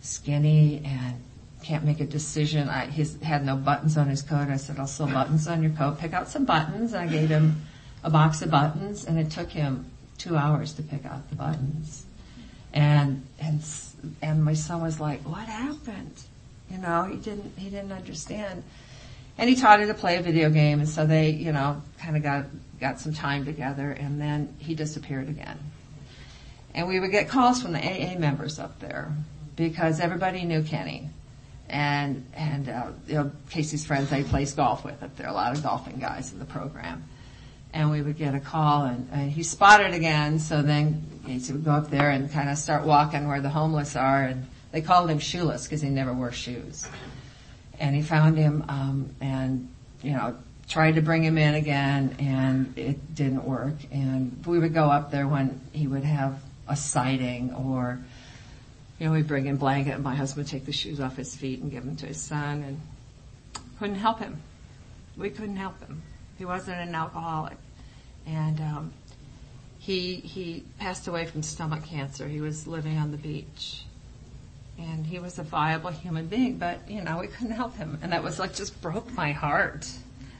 skinny 0.00 0.82
and 0.84 1.22
can't 1.62 1.84
make 1.84 2.00
a 2.00 2.06
decision. 2.06 2.68
I, 2.68 2.86
he 2.86 3.04
had 3.22 3.44
no 3.44 3.56
buttons 3.56 3.96
on 3.96 4.08
his 4.08 4.22
coat. 4.22 4.48
I 4.48 4.56
said, 4.56 4.78
I'll 4.78 4.86
sew 4.86 5.06
buttons 5.06 5.48
on 5.48 5.62
your 5.62 5.72
coat. 5.72 5.98
Pick 5.98 6.12
out 6.12 6.28
some 6.28 6.44
buttons. 6.44 6.94
I 6.94 7.06
gave 7.06 7.28
him 7.28 7.62
a 8.04 8.10
box 8.10 8.42
of 8.42 8.50
buttons 8.50 9.04
and 9.04 9.18
it 9.18 9.30
took 9.30 9.50
him 9.50 9.86
two 10.18 10.36
hours 10.36 10.72
to 10.74 10.82
pick 10.82 11.04
out 11.04 11.28
the 11.30 11.36
buttons. 11.36 12.06
And, 12.72 13.24
and, 13.40 13.60
and 14.22 14.44
my 14.44 14.54
son 14.54 14.82
was 14.82 15.00
like, 15.00 15.20
what 15.22 15.46
happened? 15.46 16.22
You 16.70 16.78
know, 16.78 17.04
he 17.04 17.16
didn't, 17.16 17.56
he 17.56 17.70
didn't 17.70 17.92
understand. 17.92 18.62
And 19.38 19.48
he 19.48 19.56
taught 19.56 19.80
her 19.80 19.86
to 19.86 19.94
play 19.94 20.16
a 20.16 20.22
video 20.22 20.50
game, 20.50 20.80
and 20.80 20.88
so 20.88 21.06
they, 21.06 21.30
you 21.30 21.52
know, 21.52 21.80
kind 21.98 22.16
of 22.16 22.24
got 22.24 22.46
got 22.80 23.00
some 23.00 23.12
time 23.12 23.44
together, 23.44 23.90
and 23.90 24.20
then 24.20 24.54
he 24.58 24.74
disappeared 24.74 25.28
again. 25.28 25.58
And 26.74 26.86
we 26.86 27.00
would 27.00 27.10
get 27.10 27.28
calls 27.28 27.62
from 27.62 27.72
the 27.72 27.78
AA 27.78 28.18
members 28.18 28.58
up 28.58 28.80
there 28.80 29.12
because 29.56 30.00
everybody 30.00 30.44
knew 30.44 30.62
Kenny, 30.62 31.08
and 31.68 32.24
and 32.34 32.68
uh, 32.68 32.86
you 33.06 33.14
know 33.14 33.32
Casey's 33.50 33.84
friends 33.84 34.10
they 34.10 34.22
plays 34.22 34.52
golf 34.52 34.84
with 34.84 35.02
up 35.02 35.16
there. 35.16 35.26
Are 35.26 35.30
a 35.30 35.34
lot 35.34 35.56
of 35.56 35.62
golfing 35.62 35.98
guys 35.98 36.32
in 36.32 36.38
the 36.38 36.44
program, 36.44 37.04
and 37.72 37.90
we 37.90 38.02
would 38.02 38.16
get 38.16 38.34
a 38.34 38.40
call, 38.40 38.84
and, 38.84 39.08
and 39.12 39.30
he 39.30 39.42
spotted 39.42 39.94
again. 39.94 40.38
So 40.38 40.62
then 40.62 41.04
Casey 41.26 41.52
would 41.52 41.64
go 41.64 41.72
up 41.72 41.90
there 41.90 42.10
and 42.10 42.30
kind 42.30 42.48
of 42.48 42.58
start 42.58 42.84
walking 42.84 43.28
where 43.28 43.40
the 43.40 43.50
homeless 43.50 43.96
are, 43.96 44.24
and 44.24 44.46
they 44.72 44.80
called 44.80 45.10
him 45.10 45.18
shoeless 45.18 45.64
because 45.64 45.80
he 45.80 45.88
never 45.88 46.12
wore 46.12 46.32
shoes 46.32 46.88
and 47.80 47.94
he 47.94 48.02
found 48.02 48.36
him 48.36 48.64
um, 48.68 49.14
and 49.20 49.68
you 50.02 50.12
know 50.12 50.36
tried 50.68 50.96
to 50.96 51.00
bring 51.00 51.24
him 51.24 51.38
in 51.38 51.54
again 51.54 52.14
and 52.18 52.76
it 52.76 53.14
didn't 53.14 53.44
work 53.44 53.74
and 53.90 54.44
we 54.46 54.58
would 54.58 54.74
go 54.74 54.84
up 54.84 55.10
there 55.10 55.26
when 55.26 55.60
he 55.72 55.86
would 55.86 56.04
have 56.04 56.40
a 56.68 56.76
sighting 56.76 57.52
or 57.54 57.98
you 58.98 59.06
know 59.06 59.12
we'd 59.12 59.26
bring 59.26 59.46
in 59.46 59.56
blanket 59.56 59.94
and 59.94 60.04
my 60.04 60.14
husband 60.14 60.44
would 60.44 60.50
take 60.50 60.66
the 60.66 60.72
shoes 60.72 61.00
off 61.00 61.16
his 61.16 61.34
feet 61.34 61.60
and 61.60 61.70
give 61.70 61.84
them 61.84 61.96
to 61.96 62.06
his 62.06 62.20
son 62.20 62.62
and 62.62 62.80
couldn't 63.78 63.96
help 63.96 64.18
him 64.18 64.42
we 65.16 65.30
couldn't 65.30 65.56
help 65.56 65.78
him 65.80 66.02
He 66.38 66.44
wasn't 66.44 66.78
an 66.78 66.94
alcoholic. 66.94 67.56
And, 68.26 68.60
um, 68.60 68.92
he, 69.78 70.16
he 70.16 70.64
passed 70.78 71.08
away 71.08 71.26
from 71.26 71.42
stomach 71.42 71.84
cancer. 71.84 72.28
He 72.28 72.40
was 72.40 72.66
living 72.66 72.98
on 72.98 73.10
the 73.10 73.16
beach. 73.16 73.84
And 74.78 75.04
he 75.04 75.18
was 75.18 75.38
a 75.38 75.42
viable 75.42 75.90
human 75.90 76.28
being, 76.28 76.56
but, 76.58 76.88
you 76.88 77.02
know, 77.02 77.18
we 77.18 77.26
couldn't 77.26 77.52
help 77.52 77.76
him. 77.76 77.98
And 78.00 78.12
that 78.12 78.22
was 78.22 78.38
like, 78.38 78.54
just 78.54 78.80
broke 78.80 79.12
my 79.14 79.32
heart 79.32 79.90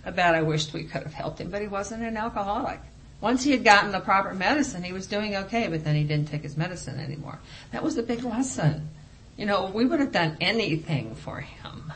about 0.04 0.36
I 0.36 0.42
wished 0.42 0.72
we 0.72 0.84
could 0.84 1.02
have 1.02 1.12
helped 1.12 1.40
him, 1.40 1.50
but 1.50 1.61
he 1.61 1.66
wasn't 1.66 2.04
an 2.04 2.16
alcoholic. 2.16 2.80
Once 3.20 3.42
he 3.42 3.50
had 3.50 3.64
gotten 3.64 3.90
the 3.90 4.00
proper 4.00 4.32
medicine, 4.32 4.82
he 4.82 4.92
was 4.92 5.06
doing 5.06 5.34
okay, 5.34 5.66
but 5.68 5.84
then 5.84 5.96
he 5.96 6.04
didn't 6.04 6.28
take 6.28 6.42
his 6.42 6.56
medicine 6.56 7.00
anymore. 7.00 7.38
That 7.72 7.82
was 7.82 7.98
a 7.98 8.02
big 8.02 8.22
lesson. 8.22 8.88
You 9.36 9.46
know, 9.46 9.66
we 9.66 9.84
would 9.84 10.00
have 10.00 10.12
done 10.12 10.36
anything 10.40 11.14
for 11.16 11.40
him. 11.40 11.92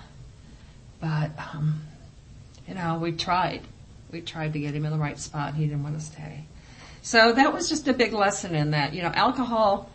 But, 1.00 1.30
um, 1.38 1.82
you 2.66 2.74
know, 2.74 2.98
we 2.98 3.12
tried. 3.12 3.62
We 4.10 4.20
tried 4.20 4.52
to 4.54 4.58
get 4.58 4.74
him 4.74 4.84
in 4.84 4.92
the 4.92 4.98
right 4.98 5.18
spot. 5.18 5.54
He 5.54 5.66
didn't 5.66 5.82
want 5.82 5.98
to 5.98 6.04
stay. 6.04 6.44
So 7.02 7.32
that 7.32 7.52
was 7.52 7.68
just 7.68 7.88
a 7.88 7.92
big 7.92 8.12
lesson 8.12 8.54
in 8.54 8.72
that, 8.72 8.92
you 8.92 9.02
know, 9.02 9.08
alcohol 9.08 9.90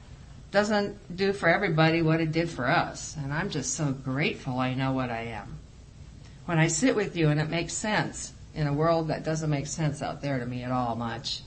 doesn't 0.51 1.15
do 1.15 1.34
for 1.34 1.49
everybody 1.49 2.01
what 2.01 2.21
it 2.21 2.32
did 2.32 2.49
for 2.49 2.67
us. 2.67 3.15
And 3.17 3.34
I'm 3.34 3.49
just 3.49 3.73
so 3.73 3.91
grateful 3.91 4.59
I 4.59 4.73
know 4.73 4.91
what 4.93 5.09
I 5.09 5.23
am. 5.23 5.57
When 6.45 6.57
I 6.57 6.67
sit 6.67 6.95
with 6.95 7.17
you 7.17 7.30
and 7.30 7.39
it 7.39 7.49
makes 7.49 7.73
sense 7.73 8.34
in 8.58 8.68
a 8.68 8.74
world 8.74 9.08
that 9.10 9.24
doesn't 9.24 9.49
make 9.49 9.68
sense 9.68 10.01
out 10.01 10.22
there 10.22 10.39
to 10.39 10.45
me 10.45 10.64
at 10.64 10.72
all 10.72 10.95
much, 10.95 11.41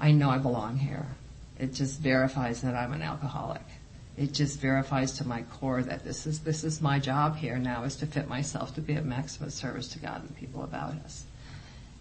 I 0.00 0.12
know 0.12 0.30
I 0.30 0.38
belong 0.38 0.78
here. 0.78 1.06
It 1.58 1.74
just 1.74 2.00
verifies 2.00 2.62
that 2.62 2.74
I'm 2.74 2.92
an 2.92 3.02
alcoholic. 3.02 3.62
It 4.16 4.32
just 4.32 4.60
verifies 4.60 5.12
to 5.18 5.26
my 5.26 5.42
core 5.42 5.82
that 5.82 6.04
this 6.04 6.26
is, 6.26 6.40
this 6.40 6.64
is 6.64 6.80
my 6.80 6.98
job 6.98 7.36
here 7.36 7.58
now 7.58 7.82
is 7.82 7.96
to 7.96 8.06
fit 8.06 8.28
myself 8.28 8.74
to 8.76 8.80
be 8.80 8.94
of 8.94 9.04
maximum 9.04 9.50
service 9.50 9.88
to 9.88 9.98
God 9.98 10.22
and 10.22 10.36
people 10.36 10.62
about 10.62 10.94
us 11.04 11.24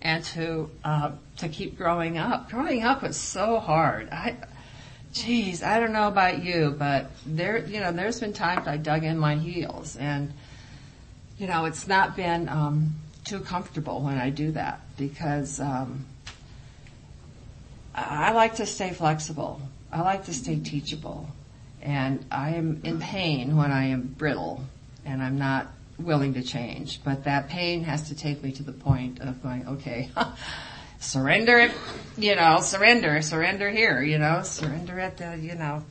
and 0.02 0.24
to 0.24 0.70
uh, 0.84 1.12
to 1.38 1.48
keep 1.48 1.78
growing 1.78 2.18
up. 2.18 2.50
Growing 2.50 2.84
up 2.84 3.04
was 3.04 3.18
so 3.18 3.60
hard. 3.60 4.10
I, 4.10 4.36
geez, 5.14 5.64
I 5.64 5.80
don't 5.80 5.94
know 5.94 6.08
about 6.08 6.44
you, 6.44 6.76
but 6.78 7.12
there, 7.26 7.60
you 7.60 7.80
know, 7.80 7.92
there's 7.92 8.20
been 8.20 8.34
times 8.34 8.68
I 8.68 8.78
dug 8.78 9.04
in 9.04 9.18
my 9.18 9.36
heels, 9.36 9.96
and 9.98 10.34
you 11.38 11.48
know, 11.48 11.66
it's 11.66 11.88
not 11.88 12.16
been 12.16 12.50
um, 12.50 12.96
too 13.26 13.40
comfortable 13.40 14.02
when 14.02 14.18
I 14.18 14.30
do 14.30 14.52
that 14.52 14.82
because 14.98 15.60
um, 15.60 16.06
I 17.94 18.32
like 18.32 18.56
to 18.56 18.66
stay 18.66 18.92
flexible. 18.92 19.62
I 19.92 20.02
like 20.02 20.26
to 20.26 20.34
stay 20.34 20.58
teachable, 20.58 21.28
and 21.82 22.26
I 22.32 22.52
am 22.52 22.82
in 22.84 23.00
pain 23.00 23.58
when 23.58 23.72
I 23.72 23.88
am 23.88 24.16
brittle, 24.18 24.64
and 25.06 25.22
I'm 25.22 25.38
not 25.38 25.68
willing 26.00 26.36
to 26.36 26.44
change. 26.44 27.04
But 27.04 27.26
that 27.26 27.50
pain 27.50 27.84
has 27.84 28.10
to 28.10 28.16
take 28.16 28.42
me 28.42 28.52
to 28.54 28.64
the 28.64 28.72
point 28.72 29.20
of 29.20 29.44
going, 29.44 29.68
okay, 29.68 30.10
surrender 31.00 31.60
it, 31.60 31.72
you 32.18 32.36
know, 32.36 32.62
surrender, 32.62 33.22
surrender 33.22 33.70
here, 33.70 34.02
you 34.02 34.18
know, 34.18 34.44
surrender 34.44 35.00
at 35.00 35.18
the, 35.18 35.38
you 35.38 35.56
know, 35.56 35.84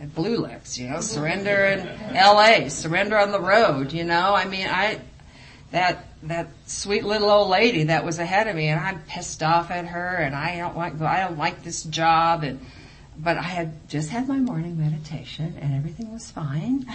at 0.00 0.14
Blue 0.14 0.36
Lips, 0.36 0.78
you 0.78 0.88
know, 0.88 1.00
surrender 1.00 1.64
in 1.64 2.14
LA, 2.14 2.68
surrender 2.68 3.16
on 3.18 3.32
the 3.32 3.40
road, 3.40 3.92
you 3.92 4.04
know, 4.04 4.34
I 4.34 4.44
mean, 4.44 4.68
I, 4.68 5.00
that, 5.70 6.06
that 6.24 6.48
sweet 6.66 7.04
little 7.04 7.30
old 7.30 7.48
lady 7.48 7.84
that 7.84 8.04
was 8.04 8.18
ahead 8.18 8.48
of 8.48 8.56
me 8.56 8.68
and 8.68 8.80
I'm 8.80 9.02
pissed 9.02 9.42
off 9.42 9.70
at 9.70 9.86
her 9.86 10.16
and 10.16 10.34
I 10.34 10.56
don't 10.58 10.76
like, 10.76 11.00
I 11.00 11.20
don't 11.20 11.38
like 11.38 11.62
this 11.62 11.82
job 11.82 12.42
and, 12.42 12.64
but 13.18 13.36
I 13.36 13.42
had 13.42 13.88
just 13.88 14.10
had 14.10 14.28
my 14.28 14.38
morning 14.38 14.78
meditation 14.78 15.56
and 15.60 15.74
everything 15.74 16.12
was 16.12 16.30
fine. 16.30 16.86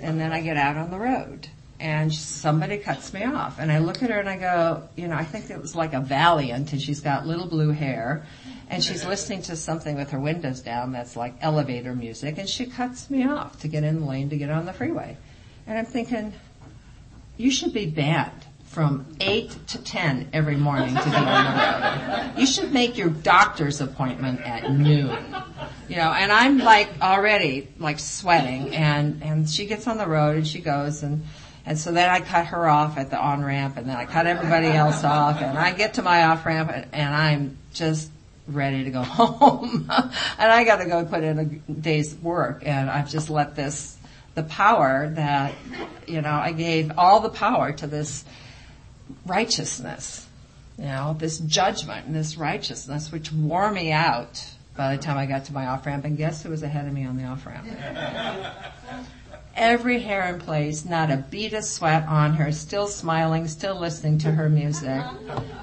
And 0.00 0.20
then 0.20 0.32
I 0.32 0.42
get 0.42 0.56
out 0.56 0.76
on 0.76 0.90
the 0.90 0.98
road 0.98 1.48
and 1.80 2.12
somebody 2.12 2.78
cuts 2.78 3.12
me 3.12 3.24
off. 3.24 3.58
And 3.58 3.70
I 3.70 3.78
look 3.78 4.02
at 4.02 4.10
her 4.10 4.18
and 4.18 4.28
I 4.28 4.36
go, 4.36 4.88
you 4.96 5.08
know, 5.08 5.16
I 5.16 5.24
think 5.24 5.50
it 5.50 5.60
was 5.60 5.74
like 5.74 5.92
a 5.92 6.00
Valiant 6.00 6.72
and 6.72 6.80
she's 6.80 7.00
got 7.00 7.26
little 7.26 7.46
blue 7.46 7.70
hair 7.70 8.26
and 8.70 8.82
she's 8.82 9.04
listening 9.04 9.42
to 9.42 9.56
something 9.56 9.96
with 9.96 10.10
her 10.10 10.20
windows 10.20 10.60
down 10.60 10.92
that's 10.92 11.16
like 11.16 11.34
elevator 11.40 11.94
music 11.94 12.38
and 12.38 12.48
she 12.48 12.66
cuts 12.66 13.10
me 13.10 13.26
off 13.26 13.60
to 13.60 13.68
get 13.68 13.84
in 13.84 14.00
the 14.00 14.06
lane 14.06 14.30
to 14.30 14.36
get 14.36 14.50
on 14.50 14.66
the 14.66 14.72
freeway. 14.72 15.16
And 15.66 15.78
I'm 15.78 15.86
thinking, 15.86 16.32
you 17.38 17.50
should 17.50 17.72
be 17.72 17.86
banned 17.86 18.44
from 18.64 19.06
8 19.20 19.56
to 19.68 19.82
10 19.82 20.28
every 20.34 20.56
morning 20.56 20.94
to 20.94 21.04
be 21.04 21.16
on 21.16 21.24
the 21.24 22.30
road. 22.30 22.38
You 22.38 22.46
should 22.46 22.72
make 22.72 22.98
your 22.98 23.08
doctor's 23.08 23.80
appointment 23.80 24.42
at 24.42 24.70
noon. 24.70 25.16
You 25.88 25.96
know, 25.96 26.12
and 26.12 26.30
I'm 26.30 26.58
like 26.58 27.00
already 27.00 27.68
like 27.78 27.98
sweating 27.98 28.74
and, 28.74 29.22
and 29.22 29.48
she 29.48 29.64
gets 29.64 29.86
on 29.86 29.96
the 29.96 30.06
road 30.06 30.36
and 30.36 30.46
she 30.46 30.60
goes 30.60 31.02
and 31.02 31.24
and 31.68 31.78
so 31.78 31.92
then 31.92 32.08
I 32.08 32.20
cut 32.20 32.46
her 32.46 32.66
off 32.66 32.96
at 32.96 33.10
the 33.10 33.18
on 33.18 33.44
ramp 33.44 33.76
and 33.76 33.86
then 33.86 33.96
I 33.96 34.06
cut 34.06 34.26
everybody 34.26 34.68
else 34.68 35.04
off 35.04 35.42
and 35.42 35.58
I 35.58 35.72
get 35.72 35.94
to 35.94 36.02
my 36.02 36.24
off 36.24 36.46
ramp 36.46 36.70
and, 36.72 36.86
and 36.94 37.14
I'm 37.14 37.58
just 37.74 38.10
ready 38.46 38.84
to 38.84 38.90
go 38.90 39.02
home. 39.02 39.90
and 39.90 40.52
I 40.52 40.64
gotta 40.64 40.86
go 40.86 41.04
put 41.04 41.22
in 41.22 41.38
a 41.38 41.44
day's 41.44 42.14
work 42.14 42.62
and 42.64 42.88
I've 42.88 43.10
just 43.10 43.28
let 43.28 43.54
this, 43.54 43.97
the 44.38 44.44
power 44.44 45.10
that, 45.16 45.52
you 46.06 46.22
know, 46.22 46.30
I 46.30 46.52
gave 46.52 46.92
all 46.96 47.18
the 47.20 47.28
power 47.28 47.72
to 47.72 47.88
this 47.88 48.24
righteousness, 49.26 50.26
you 50.78 50.84
know, 50.84 51.16
this 51.18 51.38
judgment 51.38 52.06
and 52.06 52.14
this 52.14 52.36
righteousness 52.36 53.10
which 53.10 53.32
wore 53.32 53.70
me 53.72 53.90
out 53.90 54.48
by 54.76 54.94
the 54.94 55.02
time 55.02 55.18
I 55.18 55.26
got 55.26 55.46
to 55.46 55.52
my 55.52 55.66
off 55.66 55.84
ramp 55.86 56.04
and 56.04 56.16
guess 56.16 56.44
who 56.44 56.50
was 56.50 56.62
ahead 56.62 56.86
of 56.86 56.92
me 56.92 57.04
on 57.04 57.16
the 57.16 57.24
off 57.24 57.44
ramp? 57.46 57.66
every 59.58 59.98
hair 59.98 60.32
in 60.32 60.40
place, 60.40 60.84
not 60.84 61.10
a 61.10 61.16
bead 61.16 61.52
of 61.52 61.64
sweat 61.64 62.06
on 62.06 62.34
her, 62.34 62.52
still 62.52 62.86
smiling, 62.86 63.48
still 63.48 63.78
listening 63.78 64.18
to 64.18 64.30
her 64.30 64.48
music. 64.48 65.02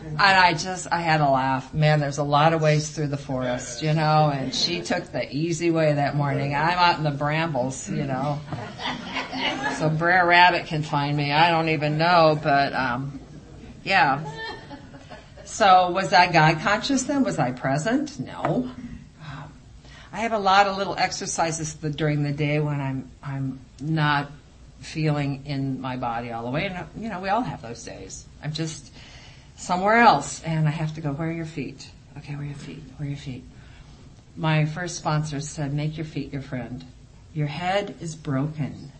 And 0.05 0.21
I 0.21 0.53
just, 0.53 0.87
I 0.91 1.01
had 1.01 1.21
a 1.21 1.29
laugh. 1.29 1.73
Man, 1.73 1.99
there's 1.99 2.17
a 2.17 2.23
lot 2.23 2.53
of 2.53 2.61
ways 2.61 2.91
through 2.91 3.07
the 3.07 3.17
forest, 3.17 3.81
you 3.81 3.93
know, 3.93 4.31
and 4.33 4.53
she 4.53 4.81
took 4.81 5.11
the 5.11 5.33
easy 5.33 5.71
way 5.71 5.93
that 5.93 6.15
morning. 6.15 6.53
I'm 6.53 6.77
out 6.77 6.97
in 6.97 7.03
the 7.03 7.11
brambles, 7.11 7.89
you 7.89 8.03
know. 8.03 8.39
So 9.77 9.89
Brer 9.89 10.25
Rabbit 10.25 10.67
can 10.67 10.83
find 10.83 11.15
me. 11.15 11.31
I 11.31 11.49
don't 11.49 11.69
even 11.69 11.97
know, 11.97 12.39
but, 12.41 12.73
um, 12.73 13.19
yeah. 13.83 14.23
So 15.45 15.91
was 15.91 16.11
I 16.11 16.31
God 16.31 16.59
conscious 16.59 17.03
then? 17.03 17.23
Was 17.23 17.39
I 17.39 17.51
present? 17.51 18.19
No. 18.19 18.69
I 20.15 20.19
have 20.19 20.31
a 20.31 20.39
lot 20.39 20.67
of 20.67 20.77
little 20.77 20.95
exercises 20.95 21.73
during 21.73 22.23
the 22.23 22.31
day 22.31 22.61
when 22.61 22.79
I'm 22.79 23.11
I'm 23.21 23.59
not 23.81 24.31
feeling 24.79 25.45
in 25.45 25.81
my 25.81 25.97
body 25.97 26.31
all 26.31 26.45
the 26.45 26.51
way, 26.51 26.67
and 26.67 26.87
you 26.97 27.09
know 27.09 27.19
we 27.19 27.27
all 27.27 27.41
have 27.41 27.61
those 27.61 27.83
days. 27.83 28.25
I'm 28.41 28.53
just 28.53 28.93
somewhere 29.57 29.97
else, 29.97 30.41
and 30.43 30.69
I 30.69 30.71
have 30.71 30.95
to 30.95 31.01
go. 31.01 31.11
Where 31.11 31.27
are 31.27 31.33
your 31.33 31.45
feet? 31.45 31.91
Okay, 32.17 32.31
where 32.33 32.43
are 32.43 32.45
your 32.45 32.55
feet? 32.55 32.81
Where 32.95 33.05
are 33.05 33.09
your 33.09 33.19
feet? 33.19 33.43
My 34.37 34.63
first 34.63 34.95
sponsor 34.95 35.41
said, 35.41 35.73
"Make 35.73 35.97
your 35.97 36.05
feet 36.05 36.31
your 36.31 36.41
friend. 36.41 36.85
Your 37.33 37.47
head 37.47 37.95
is 37.99 38.15
broken. 38.15 38.93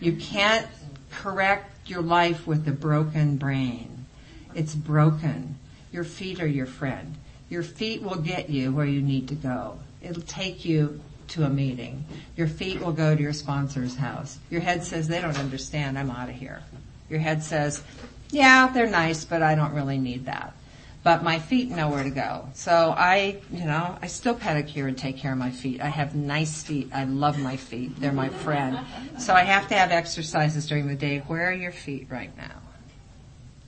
You 0.00 0.16
can't 0.16 0.66
correct 1.10 1.90
your 1.90 2.00
life 2.00 2.46
with 2.46 2.66
a 2.66 2.72
broken 2.72 3.36
brain. 3.36 4.06
It's 4.54 4.74
broken. 4.74 5.58
Your 5.92 6.04
feet 6.04 6.40
are 6.40 6.46
your 6.46 6.64
friend. 6.64 7.16
Your 7.50 7.62
feet 7.62 8.00
will 8.00 8.16
get 8.16 8.48
you 8.48 8.72
where 8.72 8.86
you 8.86 9.02
need 9.02 9.28
to 9.28 9.34
go." 9.34 9.80
It'll 10.04 10.22
take 10.22 10.64
you 10.64 11.00
to 11.28 11.44
a 11.44 11.48
meeting. 11.48 12.04
Your 12.36 12.46
feet 12.46 12.80
will 12.80 12.92
go 12.92 13.14
to 13.14 13.22
your 13.22 13.32
sponsor's 13.32 13.96
house. 13.96 14.38
Your 14.50 14.60
head 14.60 14.84
says, 14.84 15.08
they 15.08 15.20
don't 15.20 15.38
understand, 15.38 15.98
I'm 15.98 16.10
out 16.10 16.28
of 16.28 16.34
here. 16.34 16.62
Your 17.08 17.20
head 17.20 17.42
says, 17.42 17.82
yeah, 18.30 18.68
they're 18.68 18.90
nice, 18.90 19.24
but 19.24 19.42
I 19.42 19.54
don't 19.54 19.72
really 19.72 19.98
need 19.98 20.26
that. 20.26 20.54
But 21.02 21.22
my 21.22 21.38
feet 21.38 21.70
know 21.70 21.90
where 21.90 22.02
to 22.02 22.10
go. 22.10 22.48
So 22.54 22.94
I, 22.96 23.40
you 23.50 23.64
know, 23.64 23.98
I 24.00 24.06
still 24.06 24.34
pedicure 24.34 24.88
and 24.88 24.96
take 24.96 25.18
care 25.18 25.32
of 25.32 25.38
my 25.38 25.50
feet. 25.50 25.80
I 25.82 25.88
have 25.88 26.14
nice 26.14 26.62
feet. 26.62 26.90
I 26.94 27.04
love 27.04 27.38
my 27.38 27.56
feet. 27.56 28.00
They're 28.00 28.12
my 28.12 28.30
friend. 28.30 28.80
So 29.18 29.34
I 29.34 29.42
have 29.42 29.68
to 29.68 29.74
have 29.74 29.90
exercises 29.90 30.66
during 30.66 30.88
the 30.88 30.94
day. 30.94 31.18
Where 31.26 31.50
are 31.50 31.52
your 31.52 31.72
feet 31.72 32.06
right 32.10 32.34
now? 32.38 32.62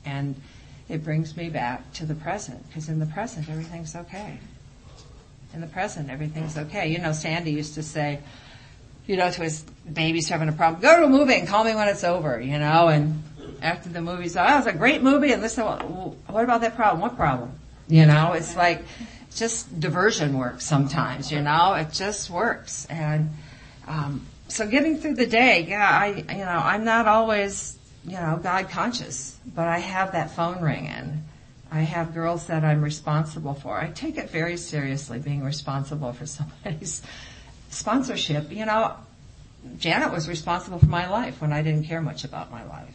And 0.07 0.41
it 0.89 1.05
brings 1.05 1.37
me 1.37 1.51
back 1.51 1.93
to 1.95 2.07
the 2.07 2.14
present, 2.14 2.66
because 2.68 2.89
in 2.89 3.01
the 3.01 3.07
present 3.07 3.51
everything's 3.51 3.95
okay 3.95 4.39
in 5.57 5.63
the 5.63 5.67
present, 5.67 6.11
everything's 6.11 6.57
okay. 6.59 6.89
You 6.89 6.99
know, 6.99 7.13
Sandy 7.13 7.51
used 7.51 7.75
to 7.75 7.83
say, 7.83 8.21
you 9.07 9.17
know, 9.17 9.31
to 9.31 9.43
his 9.43 9.63
babies 9.91 10.29
having 10.29 10.51
a 10.51 10.53
problem, 10.53 10.83
go 10.83 11.01
to 11.01 11.07
a 11.07 11.09
movie 11.09 11.35
and 11.35 11.49
call 11.49 11.65
me 11.65 11.75
when 11.75 11.89
it's 11.89 12.05
over, 12.05 12.39
you 12.39 12.59
know, 12.59 12.89
and 12.89 13.23
after 13.63 13.89
the 13.89 14.03
movie, 14.03 14.29
so, 14.29 14.45
oh, 14.47 14.53
it 14.53 14.57
was 14.57 14.67
a 14.67 14.73
great 14.75 15.03
movie 15.03 15.33
and 15.33 15.41
listen, 15.41 15.65
what 15.65 16.45
about 16.45 16.61
that 16.61 16.77
problem? 16.77 17.01
What 17.01 17.17
problem? 17.17 17.53
You 17.89 18.05
know, 18.05 18.35
it's 18.35 18.55
like, 18.55 18.85
just 19.35 19.81
diversion 19.81 20.37
works 20.37 20.67
sometimes, 20.67 21.33
you 21.33 21.41
know, 21.41 21.73
it 21.75 21.91
just 21.93 22.29
works. 22.29 22.85
And, 22.91 23.31
um, 23.87 24.27
so 24.49 24.67
getting 24.67 24.99
through 24.99 25.15
the 25.15 25.27
day, 25.27 25.65
yeah, 25.67 25.89
I, 25.89 26.07
you 26.09 26.45
know, 26.45 26.61
I'm 26.63 26.85
not 26.85 27.09
always, 27.09 27.79
you 28.05 28.19
know, 28.19 28.39
God 28.43 28.69
conscious, 28.69 29.39
but 29.55 29.69
I 29.69 29.79
have 29.79 30.13
that 30.13 30.33
phone 30.33 30.61
ringing 30.61 31.25
I 31.71 31.81
have 31.81 32.14
girls 32.14 32.47
that 32.47 32.64
I'm 32.64 32.83
responsible 32.83 33.55
for. 33.55 33.79
I 33.79 33.89
take 33.89 34.19
it 34.19 34.31
very 34.31 34.57
seriously 34.57 35.19
being 35.19 35.43
responsible 35.43 36.12
for 36.12 36.27
somebody's 36.39 37.03
sponsorship. 37.71 38.53
You 38.53 38.67
know, 38.67 38.97
Janet 39.79 40.12
was 40.12 40.29
responsible 40.29 40.79
for 40.79 40.87
my 40.87 41.09
life 41.09 41.41
when 41.41 41.53
I 41.53 41.62
didn't 41.62 41.85
care 41.85 42.01
much 42.01 42.25
about 42.25 42.51
my 42.51 42.64
life. 42.64 42.95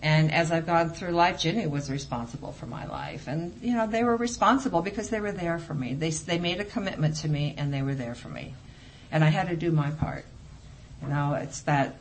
And 0.00 0.32
as 0.32 0.50
I've 0.50 0.66
gone 0.66 0.90
through 0.90 1.12
life, 1.12 1.38
Ginny 1.38 1.66
was 1.68 1.88
responsible 1.88 2.50
for 2.50 2.66
my 2.66 2.86
life. 2.86 3.28
And, 3.28 3.56
you 3.62 3.74
know, 3.74 3.86
they 3.86 4.02
were 4.02 4.16
responsible 4.16 4.82
because 4.82 5.10
they 5.10 5.20
were 5.20 5.30
there 5.30 5.60
for 5.60 5.74
me. 5.74 5.94
They, 5.94 6.10
they 6.10 6.38
made 6.38 6.60
a 6.60 6.64
commitment 6.64 7.16
to 7.18 7.28
me 7.28 7.54
and 7.56 7.72
they 7.72 7.82
were 7.82 7.94
there 7.94 8.16
for 8.16 8.28
me. 8.28 8.54
And 9.12 9.22
I 9.22 9.28
had 9.28 9.48
to 9.48 9.56
do 9.56 9.70
my 9.70 9.90
part. 9.92 10.24
You 11.02 11.08
know, 11.08 11.34
it's 11.34 11.60
that, 11.62 11.96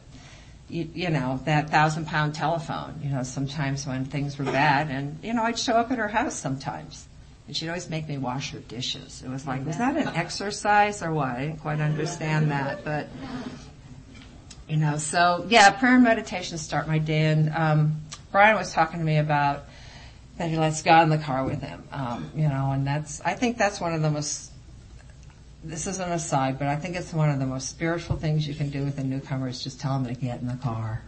you, 0.72 0.90
you 0.94 1.10
know, 1.10 1.40
that 1.46 1.70
thousand 1.70 2.08
pound 2.08 2.34
telephone, 2.34 3.02
you 3.04 3.10
know, 3.10 3.24
sometimes 3.24 3.86
when 3.86 4.06
things 4.06 4.38
were 4.38 4.46
bad 4.46 4.90
and, 4.90 5.20
you 5.24 5.34
know, 5.34 5.44
I'd 5.44 5.60
show 5.60 5.74
up 5.74 5.92
at 5.92 5.98
her 5.98 6.08
house 6.08 6.36
sometimes. 6.36 7.08
And 7.48 7.56
she'd 7.56 7.68
always 7.68 7.90
make 7.90 8.08
me 8.08 8.18
wash 8.18 8.52
her 8.52 8.60
dishes. 8.60 9.22
It 9.26 9.30
was 9.30 9.46
like, 9.46 9.66
was 9.66 9.78
that 9.78 9.98
an 9.98 10.08
exercise 10.10 11.04
or 11.04 11.12
what? 11.12 11.30
I 11.30 11.48
didn't 11.48 11.60
quite 11.60 11.82
understand 11.82 12.52
that, 12.52 12.86
but 12.86 13.08
you 14.70 14.78
know, 14.78 14.96
so 14.98 15.46
yeah, 15.50 15.70
prayer 15.72 15.96
and 15.96 16.04
meditation 16.04 16.58
start 16.58 16.88
my 16.88 17.00
day. 17.00 17.26
And 17.26 17.54
um, 17.54 18.02
Brian 18.32 18.56
was 18.56 18.72
talking 18.72 19.00
to 19.00 19.06
me 19.06 19.18
about 19.18 19.66
that 20.38 20.50
he 20.50 20.56
lets 20.56 20.82
God 20.82 21.04
in 21.04 21.10
the 21.10 21.18
car 21.18 21.44
with 21.44 21.62
him. 21.62 21.84
Um, 21.92 22.32
you 22.36 22.48
know, 22.48 22.72
and 22.72 22.88
that's 22.88 23.20
I 23.22 23.34
think 23.34 23.58
that's 23.58 23.82
one 23.82 23.94
of 23.94 24.02
the 24.02 24.10
most. 24.10 24.51
This 25.64 25.86
is 25.86 25.99
an 25.99 26.12
aside, 26.12 26.57
but 26.57 26.68
I 26.68 26.76
think 26.76 26.95
it's 26.95 27.14
one 27.14 27.30
of 27.30 27.39
the 27.39 27.45
most 27.45 27.70
spiritual 27.70 28.18
things 28.18 28.47
you 28.47 28.55
can 28.55 28.70
do 28.70 28.84
with 28.84 28.97
a 28.97 29.03
newcomer 29.03 29.47
is 29.47 29.64
just 29.64 29.80
tell 29.80 29.99
them 29.99 30.14
to 30.14 30.20
get 30.20 30.41
in 30.41 30.47
the 30.47 30.55
car. 30.55 31.03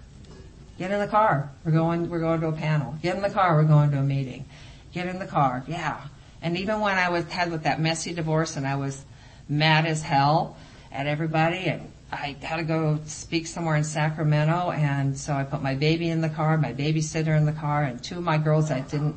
Get 0.77 0.91
in 0.91 0.99
the 0.99 1.07
car. 1.07 1.51
We're 1.65 1.71
going. 1.71 2.09
We're 2.09 2.19
going 2.19 2.41
to 2.41 2.47
a 2.47 2.51
panel. 2.51 2.95
Get 3.01 3.15
in 3.15 3.21
the 3.21 3.29
car. 3.29 3.55
We're 3.55 3.63
going 3.63 3.91
to 3.91 3.99
a 3.99 4.03
meeting. 4.03 4.45
Get 4.91 5.07
in 5.07 5.19
the 5.19 5.25
car. 5.25 5.63
Yeah. 5.67 6.01
And 6.41 6.57
even 6.57 6.81
when 6.81 6.97
I 6.97 7.09
was 7.09 7.25
had 7.25 7.51
with 7.51 7.63
that 7.63 7.79
messy 7.79 8.13
divorce 8.13 8.57
and 8.57 8.67
I 8.67 8.75
was 8.75 9.05
mad 9.49 9.85
as 9.85 10.01
hell 10.01 10.57
at 10.91 11.07
everybody 11.07 11.65
and 11.65 11.91
I 12.13 12.35
had 12.41 12.57
to 12.57 12.63
go 12.63 12.99
speak 13.05 13.47
somewhere 13.47 13.75
in 13.75 13.83
Sacramento, 13.83 14.71
and 14.71 15.17
so 15.17 15.33
I 15.33 15.43
put 15.43 15.63
my 15.63 15.73
baby 15.73 16.09
in 16.09 16.21
the 16.21 16.29
car, 16.29 16.57
my 16.57 16.73
babysitter 16.73 17.35
in 17.35 17.45
the 17.45 17.53
car, 17.53 17.83
and 17.83 18.03
two 18.03 18.17
of 18.17 18.23
my 18.23 18.37
girls 18.37 18.69
that 18.69 18.89
didn't, 18.89 19.15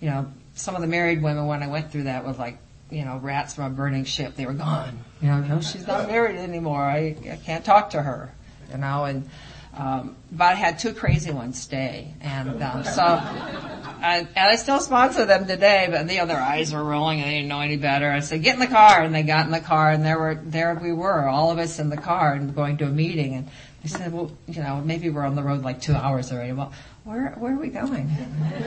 you 0.00 0.10
know, 0.10 0.26
some 0.54 0.74
of 0.74 0.80
the 0.80 0.88
married 0.88 1.22
women 1.22 1.46
when 1.46 1.62
I 1.62 1.68
went 1.68 1.92
through 1.92 2.04
that 2.04 2.24
was 2.24 2.38
like, 2.38 2.58
you 2.92 3.04
know, 3.04 3.18
rats 3.18 3.54
from 3.54 3.64
a 3.64 3.70
burning 3.70 4.04
ship. 4.04 4.36
They 4.36 4.46
were 4.46 4.52
gone. 4.52 5.04
You 5.20 5.28
know, 5.28 5.40
no, 5.40 5.60
she's 5.60 5.86
not 5.86 6.08
married 6.08 6.36
anymore. 6.36 6.82
I, 6.82 7.16
I 7.30 7.40
can't 7.44 7.64
talk 7.64 7.90
to 7.90 8.02
her. 8.02 8.34
You 8.70 8.78
know, 8.78 9.04
and 9.04 9.28
um, 9.74 10.16
but 10.30 10.44
I 10.44 10.54
had 10.54 10.78
two 10.78 10.92
crazy 10.92 11.30
ones 11.30 11.58
stay, 11.58 12.14
and 12.20 12.62
um, 12.62 12.84
so 12.84 13.02
I, 13.02 14.26
and 14.36 14.36
I 14.36 14.56
still 14.56 14.80
sponsor 14.80 15.24
them 15.24 15.46
today. 15.46 15.88
But 15.90 16.08
the 16.08 16.20
other 16.20 16.36
eyes 16.36 16.74
were 16.74 16.84
rolling, 16.84 17.20
and 17.20 17.28
they 17.28 17.36
didn't 17.36 17.48
know 17.48 17.60
any 17.60 17.78
better. 17.78 18.10
I 18.10 18.20
said, 18.20 18.42
"Get 18.42 18.54
in 18.54 18.60
the 18.60 18.66
car," 18.66 19.00
and 19.00 19.14
they 19.14 19.22
got 19.22 19.46
in 19.46 19.52
the 19.52 19.60
car, 19.60 19.90
and 19.90 20.04
there 20.04 20.18
were 20.18 20.34
there 20.34 20.74
we 20.74 20.92
were, 20.92 21.26
all 21.26 21.50
of 21.50 21.58
us 21.58 21.78
in 21.78 21.88
the 21.88 21.96
car, 21.96 22.34
and 22.34 22.54
going 22.54 22.76
to 22.78 22.84
a 22.84 22.90
meeting. 22.90 23.34
And 23.34 23.48
they 23.82 23.88
said, 23.88 24.12
"Well, 24.12 24.30
you 24.46 24.62
know, 24.62 24.82
maybe 24.84 25.08
we're 25.08 25.24
on 25.24 25.36
the 25.36 25.42
road 25.42 25.62
like 25.62 25.80
two 25.80 25.94
hours 25.94 26.32
already." 26.32 26.52
Well, 26.52 26.72
where 27.04 27.30
where 27.38 27.54
are 27.54 27.58
we 27.58 27.68
going? 27.68 28.14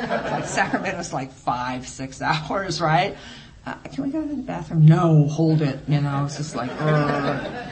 like 0.10 0.46
Sacramento's 0.46 1.14
like 1.14 1.32
five 1.32 1.88
six 1.88 2.20
hours, 2.24 2.82
right? 2.82 3.16
Uh, 3.66 3.74
can 3.92 4.04
we 4.04 4.12
go 4.12 4.22
to 4.22 4.28
the 4.28 4.42
bathroom? 4.42 4.86
No, 4.86 5.28
hold 5.28 5.62
it. 5.62 5.80
You 5.88 6.02
know, 6.02 6.26
it's 6.26 6.38
just 6.38 6.56
like. 6.56 6.70
Ugh. 6.80 7.66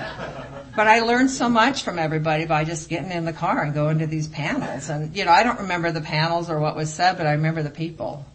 But 0.76 0.88
I 0.88 1.02
learned 1.02 1.30
so 1.30 1.50
much 1.50 1.84
from 1.84 2.00
everybody 2.00 2.46
by 2.46 2.64
just 2.64 2.90
getting 2.90 3.12
in 3.12 3.26
the 3.26 3.34
car 3.34 3.62
and 3.62 3.76
going 3.76 4.00
to 4.00 4.08
these 4.08 4.28
panels. 4.28 4.90
And, 4.90 5.16
you 5.16 5.24
know, 5.24 5.32
I 5.32 5.44
don't 5.44 5.60
remember 5.60 5.92
the 5.92 6.02
panels 6.02 6.50
or 6.50 6.60
what 6.60 6.76
was 6.76 6.92
said, 6.92 7.18
but 7.18 7.28
I 7.28 7.34
remember 7.34 7.62
the 7.62 7.70
people. 7.70 8.26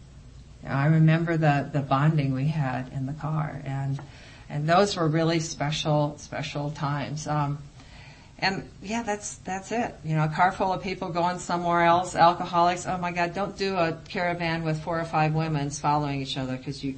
I 0.65 0.87
remember 0.87 1.35
the, 1.35 1.69
the 1.71 1.81
bonding 1.81 2.33
we 2.33 2.47
had 2.47 2.93
in 2.93 3.07
the 3.07 3.13
car. 3.13 3.61
And, 3.65 3.99
and 4.47 4.69
those 4.69 4.95
were 4.95 5.07
really 5.07 5.41
special, 5.41 6.17
special 6.17 6.71
times. 6.71 7.27
Um, 7.27 7.57
and 8.41 8.69
yeah, 8.81 9.03
that's 9.03 9.35
that's 9.37 9.71
it. 9.71 9.95
You 10.03 10.15
know, 10.15 10.23
a 10.23 10.29
car 10.29 10.51
full 10.51 10.71
of 10.71 10.81
people 10.81 11.09
going 11.09 11.39
somewhere 11.39 11.83
else, 11.83 12.15
alcoholics. 12.15 12.85
Oh 12.85 12.97
my 12.97 13.11
God, 13.11 13.33
don't 13.33 13.57
do 13.57 13.75
a 13.75 13.97
caravan 14.07 14.63
with 14.63 14.81
four 14.81 14.99
or 14.99 15.03
five 15.03 15.33
women 15.33 15.69
following 15.69 16.21
each 16.21 16.37
other 16.37 16.55
because 16.55 16.83
you 16.83 16.95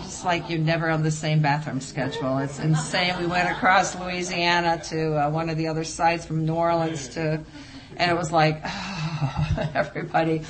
it's 0.00 0.24
like 0.24 0.48
you're 0.48 0.60
never 0.60 0.90
on 0.90 1.02
the 1.02 1.10
same 1.10 1.40
bathroom 1.42 1.80
schedule. 1.80 2.38
It's 2.38 2.58
insane. 2.58 3.18
We 3.18 3.26
went 3.26 3.50
across 3.50 3.98
Louisiana 3.98 4.80
to 4.84 5.26
uh, 5.26 5.30
one 5.30 5.50
of 5.50 5.56
the 5.56 5.66
other 5.66 5.84
sites 5.84 6.24
from 6.24 6.46
New 6.46 6.54
Orleans 6.54 7.08
to, 7.10 7.40
and 7.96 8.10
it 8.10 8.16
was 8.16 8.30
like 8.30 8.60
oh, 8.64 9.70
everybody. 9.74 10.42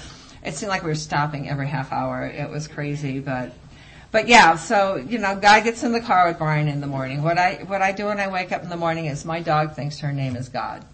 It 0.44 0.54
seemed 0.54 0.70
like 0.70 0.82
we 0.82 0.90
were 0.90 0.94
stopping 0.94 1.48
every 1.48 1.66
half 1.66 1.92
hour. 1.92 2.24
It 2.24 2.48
was 2.48 2.68
crazy, 2.68 3.20
but 3.20 3.52
but 4.10 4.28
yeah, 4.28 4.56
so 4.56 4.96
you 4.96 5.18
know, 5.18 5.36
guy 5.36 5.60
gets 5.60 5.82
in 5.82 5.92
the 5.92 6.00
car 6.00 6.28
with 6.28 6.38
Brian 6.38 6.68
in 6.68 6.80
the 6.80 6.86
morning. 6.86 7.22
What 7.22 7.36
I 7.36 7.64
what 7.66 7.82
I 7.82 7.92
do 7.92 8.06
when 8.06 8.20
I 8.20 8.28
wake 8.28 8.52
up 8.52 8.62
in 8.62 8.68
the 8.68 8.76
morning 8.76 9.06
is 9.06 9.24
my 9.24 9.40
dog 9.40 9.74
thinks 9.74 9.98
her 10.00 10.12
name 10.12 10.34
is 10.36 10.48
God. 10.48 10.84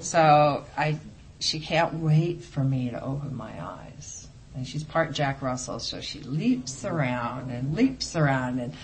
So 0.00 0.64
I 0.76 0.98
she 1.38 1.60
can't 1.60 1.94
wait 1.94 2.42
for 2.42 2.64
me 2.64 2.90
to 2.90 3.02
open 3.02 3.36
my 3.36 3.52
eyes. 3.62 4.28
And 4.54 4.66
she's 4.66 4.84
part 4.84 5.12
Jack 5.12 5.40
Russell, 5.40 5.78
so 5.78 6.00
she 6.00 6.20
leaps 6.20 6.84
around 6.84 7.50
and 7.50 7.74
leaps 7.74 8.16
around 8.16 8.58
and 8.58 8.74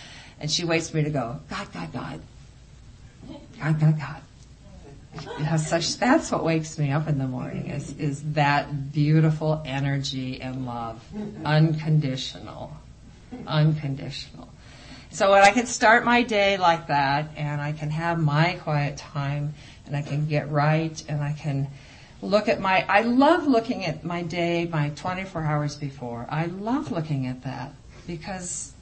and 0.41 0.51
she 0.51 0.65
waits 0.65 0.91
for 0.91 0.99
me 0.99 1.05
to 1.05 1.11
go, 1.11 1.41
God, 1.51 1.73
God, 1.73 1.93
God. 1.93 2.21
God, 3.61 3.81
God, 3.81 3.99
God. 3.99 4.23
Has 5.43 5.69
such 5.69 5.97
that's 5.97 6.31
what 6.31 6.45
wakes 6.45 6.79
me 6.79 6.93
up 6.93 7.09
in 7.09 7.19
the 7.19 7.27
morning 7.27 7.71
is 7.71 7.97
is 7.99 8.23
that 8.35 8.93
beautiful 8.93 9.61
energy 9.67 10.41
and 10.41 10.65
love. 10.65 11.03
Unconditional 11.45 12.73
unconditional. 13.47 14.49
So 15.11 15.33
when 15.33 15.43
I 15.43 15.53
can 15.53 15.67
start 15.67 16.05
my 16.05 16.23
day 16.23 16.59
like 16.59 16.89
that 16.89 17.31
and 17.37 17.61
I 17.61 17.73
can 17.73 17.91
have 17.91 18.19
my 18.19 18.59
quiet 18.63 18.99
time 18.99 19.55
and 19.87 19.97
I 19.97 20.03
can 20.03 20.27
get 20.27 20.51
right 20.51 21.03
and 21.09 21.23
I 21.23 21.33
can 21.33 21.69
look 22.21 22.49
at 22.49 22.61
my, 22.61 22.85
I 22.89 23.03
love 23.03 23.47
looking 23.47 23.87
at 23.87 24.05
my 24.05 24.23
day, 24.23 24.67
my 24.71 24.91
24 24.91 25.43
hours 25.43 25.77
before. 25.77 26.27
I 26.29 26.47
love 26.47 26.93
looking 26.93 27.27
at 27.27 27.45
that 27.45 27.73
because 28.07 28.73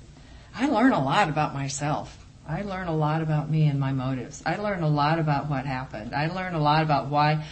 I 0.54 0.66
learn 0.66 0.92
a 0.92 1.02
lot 1.02 1.28
about 1.28 1.54
myself. 1.54 2.24
I 2.48 2.62
learn 2.62 2.88
a 2.88 2.96
lot 2.96 3.22
about 3.22 3.50
me 3.50 3.66
and 3.66 3.78
my 3.78 3.92
motives. 3.92 4.42
I 4.46 4.56
learn 4.56 4.82
a 4.82 4.88
lot 4.88 5.18
about 5.18 5.48
what 5.48 5.64
happened. 5.64 6.14
I 6.14 6.28
learn 6.28 6.54
a 6.54 6.60
lot 6.60 6.82
about 6.82 7.08
why, 7.08 7.44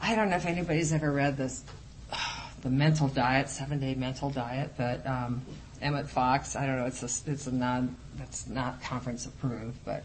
I 0.00 0.14
don't 0.14 0.30
know 0.30 0.36
if 0.36 0.46
anybody's 0.46 0.92
ever 0.92 1.10
read 1.10 1.36
this, 1.36 1.64
the 2.62 2.70
mental 2.70 3.08
diet, 3.08 3.48
seven 3.48 3.80
day 3.80 3.94
mental 3.94 4.30
diet, 4.30 4.72
but, 4.76 5.06
um, 5.06 5.42
Emmett 5.80 6.08
Fox. 6.08 6.56
I 6.56 6.66
don't 6.66 6.76
know. 6.76 6.86
It's 6.86 7.02
a 7.02 7.30
it's 7.30 7.46
a 7.46 7.52
non 7.52 7.96
it's 8.20 8.46
not 8.46 8.82
conference 8.82 9.26
approved, 9.26 9.78
but 9.84 10.04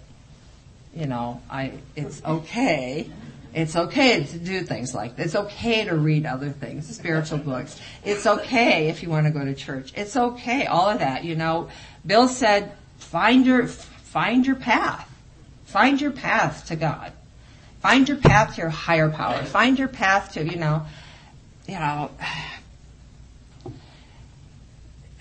you 0.93 1.05
know, 1.05 1.41
I 1.49 1.73
it's 1.95 2.23
okay. 2.23 3.09
It's 3.53 3.75
okay 3.75 4.23
to 4.23 4.37
do 4.37 4.61
things 4.61 4.95
like 4.95 5.17
this. 5.17 5.27
It's 5.27 5.35
okay 5.35 5.83
to 5.83 5.95
read 5.95 6.25
other 6.25 6.49
things, 6.49 6.93
spiritual 6.95 7.39
books. 7.39 7.79
It's 8.03 8.25
okay 8.25 8.87
if 8.87 9.03
you 9.03 9.09
want 9.09 9.27
to 9.27 9.31
go 9.31 9.43
to 9.43 9.53
church. 9.53 9.91
It's 9.95 10.15
okay, 10.15 10.67
all 10.67 10.89
of 10.89 10.99
that. 10.99 11.25
You 11.25 11.35
know, 11.35 11.69
Bill 12.05 12.27
said, 12.29 12.71
find 12.97 13.45
your 13.45 13.67
find 13.67 14.45
your 14.45 14.55
path. 14.55 15.07
Find 15.65 15.99
your 15.99 16.11
path 16.11 16.67
to 16.67 16.75
God. 16.75 17.13
Find 17.79 18.07
your 18.07 18.17
path 18.17 18.55
to 18.55 18.61
your 18.61 18.69
higher 18.69 19.09
power. 19.09 19.43
Find 19.43 19.79
your 19.79 19.87
path 19.87 20.33
to, 20.33 20.45
you 20.45 20.57
know, 20.57 20.85
you 21.67 21.75
know, 21.75 22.11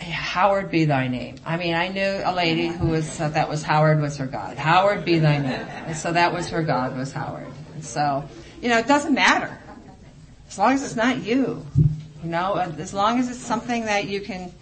Howard 0.00 0.70
be 0.70 0.86
thy 0.86 1.08
name. 1.08 1.36
I 1.44 1.56
mean, 1.56 1.74
I 1.74 1.88
knew 1.88 2.22
a 2.24 2.34
lady 2.34 2.68
who 2.68 2.88
was, 2.88 3.20
uh, 3.20 3.28
that 3.30 3.48
was 3.48 3.62
Howard 3.62 4.00
was 4.00 4.16
her 4.16 4.26
God. 4.26 4.56
Howard 4.56 5.04
be 5.04 5.18
thy 5.18 5.38
name. 5.38 5.66
And 5.86 5.96
so 5.96 6.12
that 6.12 6.32
was 6.32 6.48
her 6.48 6.62
God 6.62 6.96
was 6.96 7.12
Howard. 7.12 7.52
And 7.74 7.84
so, 7.84 8.24
you 8.62 8.68
know, 8.68 8.78
it 8.78 8.86
doesn't 8.86 9.14
matter. 9.14 9.56
As 10.48 10.58
long 10.58 10.72
as 10.72 10.82
it's 10.82 10.96
not 10.96 11.22
you. 11.22 11.66
You 12.22 12.30
know, 12.30 12.54
as 12.54 12.94
long 12.94 13.18
as 13.18 13.28
it's 13.28 13.38
something 13.38 13.84
that 13.86 14.06
you 14.06 14.20
can, 14.20 14.52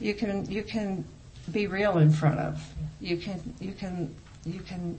you 0.00 0.14
can, 0.14 0.50
you 0.50 0.62
can 0.62 1.04
be 1.50 1.66
real 1.66 1.98
in 1.98 2.10
front 2.10 2.38
of. 2.38 2.62
You 3.00 3.16
can, 3.16 3.54
you 3.60 3.72
can, 3.72 4.14
you 4.44 4.60
can, 4.60 4.98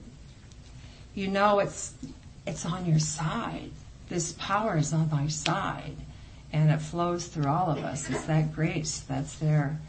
you 1.14 1.28
know 1.28 1.58
it's, 1.58 1.94
it's 2.46 2.64
on 2.64 2.86
your 2.86 2.98
side. 2.98 3.70
This 4.08 4.32
power 4.32 4.76
is 4.76 4.92
on 4.92 5.08
my 5.10 5.28
side 5.28 5.96
and 6.52 6.70
it 6.70 6.80
flows 6.80 7.26
through 7.26 7.46
all 7.46 7.70
of 7.70 7.78
us. 7.78 8.08
It's 8.10 8.24
that 8.24 8.54
grace 8.54 9.00
that's 9.00 9.36
there. 9.36 9.80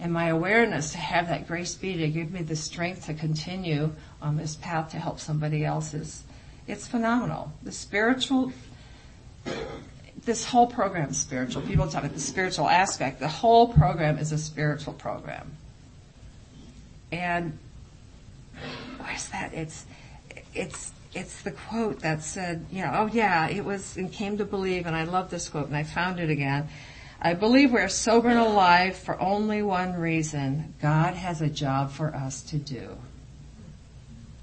And 0.00 0.12
my 0.12 0.28
awareness 0.28 0.92
to 0.92 0.98
have 0.98 1.28
that 1.28 1.48
grace 1.48 1.74
be 1.74 1.96
to 1.96 2.08
give 2.08 2.30
me 2.30 2.42
the 2.42 2.56
strength 2.56 3.06
to 3.06 3.14
continue 3.14 3.92
on 4.22 4.36
this 4.36 4.56
path 4.56 4.90
to 4.92 4.98
help 4.98 5.18
somebody 5.18 5.64
else 5.64 5.94
is, 5.94 6.22
it's 6.66 6.86
phenomenal. 6.86 7.52
The 7.62 7.72
spiritual, 7.72 8.52
this 10.24 10.44
whole 10.44 10.68
program 10.68 11.10
is 11.10 11.18
spiritual. 11.18 11.62
People 11.62 11.88
talk 11.88 12.04
about 12.04 12.14
the 12.14 12.20
spiritual 12.20 12.68
aspect. 12.68 13.18
The 13.18 13.28
whole 13.28 13.72
program 13.72 14.18
is 14.18 14.30
a 14.30 14.38
spiritual 14.38 14.92
program. 14.92 15.56
And 17.10 17.58
where's 18.98 19.28
that? 19.30 19.52
It's, 19.52 19.84
it's, 20.54 20.92
it's 21.14 21.42
the 21.42 21.52
quote 21.52 22.00
that 22.00 22.22
said, 22.22 22.66
you 22.70 22.82
know, 22.82 22.92
oh 22.94 23.06
yeah, 23.12 23.48
it 23.48 23.64
was 23.64 23.96
and 23.96 24.12
came 24.12 24.38
to 24.38 24.44
believe, 24.44 24.86
and 24.86 24.94
I 24.94 25.04
love 25.04 25.30
this 25.30 25.48
quote, 25.48 25.66
and 25.66 25.76
I 25.76 25.82
found 25.82 26.20
it 26.20 26.30
again. 26.30 26.68
I 27.20 27.34
believe 27.34 27.72
we're 27.72 27.88
sober 27.88 28.28
and 28.28 28.38
alive 28.38 28.96
for 28.96 29.20
only 29.20 29.62
one 29.62 29.94
reason. 29.94 30.74
God 30.80 31.14
has 31.14 31.40
a 31.40 31.48
job 31.48 31.90
for 31.90 32.14
us 32.14 32.42
to 32.42 32.56
do. 32.56 32.96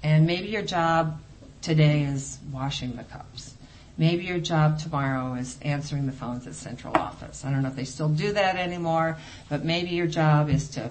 And 0.02 0.26
maybe 0.26 0.48
your 0.48 0.62
job 0.62 1.18
today 1.62 2.02
is 2.02 2.38
washing 2.52 2.96
the 2.96 3.04
cups. 3.04 3.54
Maybe 3.98 4.24
your 4.24 4.40
job 4.40 4.78
tomorrow 4.78 5.34
is 5.34 5.58
answering 5.62 6.04
the 6.04 6.12
phones 6.12 6.46
at 6.46 6.54
central 6.54 6.94
office. 6.96 7.46
I 7.46 7.50
don't 7.50 7.62
know 7.62 7.68
if 7.68 7.76
they 7.76 7.84
still 7.84 8.10
do 8.10 8.32
that 8.32 8.56
anymore, 8.56 9.16
but 9.48 9.64
maybe 9.64 9.90
your 9.90 10.06
job 10.06 10.50
is 10.50 10.68
to 10.70 10.90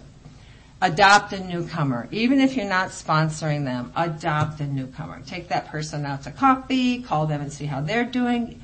adopt 0.81 1.33
a 1.33 1.43
newcomer. 1.43 2.07
Even 2.11 2.39
if 2.39 2.55
you're 2.55 2.69
not 2.69 2.89
sponsoring 2.89 3.65
them, 3.65 3.91
adopt 3.95 4.59
a 4.59 4.67
newcomer. 4.67 5.21
Take 5.25 5.47
that 5.49 5.67
person 5.67 6.05
out 6.05 6.23
to 6.23 6.31
coffee, 6.31 7.01
call 7.01 7.27
them 7.27 7.41
and 7.41 7.51
see 7.51 7.65
how 7.65 7.81
they're 7.81 8.05
doing. 8.05 8.61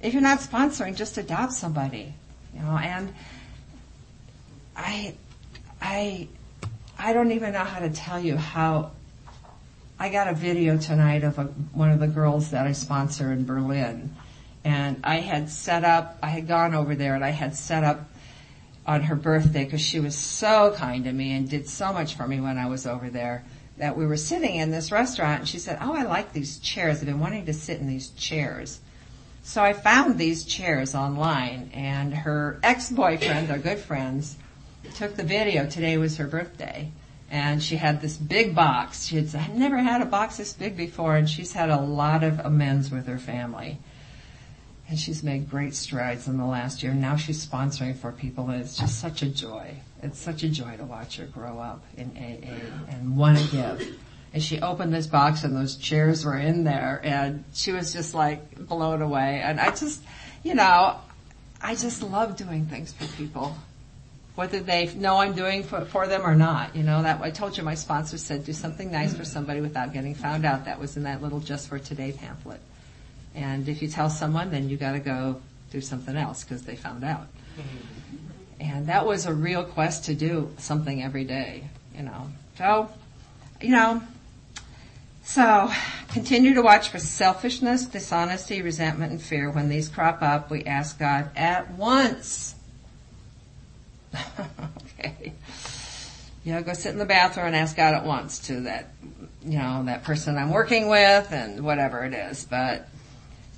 If 0.00 0.14
you're 0.14 0.22
not 0.22 0.40
sponsoring, 0.40 0.96
just 0.96 1.18
adopt 1.18 1.52
somebody. 1.52 2.14
You 2.54 2.60
know, 2.60 2.76
and 2.76 3.14
I, 4.76 5.14
I, 5.80 6.28
I 6.98 7.12
don't 7.12 7.32
even 7.32 7.52
know 7.52 7.64
how 7.64 7.80
to 7.80 7.90
tell 7.90 8.20
you 8.20 8.36
how 8.36 8.92
I 9.98 10.08
got 10.08 10.28
a 10.28 10.34
video 10.34 10.78
tonight 10.78 11.22
of 11.22 11.38
a, 11.38 11.44
one 11.44 11.90
of 11.90 12.00
the 12.00 12.08
girls 12.08 12.50
that 12.50 12.66
I 12.66 12.72
sponsor 12.72 13.30
in 13.30 13.44
Berlin. 13.44 14.14
And 14.64 15.00
I 15.04 15.16
had 15.16 15.50
set 15.50 15.84
up, 15.84 16.18
I 16.22 16.28
had 16.28 16.48
gone 16.48 16.74
over 16.74 16.94
there 16.94 17.14
and 17.14 17.24
I 17.24 17.30
had 17.30 17.54
set 17.54 17.84
up 17.84 18.11
on 18.86 19.02
her 19.02 19.16
birthday 19.16 19.64
because 19.64 19.80
she 19.80 20.00
was 20.00 20.16
so 20.16 20.74
kind 20.76 21.04
to 21.04 21.12
me 21.12 21.32
and 21.32 21.48
did 21.48 21.68
so 21.68 21.92
much 21.92 22.14
for 22.14 22.26
me 22.26 22.40
when 22.40 22.58
I 22.58 22.66
was 22.66 22.86
over 22.86 23.10
there 23.10 23.44
that 23.78 23.96
we 23.96 24.06
were 24.06 24.16
sitting 24.16 24.56
in 24.56 24.70
this 24.70 24.92
restaurant 24.92 25.40
and 25.40 25.48
she 25.48 25.58
said, 25.58 25.78
oh, 25.80 25.94
I 25.94 26.02
like 26.02 26.32
these 26.32 26.58
chairs. 26.58 26.98
I've 26.98 27.06
been 27.06 27.20
wanting 27.20 27.46
to 27.46 27.54
sit 27.54 27.80
in 27.80 27.86
these 27.86 28.10
chairs. 28.10 28.80
So 29.44 29.62
I 29.62 29.72
found 29.72 30.18
these 30.18 30.44
chairs 30.44 30.94
online 30.94 31.70
and 31.72 32.14
her 32.14 32.60
ex-boyfriend, 32.62 33.48
they're 33.48 33.58
good 33.58 33.78
friends, 33.78 34.36
took 34.94 35.16
the 35.16 35.24
video. 35.24 35.66
Today 35.66 35.96
was 35.96 36.16
her 36.18 36.26
birthday 36.26 36.92
and 37.32 37.62
she 37.62 37.76
had 37.76 38.02
this 38.02 38.18
big 38.18 38.54
box. 38.54 39.06
She 39.06 39.16
had, 39.16 39.56
never 39.56 39.78
had 39.78 40.02
a 40.02 40.04
box 40.04 40.36
this 40.36 40.52
big 40.52 40.76
before, 40.76 41.16
and 41.16 41.28
she's 41.28 41.54
had 41.54 41.70
a 41.70 41.80
lot 41.80 42.22
of 42.22 42.38
amends 42.40 42.90
with 42.90 43.06
her 43.06 43.18
family. 43.18 43.78
And 44.88 44.98
she's 44.98 45.22
made 45.22 45.48
great 45.48 45.74
strides 45.74 46.28
in 46.28 46.36
the 46.36 46.44
last 46.44 46.82
year. 46.82 46.92
Now 46.92 47.16
she's 47.16 47.44
sponsoring 47.44 47.96
for 47.96 48.12
people, 48.12 48.50
and 48.50 48.60
it's 48.60 48.76
just 48.76 49.00
such 49.00 49.22
a 49.22 49.26
joy. 49.26 49.74
It's 50.02 50.18
such 50.18 50.42
a 50.42 50.48
joy 50.48 50.76
to 50.76 50.84
watch 50.84 51.16
her 51.16 51.26
grow 51.26 51.58
up 51.58 51.82
in 51.96 52.10
AA 52.16 52.92
and 52.92 53.16
want 53.16 53.38
to 53.38 53.50
give. 53.50 53.98
And 54.34 54.42
she 54.42 54.60
opened 54.60 54.92
this 54.92 55.06
box, 55.06 55.44
and 55.44 55.56
those 55.56 55.76
chairs 55.76 56.24
were 56.24 56.36
in 56.36 56.64
there, 56.64 57.00
and 57.02 57.44
she 57.52 57.72
was 57.72 57.92
just 57.92 58.14
like 58.14 58.66
blown 58.66 59.00
away. 59.02 59.40
And 59.42 59.60
I 59.60 59.70
just, 59.70 60.02
you 60.42 60.54
know, 60.54 60.98
I 61.60 61.74
just 61.74 62.02
love 62.02 62.36
doing 62.36 62.66
things 62.66 62.92
for 62.92 63.06
people 63.16 63.56
whether 64.34 64.60
they 64.60 64.92
know 64.94 65.18
I'm 65.18 65.34
doing 65.34 65.62
for, 65.62 65.84
for 65.84 66.06
them 66.06 66.22
or 66.22 66.34
not. 66.34 66.74
You 66.74 66.82
know, 66.82 67.02
that 67.02 67.20
I 67.20 67.30
told 67.30 67.56
you 67.56 67.62
my 67.62 67.74
sponsor 67.74 68.16
said 68.16 68.44
do 68.44 68.52
something 68.52 68.90
nice 68.90 69.14
for 69.14 69.24
somebody 69.24 69.60
without 69.60 69.92
getting 69.92 70.14
found 70.14 70.44
out. 70.44 70.64
That 70.64 70.80
was 70.80 70.96
in 70.96 71.02
that 71.02 71.22
little 71.22 71.40
just 71.40 71.68
for 71.68 71.78
today 71.78 72.12
pamphlet. 72.12 72.60
And 73.34 73.68
if 73.68 73.82
you 73.82 73.88
tell 73.88 74.10
someone, 74.10 74.50
then 74.50 74.68
you 74.68 74.76
got 74.76 74.92
to 74.92 74.98
go 74.98 75.40
do 75.70 75.80
something 75.80 76.16
else 76.16 76.44
because 76.44 76.62
they 76.62 76.76
found 76.76 77.04
out. 77.04 77.26
Mm-hmm. 77.56 78.16
And 78.60 78.86
that 78.86 79.06
was 79.06 79.26
a 79.26 79.34
real 79.34 79.64
quest 79.64 80.04
to 80.04 80.14
do 80.14 80.52
something 80.58 81.02
every 81.02 81.24
day. 81.24 81.64
You 81.96 82.04
know, 82.04 82.30
so 82.56 82.90
you 83.60 83.70
know. 83.70 84.02
So, 85.24 85.70
continue 86.08 86.54
to 86.54 86.62
watch 86.62 86.88
for 86.88 86.98
selfishness, 86.98 87.86
dishonesty, 87.86 88.60
resentment, 88.60 89.12
and 89.12 89.22
fear. 89.22 89.50
When 89.50 89.68
these 89.68 89.88
crop 89.88 90.20
up, 90.20 90.50
we 90.50 90.64
ask 90.64 90.98
God 90.98 91.30
at 91.36 91.70
once 91.70 92.56
okay. 94.98 95.32
You 96.44 96.54
know, 96.54 96.62
go 96.62 96.72
sit 96.72 96.92
in 96.92 96.98
the 96.98 97.06
bathroom 97.06 97.46
and 97.46 97.56
ask 97.56 97.76
God 97.76 97.94
at 97.94 98.04
once 98.04 98.40
to 98.40 98.62
that, 98.62 98.90
you 99.44 99.58
know, 99.58 99.84
that 99.84 100.04
person 100.04 100.36
I'm 100.36 100.50
working 100.50 100.88
with 100.88 101.32
and 101.32 101.64
whatever 101.64 102.04
it 102.04 102.14
is. 102.14 102.44
But 102.44 102.88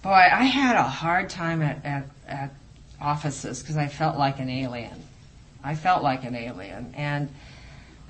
boy, 0.04 0.10
I 0.10 0.44
had 0.44 0.76
a 0.76 0.82
hard 0.82 1.30
time 1.30 1.62
at, 1.62 1.82
at, 1.84 2.04
at 2.28 2.50
offices 3.00 3.60
because 3.60 3.78
I 3.78 3.88
felt 3.88 4.18
like 4.18 4.38
an 4.38 4.50
alien. 4.50 5.02
I 5.64 5.74
felt 5.74 6.02
like 6.02 6.24
an 6.24 6.34
alien 6.34 6.92
and 6.94 7.30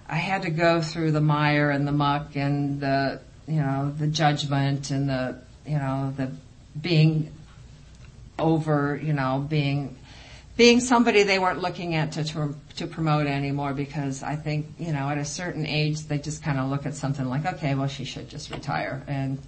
I 0.08 0.16
had 0.16 0.42
to 0.42 0.50
go 0.50 0.82
through 0.82 1.12
the 1.12 1.20
mire 1.20 1.70
and 1.70 1.86
the 1.86 1.92
muck 1.92 2.34
and 2.34 2.80
the, 2.80 3.20
you 3.46 3.60
know, 3.60 3.94
the 3.96 4.08
judgment 4.08 4.90
and 4.90 5.08
the, 5.08 5.40
you 5.64 5.78
know, 5.78 6.12
the 6.16 6.32
being 6.78 7.32
over, 8.40 9.00
you 9.00 9.12
know, 9.12 9.46
being 9.48 9.96
being 10.56 10.80
somebody 10.80 11.22
they 11.22 11.38
weren't 11.38 11.60
looking 11.62 11.94
at 11.94 12.12
to, 12.12 12.24
to, 12.24 12.54
to 12.76 12.86
promote 12.88 13.26
anymore 13.26 13.72
because 13.72 14.22
I 14.22 14.34
think, 14.34 14.66
you 14.78 14.92
know, 14.92 15.08
at 15.08 15.18
a 15.18 15.24
certain 15.24 15.64
age 15.64 16.02
they 16.02 16.18
just 16.18 16.42
kind 16.42 16.58
of 16.58 16.70
look 16.70 16.86
at 16.86 16.96
something 16.96 17.26
like, 17.26 17.46
okay, 17.54 17.76
well 17.76 17.88
she 17.88 18.04
should 18.04 18.28
just 18.28 18.50
retire 18.50 19.04
and, 19.06 19.38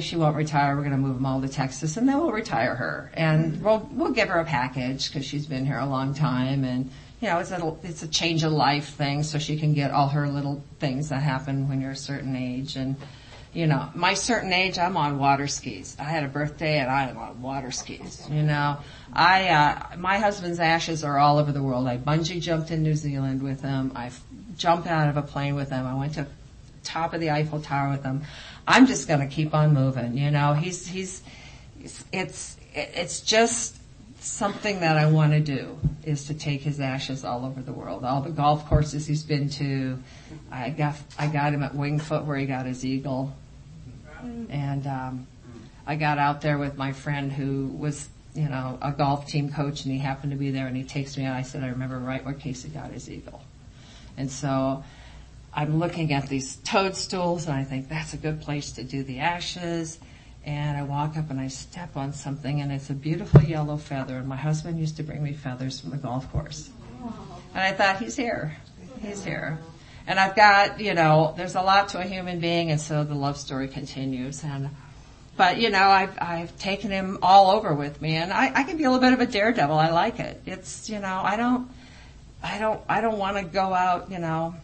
she 0.00 0.16
won't 0.16 0.36
retire, 0.36 0.76
we're 0.76 0.82
going 0.82 0.92
to 0.92 0.98
move 0.98 1.14
them 1.14 1.26
all 1.26 1.40
to 1.40 1.48
Texas 1.48 1.96
and 1.96 2.08
then 2.08 2.18
we'll 2.18 2.32
retire 2.32 2.74
her 2.74 3.10
and 3.14 3.62
we'll, 3.62 3.88
we'll 3.92 4.12
give 4.12 4.28
her 4.28 4.40
a 4.40 4.44
package 4.44 5.08
because 5.08 5.24
she's 5.24 5.46
been 5.46 5.64
here 5.64 5.78
a 5.78 5.86
long 5.86 6.14
time 6.14 6.64
and, 6.64 6.90
you 7.20 7.28
know, 7.28 7.38
it's 7.38 7.50
a, 7.50 7.76
it's 7.82 8.02
a 8.02 8.08
change 8.08 8.44
of 8.44 8.52
life 8.52 8.90
thing 8.90 9.22
so 9.22 9.38
she 9.38 9.58
can 9.58 9.72
get 9.72 9.90
all 9.90 10.08
her 10.08 10.28
little 10.28 10.62
things 10.78 11.08
that 11.08 11.22
happen 11.22 11.68
when 11.68 11.80
you're 11.80 11.92
a 11.92 11.96
certain 11.96 12.36
age 12.36 12.76
and, 12.76 12.96
you 13.52 13.66
know, 13.66 13.88
my 13.94 14.14
certain 14.14 14.52
age, 14.52 14.78
I'm 14.78 14.96
on 14.96 15.18
water 15.18 15.48
skis. 15.48 15.96
I 15.98 16.04
had 16.04 16.24
a 16.24 16.28
birthday 16.28 16.78
and 16.78 16.90
I 16.90 17.08
am 17.08 17.18
on 17.18 17.42
water 17.42 17.70
skis, 17.70 18.28
you 18.30 18.42
know. 18.42 18.78
I, 19.12 19.48
uh, 19.48 19.96
my 19.96 20.18
husband's 20.18 20.60
ashes 20.60 21.02
are 21.02 21.18
all 21.18 21.38
over 21.38 21.50
the 21.50 21.62
world. 21.62 21.88
I 21.88 21.96
bungee 21.96 22.40
jumped 22.40 22.70
in 22.70 22.82
New 22.82 22.94
Zealand 22.94 23.42
with 23.42 23.60
him. 23.62 23.92
I 23.96 24.10
jumped 24.56 24.86
out 24.86 25.08
of 25.08 25.16
a 25.16 25.22
plane 25.22 25.56
with 25.56 25.70
him. 25.70 25.84
I 25.84 25.94
went 25.94 26.14
to 26.14 26.26
top 26.84 27.14
of 27.14 27.20
the 27.20 27.30
Eiffel 27.30 27.60
Tower 27.60 27.90
with 27.90 28.04
him. 28.04 28.22
I'm 28.66 28.86
just 28.86 29.08
gonna 29.08 29.26
keep 29.26 29.54
on 29.54 29.74
moving, 29.74 30.16
you 30.16 30.30
know. 30.30 30.54
He's, 30.54 30.86
he's, 30.86 31.22
it's, 32.12 32.56
it's 32.74 33.20
just 33.20 33.76
something 34.20 34.80
that 34.80 34.96
I 34.96 35.10
want 35.10 35.32
to 35.32 35.40
do 35.40 35.78
is 36.04 36.26
to 36.26 36.34
take 36.34 36.60
his 36.60 36.78
ashes 36.78 37.24
all 37.24 37.44
over 37.44 37.60
the 37.62 37.72
world. 37.72 38.04
All 38.04 38.20
the 38.20 38.30
golf 38.30 38.66
courses 38.68 39.06
he's 39.06 39.22
been 39.22 39.48
to. 39.50 39.98
I 40.50 40.70
got, 40.70 40.96
I 41.18 41.26
got 41.26 41.54
him 41.54 41.62
at 41.62 41.72
Wingfoot 41.72 42.24
where 42.26 42.36
he 42.36 42.46
got 42.46 42.66
his 42.66 42.84
eagle. 42.84 43.34
And, 44.50 44.86
um, 44.86 45.26
I 45.86 45.96
got 45.96 46.18
out 46.18 46.42
there 46.42 46.58
with 46.58 46.76
my 46.76 46.92
friend 46.92 47.32
who 47.32 47.68
was 47.68 48.08
you 48.34 48.48
know, 48.48 48.78
a 48.80 48.92
golf 48.92 49.26
team 49.26 49.50
coach 49.50 49.84
and 49.84 49.92
he 49.92 49.98
happened 49.98 50.32
to 50.32 50.38
be 50.38 50.50
there 50.50 50.66
and 50.66 50.76
he 50.76 50.84
takes 50.84 51.16
me 51.16 51.24
out. 51.24 51.36
I 51.36 51.42
said, 51.42 51.64
I 51.64 51.68
remember 51.68 51.98
right 51.98 52.24
where 52.24 52.34
Casey 52.34 52.68
got 52.68 52.92
his 52.92 53.10
eagle. 53.10 53.42
And 54.16 54.30
so 54.30 54.84
I'm 55.52 55.78
looking 55.78 56.12
at 56.12 56.28
these 56.28 56.56
toadstools 56.56 57.46
and 57.46 57.54
I 57.54 57.64
think 57.64 57.88
that's 57.88 58.14
a 58.14 58.16
good 58.16 58.40
place 58.40 58.72
to 58.72 58.84
do 58.84 59.02
the 59.02 59.18
ashes. 59.18 59.98
And 60.44 60.76
I 60.76 60.84
walk 60.84 61.16
up 61.16 61.30
and 61.30 61.40
I 61.40 61.48
step 61.48 61.96
on 61.96 62.12
something 62.12 62.60
and 62.60 62.72
it's 62.72 62.90
a 62.90 62.94
beautiful 62.94 63.42
yellow 63.42 63.76
feather 63.76 64.16
and 64.16 64.28
my 64.28 64.36
husband 64.36 64.78
used 64.78 64.96
to 64.96 65.02
bring 65.02 65.22
me 65.22 65.32
feathers 65.32 65.80
from 65.80 65.90
the 65.90 65.96
golf 65.96 66.30
course. 66.32 66.70
And 67.54 67.62
I 67.62 67.72
thought, 67.72 67.98
he's 67.98 68.16
here. 68.16 68.56
He's 69.02 69.24
here. 69.24 69.58
And 70.06 70.18
I've 70.18 70.36
got, 70.36 70.80
you 70.80 70.94
know, 70.94 71.34
there's 71.36 71.56
a 71.56 71.62
lot 71.62 71.90
to 71.90 72.00
a 72.00 72.04
human 72.04 72.40
being 72.40 72.70
and 72.70 72.80
so 72.80 73.04
the 73.04 73.14
love 73.14 73.36
story 73.36 73.68
continues 73.68 74.44
and 74.44 74.70
but 75.36 75.58
you 75.58 75.70
know, 75.70 75.88
I've 75.88 76.18
I've 76.20 76.58
taken 76.58 76.90
him 76.90 77.18
all 77.22 77.50
over 77.50 77.72
with 77.72 78.02
me, 78.02 78.16
and 78.16 78.30
I, 78.30 78.52
I 78.54 78.62
can 78.64 78.76
be 78.76 78.84
a 78.84 78.90
little 78.90 79.00
bit 79.00 79.14
of 79.14 79.20
a 79.20 79.26
daredevil. 79.26 79.74
I 79.74 79.88
like 79.88 80.20
it. 80.20 80.42
It's 80.44 80.90
you 80.90 80.98
know, 80.98 81.22
I 81.24 81.36
don't, 81.38 81.70
I 82.42 82.58
don't, 82.58 82.82
I 82.86 83.00
don't 83.00 83.16
want 83.16 83.38
to 83.38 83.44
go 83.44 83.72
out, 83.72 84.10
you 84.10 84.18
know, 84.18 84.54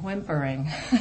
whimpering. 0.00 0.70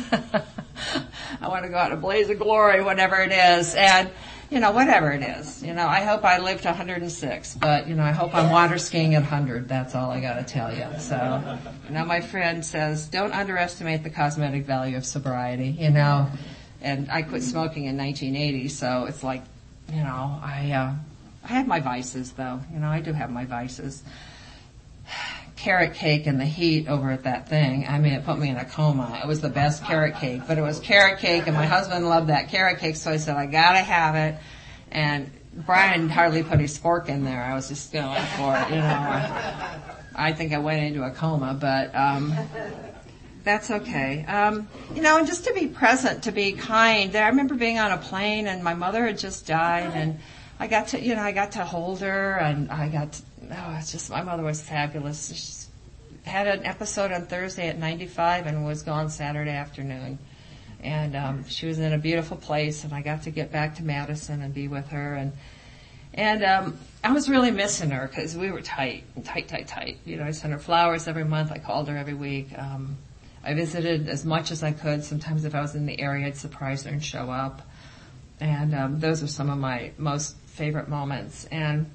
I 1.41 1.47
want 1.47 1.63
to 1.63 1.69
go 1.69 1.77
out 1.77 1.91
in 1.91 1.97
a 1.97 2.01
blaze 2.01 2.29
of 2.29 2.39
glory, 2.39 2.83
whatever 2.83 3.17
it 3.17 3.31
is, 3.31 3.75
and 3.75 4.09
you 4.49 4.59
know, 4.59 4.71
whatever 4.71 5.11
it 5.11 5.23
is. 5.23 5.63
You 5.63 5.73
know, 5.73 5.87
I 5.87 6.01
hope 6.01 6.23
I 6.23 6.37
live 6.37 6.61
to 6.61 6.67
106, 6.67 7.55
but 7.55 7.87
you 7.87 7.95
know, 7.95 8.03
I 8.03 8.11
hope 8.11 8.35
I'm 8.35 8.51
water 8.51 8.77
skiing 8.77 9.15
at 9.15 9.23
100. 9.23 9.67
That's 9.67 9.95
all 9.95 10.11
I 10.11 10.19
got 10.19 10.35
to 10.35 10.43
tell 10.43 10.73
you. 10.73 10.87
So, 10.99 11.57
you 11.87 11.95
know, 11.95 12.05
my 12.05 12.21
friend 12.21 12.63
says, 12.63 13.07
don't 13.07 13.33
underestimate 13.33 14.03
the 14.03 14.09
cosmetic 14.11 14.65
value 14.65 14.95
of 14.95 15.05
sobriety. 15.05 15.69
You 15.69 15.89
know 15.89 16.29
and 16.83 17.09
I 17.09 17.21
quit 17.21 17.43
smoking 17.43 17.85
in 17.85 17.97
1980, 17.97 18.67
so 18.67 19.05
it's 19.05 19.23
like, 19.23 19.41
you 19.91 20.03
know, 20.03 20.39
I 20.43 20.71
uh, 20.71 20.93
I 21.43 21.47
have 21.47 21.65
my 21.65 21.79
vices 21.79 22.33
though. 22.33 22.59
You 22.71 22.79
know, 22.79 22.89
I 22.89 22.99
do 22.99 23.13
have 23.13 23.31
my 23.31 23.45
vices. 23.45 24.03
Carrot 25.63 25.93
cake 25.93 26.27
and 26.27 26.41
the 26.41 26.45
heat 26.45 26.89
over 26.89 27.09
at 27.09 27.23
that 27.23 27.47
thing. 27.47 27.87
I 27.87 27.97
mean, 27.97 28.11
it 28.11 28.25
put 28.25 28.37
me 28.37 28.49
in 28.49 28.57
a 28.57 28.65
coma. 28.65 29.21
It 29.23 29.27
was 29.27 29.39
the 29.39 29.47
best 29.47 29.85
carrot 29.85 30.15
cake, 30.15 30.41
but 30.45 30.57
it 30.57 30.61
was 30.61 30.81
carrot 30.81 31.19
cake, 31.19 31.47
and 31.47 31.55
my 31.55 31.65
husband 31.65 32.09
loved 32.09 32.27
that 32.27 32.49
carrot 32.49 32.79
cake, 32.79 32.97
so 32.97 33.11
I 33.11 33.17
said 33.17 33.37
I 33.37 33.45
gotta 33.45 33.79
have 33.79 34.15
it. 34.15 34.41
And 34.91 35.31
Brian 35.53 36.09
hardly 36.09 36.43
put 36.43 36.59
his 36.59 36.77
fork 36.77 37.07
in 37.07 37.23
there. 37.23 37.41
I 37.41 37.53
was 37.53 37.69
just 37.69 37.93
going 37.93 38.21
for 38.35 38.57
it, 38.57 38.69
you 38.71 38.75
know. 38.75 39.79
I 40.15 40.33
think 40.33 40.51
I 40.51 40.57
went 40.57 40.83
into 40.83 41.01
a 41.01 41.11
coma, 41.11 41.57
but 41.59 41.95
um, 41.95 42.35
that's 43.45 43.71
okay. 43.71 44.25
Um, 44.25 44.67
you 44.93 45.01
know, 45.01 45.17
and 45.17 45.25
just 45.25 45.45
to 45.45 45.53
be 45.53 45.67
present, 45.67 46.23
to 46.23 46.33
be 46.33 46.51
kind. 46.51 47.15
I 47.15 47.29
remember 47.29 47.55
being 47.55 47.79
on 47.79 47.91
a 47.91 47.97
plane 47.97 48.47
and 48.47 48.63
my 48.63 48.73
mother 48.73 49.05
had 49.05 49.17
just 49.17 49.47
died 49.47 49.93
and 49.95 50.19
I 50.59 50.67
got 50.67 50.89
to, 50.89 51.01
you 51.01 51.15
know, 51.15 51.21
I 51.21 51.31
got 51.31 51.53
to 51.53 51.65
hold 51.65 52.01
her 52.01 52.37
and 52.37 52.69
I 52.69 52.89
got 52.89 53.13
to, 53.13 53.23
oh, 53.51 53.75
it's 53.79 53.91
just, 53.91 54.09
my 54.09 54.21
mother 54.21 54.43
was 54.43 54.61
fabulous. 54.61 55.67
She 56.23 56.29
had 56.29 56.47
an 56.47 56.65
episode 56.65 57.11
on 57.11 57.25
Thursday 57.25 57.67
at 57.67 57.77
95 57.77 58.47
and 58.47 58.65
was 58.65 58.83
gone 58.83 59.09
Saturday 59.09 59.51
afternoon. 59.51 60.19
and 60.81 61.15
um, 61.15 61.47
she 61.47 61.65
was 61.65 61.79
in 61.79 61.93
a 61.93 61.97
beautiful 61.97 62.37
place, 62.37 62.83
and 62.83 62.93
I 62.93 63.01
got 63.01 63.23
to 63.23 63.31
get 63.31 63.51
back 63.51 63.75
to 63.75 63.83
Madison 63.83 64.41
and 64.41 64.53
be 64.53 64.67
with 64.67 64.89
her, 64.89 65.15
and 65.15 65.31
and 66.15 66.43
um, 66.43 66.77
I 67.03 67.11
was 67.11 67.27
really 67.27 67.49
missing 67.49 67.89
her 67.89 68.07
because 68.07 68.37
we 68.37 68.51
were 68.51 68.61
tight, 68.61 69.03
tight, 69.23 69.47
tight, 69.47 69.67
tight. 69.67 69.97
You 70.05 70.17
know, 70.17 70.25
I 70.25 70.31
sent 70.31 70.53
her 70.53 70.59
flowers 70.59 71.07
every 71.07 71.25
month. 71.25 71.51
I 71.51 71.57
called 71.57 71.87
her 71.87 71.97
every 71.97 72.13
week. 72.13 72.49
Um, 72.55 72.97
I 73.43 73.55
visited 73.55 74.07
as 74.07 74.23
much 74.23 74.51
as 74.51 74.61
I 74.61 74.73
could. 74.73 75.03
Sometimes 75.03 75.43
if 75.43 75.55
I 75.55 75.61
was 75.61 75.73
in 75.73 75.87
the 75.87 75.99
area, 75.99 76.27
I'd 76.27 76.37
surprise 76.37 76.83
her 76.83 76.91
and 76.91 77.03
show 77.03 77.31
up. 77.31 77.67
And 78.39 78.75
um, 78.75 78.99
those 78.99 79.23
are 79.23 79.27
some 79.27 79.49
of 79.49 79.57
my 79.57 79.91
most 79.97 80.37
favorite 80.45 80.87
moments. 80.87 81.45
And 81.45 81.89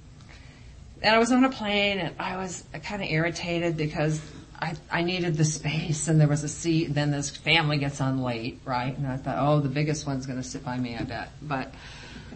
and 1.03 1.15
I 1.15 1.19
was 1.19 1.33
on 1.33 1.45
a 1.45 1.51
plane, 1.51 1.99
and 1.99 2.15
I 2.19 2.37
was 2.37 2.65
kind 2.83 3.03
of 3.03 3.09
irritated 3.09 3.77
because 3.77 4.21
I, 4.61 4.75
I 4.91 5.03
needed 5.03 5.37
the 5.37 5.45
space 5.45 6.09
and 6.09 6.21
there 6.21 6.29
was 6.29 6.43
a 6.43 6.49
seat 6.49 6.87
and 6.89 6.95
then 6.95 7.11
this 7.11 7.31
family 7.31 7.79
gets 7.79 8.01
on 8.01 8.23
late, 8.23 8.61
right? 8.65 8.97
And 8.97 9.07
I 9.07 9.17
thought, 9.17 9.37
oh, 9.39 9.61
the 9.61 9.69
biggest 9.69 10.07
one's 10.07 10.27
gonna 10.27 10.43
sit 10.43 10.65
by 10.65 10.77
me, 10.77 10.97
I 10.97 11.05
bet. 11.05 11.31
But 11.41 11.73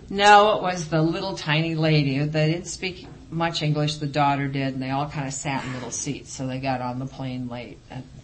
no, 0.09 0.57
it 0.57 0.63
was 0.63 0.89
the 0.89 1.03
little 1.03 1.37
tiny 1.37 1.75
lady. 1.75 2.19
They 2.21 2.53
didn't 2.53 2.67
speak 2.67 3.07
much 3.31 3.63
English, 3.63 3.97
the 3.97 4.07
daughter 4.07 4.47
did, 4.47 4.75
and 4.75 4.83
they 4.83 4.91
all 4.91 5.09
kind 5.09 5.27
of 5.27 5.33
sat 5.33 5.65
in 5.65 5.73
little 5.73 5.91
seats, 5.91 6.33
so 6.33 6.47
they 6.47 6.61
got 6.61 6.81
on 6.81 6.99
the 6.99 7.07
plane 7.07 7.49
late, 7.49 7.79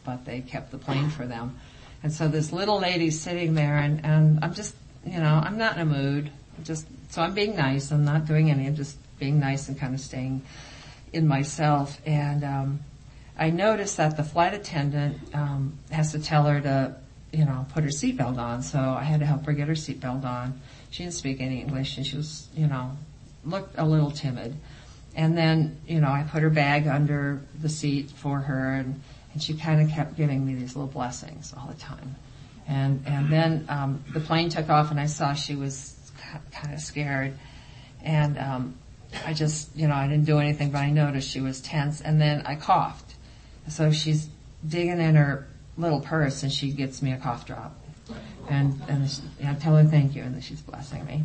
but 0.04 0.24
they 0.24 0.40
kept 0.40 0.70
the 0.70 0.78
plane 0.78 1.08
for 1.08 1.26
them. 1.26 1.58
And 2.02 2.12
so 2.12 2.28
this 2.28 2.52
little 2.52 2.78
lady's 2.78 3.20
sitting 3.20 3.54
there 3.54 3.78
and, 3.78 4.04
and 4.04 4.44
I'm 4.44 4.54
just, 4.54 4.76
you 5.04 5.18
know, 5.18 5.40
I'm 5.42 5.58
not 5.58 5.74
in 5.74 5.82
a 5.82 5.86
mood. 5.86 6.30
Just, 6.62 6.86
so 7.10 7.22
I'm 7.22 7.34
being 7.34 7.56
nice. 7.56 7.90
I'm 7.90 8.04
not 8.04 8.26
doing 8.26 8.50
any, 8.50 8.66
I'm 8.66 8.76
just 8.76 8.96
being 9.18 9.38
nice 9.38 9.68
and 9.68 9.78
kind 9.78 9.94
of 9.94 10.00
staying 10.00 10.42
in 11.12 11.26
myself. 11.26 12.00
And, 12.06 12.44
um, 12.44 12.80
I 13.38 13.50
noticed 13.50 13.98
that 13.98 14.16
the 14.16 14.24
flight 14.24 14.52
attendant 14.52 15.16
um, 15.32 15.78
has 15.92 16.10
to 16.12 16.18
tell 16.18 16.44
her 16.44 16.60
to, 16.60 16.96
you 17.32 17.44
know, 17.44 17.66
put 17.72 17.84
her 17.84 17.90
seatbelt 17.90 18.36
on. 18.36 18.62
So 18.62 18.78
I 18.78 19.04
had 19.04 19.20
to 19.20 19.26
help 19.26 19.46
her 19.46 19.52
get 19.52 19.68
her 19.68 19.74
seatbelt 19.74 20.24
on. 20.24 20.60
She 20.90 21.04
didn't 21.04 21.14
speak 21.14 21.40
any 21.40 21.60
English, 21.60 21.96
and 21.96 22.06
she 22.06 22.16
was, 22.16 22.48
you 22.56 22.66
know, 22.66 22.96
looked 23.44 23.78
a 23.78 23.84
little 23.84 24.10
timid. 24.10 24.56
And 25.14 25.38
then, 25.38 25.78
you 25.86 26.00
know, 26.00 26.08
I 26.08 26.24
put 26.24 26.42
her 26.42 26.50
bag 26.50 26.88
under 26.88 27.40
the 27.60 27.68
seat 27.68 28.10
for 28.10 28.40
her, 28.40 28.74
and 28.74 29.00
and 29.32 29.42
she 29.42 29.54
kind 29.54 29.80
of 29.80 29.90
kept 29.90 30.16
giving 30.16 30.44
me 30.44 30.54
these 30.54 30.74
little 30.74 30.90
blessings 30.90 31.54
all 31.56 31.68
the 31.68 31.78
time. 31.78 32.16
And 32.66 33.04
and 33.06 33.30
then 33.30 33.66
um, 33.68 34.04
the 34.12 34.20
plane 34.20 34.48
took 34.48 34.68
off, 34.68 34.90
and 34.90 34.98
I 34.98 35.06
saw 35.06 35.34
she 35.34 35.54
was 35.54 35.94
kind 36.50 36.74
of 36.74 36.80
scared, 36.80 37.38
and 38.02 38.36
um, 38.36 38.74
I 39.24 39.34
just, 39.34 39.74
you 39.76 39.88
know, 39.88 39.94
I 39.94 40.06
didn't 40.06 40.26
do 40.26 40.38
anything, 40.38 40.70
but 40.70 40.78
I 40.78 40.90
noticed 40.90 41.30
she 41.30 41.40
was 41.40 41.60
tense, 41.60 42.00
and 42.00 42.20
then 42.20 42.42
I 42.44 42.56
coughed 42.56 43.14
so 43.68 43.92
she's 43.92 44.28
digging 44.66 44.98
in 45.00 45.14
her 45.14 45.46
little 45.76 46.00
purse 46.00 46.42
and 46.42 46.50
she 46.52 46.72
gets 46.72 47.00
me 47.02 47.12
a 47.12 47.18
cough 47.18 47.46
drop. 47.46 47.78
And, 48.48 48.80
and 48.88 49.08
she, 49.08 49.20
I 49.46 49.54
tell 49.54 49.76
her 49.76 49.84
thank 49.84 50.16
you 50.16 50.22
and 50.22 50.34
then 50.34 50.40
she's 50.40 50.62
blessing 50.62 51.04
me. 51.04 51.22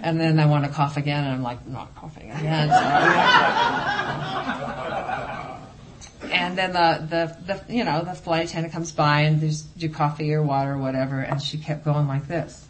And 0.00 0.20
then 0.20 0.38
I 0.38 0.44
want 0.46 0.64
to 0.64 0.70
cough 0.70 0.98
again 0.98 1.24
and 1.24 1.34
I'm 1.34 1.42
like, 1.42 1.66
not 1.66 1.94
coughing 1.94 2.30
again. 2.30 2.68
and 6.30 6.58
then 6.58 6.74
the, 6.74 7.06
the, 7.08 7.38
the, 7.46 7.64
you 7.74 7.84
know, 7.84 8.04
the 8.04 8.12
flight 8.12 8.50
attendant 8.50 8.74
comes 8.74 8.92
by 8.92 9.20
and 9.20 9.40
there's 9.40 9.62
do 9.62 9.88
coffee 9.88 10.34
or 10.34 10.42
water 10.42 10.74
or 10.74 10.78
whatever 10.78 11.20
and 11.20 11.40
she 11.42 11.56
kept 11.56 11.86
going 11.86 12.06
like 12.06 12.28
this, 12.28 12.68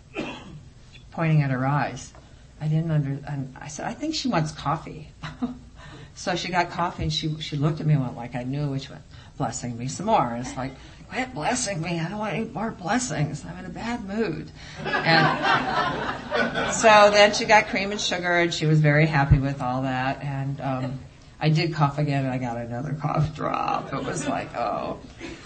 pointing 1.11 1.43
at 1.43 1.51
her 1.51 1.67
eyes. 1.67 2.14
I 2.65 2.69
didn't 2.69 2.91
under, 2.91 3.19
and 3.29 3.55
I 3.61 3.69
said, 3.69 3.87
I 3.87 3.93
think 3.93 4.15
she 4.15 4.29
wants 4.29 4.51
coffee. 4.53 5.11
So 6.17 6.37
she 6.37 6.53
got 6.53 6.71
coffee 6.71 7.03
and 7.03 7.13
she, 7.13 7.41
she 7.41 7.57
looked 7.57 7.81
at 7.81 7.87
me 7.87 7.95
and 7.95 8.03
went 8.03 8.17
like 8.17 8.37
I 8.37 8.45
knew 8.45 8.71
which 8.71 8.89
one, 8.89 9.03
blessing 9.37 9.77
me 9.77 9.89
some 9.89 10.07
more. 10.07 10.37
It's 10.39 10.57
like, 10.57 10.71
quit 11.09 11.35
blessing 11.35 11.83
me. 11.83 11.99
I 11.99 12.09
don't 12.09 12.19
want 12.19 12.35
any 12.35 12.45
more 12.45 12.71
blessings. 12.71 13.45
I'm 13.45 13.59
in 13.59 13.65
a 13.67 13.69
bad 13.69 14.05
mood. 14.05 14.49
And 14.85 16.73
so 16.73 17.11
then 17.11 17.35
she 17.35 17.47
got 17.47 17.67
cream 17.67 17.91
and 17.91 18.01
sugar 18.01 18.39
and 18.39 18.55
she 18.55 18.67
was 18.67 18.79
very 18.79 19.07
happy 19.07 19.41
with 19.41 19.61
all 19.61 19.83
that. 19.83 20.23
And, 20.23 20.61
um, 20.61 21.01
I 21.41 21.49
did 21.49 21.75
cough 21.75 21.99
again 21.99 22.25
and 22.25 22.33
I 22.33 22.39
got 22.39 22.59
another 22.59 22.93
cough 23.01 23.35
drop. 23.35 23.93
It 23.93 24.05
was 24.05 24.29
like, 24.29 24.55
oh. 24.55 25.01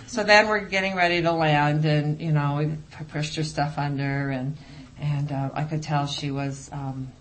So 0.07 0.23
then 0.23 0.49
we're 0.49 0.67
getting 0.67 0.95
ready 0.97 1.23
to 1.23 1.33
land 1.33 1.87
and, 1.87 2.21
you 2.21 2.33
know, 2.33 2.57
we 2.57 3.05
pushed 3.05 3.37
her 3.37 3.45
stuff 3.45 3.79
under 3.79 4.29
and, 4.29 4.59
and, 5.01 5.33
uh, 5.33 5.51
I 5.55 5.65
could 5.65 5.83
tell 5.83 6.07
she 6.07 6.31
was, 6.31 6.71
um, 6.73 7.13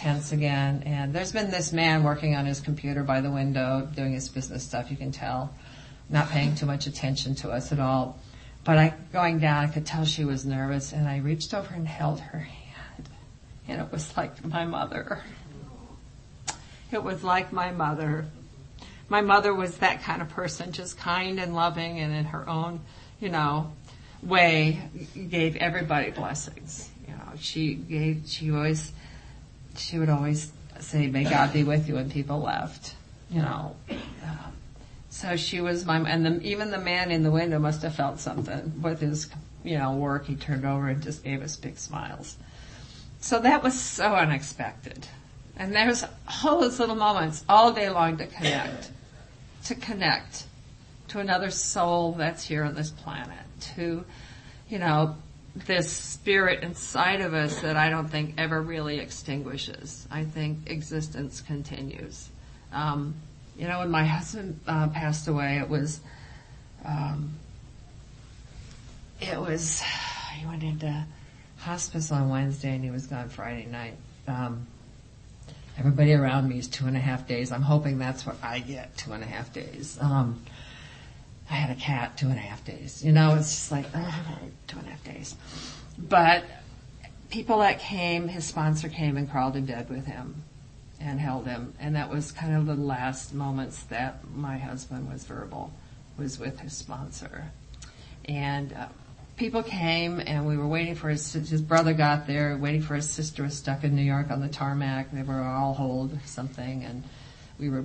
tense 0.00 0.32
again. 0.32 0.82
And 0.86 1.12
there's 1.12 1.32
been 1.32 1.50
this 1.50 1.72
man 1.72 2.02
working 2.02 2.34
on 2.34 2.46
his 2.46 2.60
computer 2.60 3.02
by 3.02 3.20
the 3.20 3.30
window 3.30 3.86
doing 3.94 4.12
his 4.12 4.28
business 4.28 4.64
stuff. 4.64 4.90
You 4.90 4.96
can 4.96 5.12
tell, 5.12 5.52
not 6.08 6.30
paying 6.30 6.54
too 6.54 6.66
much 6.66 6.86
attention 6.86 7.34
to 7.36 7.50
us 7.50 7.70
at 7.70 7.78
all. 7.78 8.18
But 8.64 8.78
I, 8.78 8.94
going 9.12 9.38
down, 9.38 9.64
I 9.64 9.68
could 9.68 9.86
tell 9.86 10.04
she 10.04 10.24
was 10.24 10.44
nervous 10.44 10.92
and 10.92 11.06
I 11.06 11.18
reached 11.18 11.54
over 11.54 11.72
and 11.72 11.86
held 11.86 12.20
her 12.20 12.38
hand. 12.38 13.08
And 13.68 13.80
it 13.80 13.92
was 13.92 14.16
like 14.16 14.44
my 14.44 14.64
mother. 14.64 15.22
It 16.90 17.02
was 17.02 17.22
like 17.22 17.52
my 17.52 17.70
mother. 17.70 18.26
My 19.08 19.20
mother 19.20 19.54
was 19.54 19.78
that 19.78 20.02
kind 20.02 20.22
of 20.22 20.28
person, 20.30 20.72
just 20.72 20.98
kind 20.98 21.38
and 21.38 21.54
loving 21.54 22.00
and 22.00 22.14
in 22.14 22.24
her 22.26 22.48
own, 22.48 22.80
you 23.20 23.28
know, 23.28 23.72
way 24.22 24.80
gave 25.28 25.56
everybody 25.56 26.10
blessings. 26.10 26.88
She 27.40 27.74
gave, 27.74 28.24
she 28.26 28.50
always, 28.50 28.92
she 29.76 29.98
would 29.98 30.08
always 30.08 30.52
say, 30.78 31.06
may 31.06 31.24
God 31.24 31.52
be 31.52 31.64
with 31.64 31.88
you 31.88 31.94
when 31.94 32.10
people 32.10 32.40
left, 32.40 32.94
you 33.30 33.42
know. 33.42 33.76
Um, 33.90 34.52
so 35.08 35.36
she 35.36 35.60
was 35.60 35.84
my, 35.84 35.98
and 36.08 36.24
the, 36.24 36.40
even 36.42 36.70
the 36.70 36.78
man 36.78 37.10
in 37.10 37.22
the 37.22 37.30
window 37.30 37.58
must 37.58 37.82
have 37.82 37.94
felt 37.94 38.20
something 38.20 38.80
with 38.82 39.00
his, 39.00 39.28
you 39.64 39.78
know, 39.78 39.94
work. 39.94 40.26
He 40.26 40.36
turned 40.36 40.64
over 40.64 40.88
and 40.88 41.02
just 41.02 41.24
gave 41.24 41.42
us 41.42 41.56
big 41.56 41.78
smiles. 41.78 42.36
So 43.20 43.38
that 43.40 43.62
was 43.62 43.78
so 43.78 44.14
unexpected. 44.14 45.06
And 45.56 45.74
there's 45.74 46.04
all 46.42 46.60
those 46.60 46.78
little 46.78 46.96
moments 46.96 47.44
all 47.48 47.72
day 47.72 47.90
long 47.90 48.16
to 48.16 48.26
connect, 48.26 48.90
to 49.64 49.74
connect 49.74 50.44
to 51.08 51.18
another 51.18 51.50
soul 51.50 52.12
that's 52.12 52.44
here 52.44 52.64
on 52.64 52.74
this 52.74 52.90
planet, 52.90 53.44
to, 53.74 54.04
you 54.68 54.78
know, 54.78 55.16
this 55.54 55.90
spirit 55.90 56.62
inside 56.62 57.20
of 57.20 57.34
us 57.34 57.60
that 57.60 57.76
I 57.76 57.90
don't 57.90 58.08
think 58.08 58.34
ever 58.38 58.60
really 58.60 58.98
extinguishes. 58.98 60.06
I 60.10 60.24
think 60.24 60.70
existence 60.70 61.40
continues. 61.40 62.28
Um, 62.72 63.14
you 63.58 63.66
know, 63.66 63.80
when 63.80 63.90
my 63.90 64.04
husband 64.04 64.60
uh, 64.66 64.88
passed 64.88 65.28
away, 65.28 65.58
it 65.58 65.68
was, 65.68 66.00
um, 66.84 67.34
it 69.20 69.38
was, 69.38 69.82
he 70.34 70.46
went 70.46 70.62
into 70.62 71.04
hospice 71.58 72.10
on 72.10 72.28
Wednesday 72.30 72.74
and 72.74 72.84
he 72.84 72.90
was 72.90 73.06
gone 73.06 73.28
Friday 73.28 73.66
night. 73.66 73.94
Um, 74.26 74.66
everybody 75.76 76.12
around 76.12 76.48
me 76.48 76.58
is 76.58 76.68
two 76.68 76.86
and 76.86 76.96
a 76.96 77.00
half 77.00 77.26
days. 77.26 77.52
I'm 77.52 77.62
hoping 77.62 77.98
that's 77.98 78.24
what 78.24 78.36
I 78.42 78.60
get, 78.60 78.96
two 78.96 79.12
and 79.12 79.22
a 79.22 79.26
half 79.26 79.52
days. 79.52 79.98
Um, 80.00 80.42
I 81.50 81.54
had 81.54 81.76
a 81.76 81.80
cat 81.80 82.16
two 82.16 82.26
and 82.26 82.36
a 82.36 82.40
half 82.40 82.64
days. 82.64 83.04
You 83.04 83.12
know, 83.12 83.34
it's 83.34 83.50
just 83.50 83.72
like, 83.72 83.90
two 83.92 84.78
and 84.78 84.86
a 84.86 84.90
half 84.90 85.04
days. 85.04 85.34
But 85.98 86.44
people 87.28 87.58
that 87.58 87.80
came, 87.80 88.28
his 88.28 88.46
sponsor 88.46 88.88
came 88.88 89.16
and 89.16 89.28
crawled 89.28 89.56
in 89.56 89.66
bed 89.66 89.90
with 89.90 90.06
him 90.06 90.44
and 91.00 91.18
held 91.18 91.46
him. 91.46 91.74
And 91.80 91.96
that 91.96 92.08
was 92.08 92.30
kind 92.30 92.54
of 92.54 92.66
the 92.66 92.74
last 92.74 93.34
moments 93.34 93.82
that 93.84 94.28
my 94.32 94.58
husband 94.58 95.10
was 95.10 95.24
verbal, 95.24 95.72
was 96.16 96.38
with 96.38 96.60
his 96.60 96.76
sponsor. 96.76 97.50
And 98.26 98.72
uh, 98.72 98.86
people 99.36 99.62
came 99.62 100.20
and 100.20 100.46
we 100.46 100.56
were 100.56 100.68
waiting 100.68 100.94
for 100.94 101.08
his, 101.08 101.32
his 101.32 101.62
brother 101.62 101.94
got 101.94 102.26
there, 102.26 102.56
waiting 102.58 102.82
for 102.82 102.94
his 102.94 103.08
sister 103.08 103.42
was 103.42 103.56
stuck 103.56 103.82
in 103.82 103.96
New 103.96 104.02
York 104.02 104.30
on 104.30 104.40
the 104.40 104.48
tarmac. 104.48 105.10
They 105.10 105.22
were 105.22 105.40
all 105.40 105.74
hold 105.74 106.16
something 106.26 106.84
and 106.84 107.02
we 107.58 107.70
were 107.70 107.84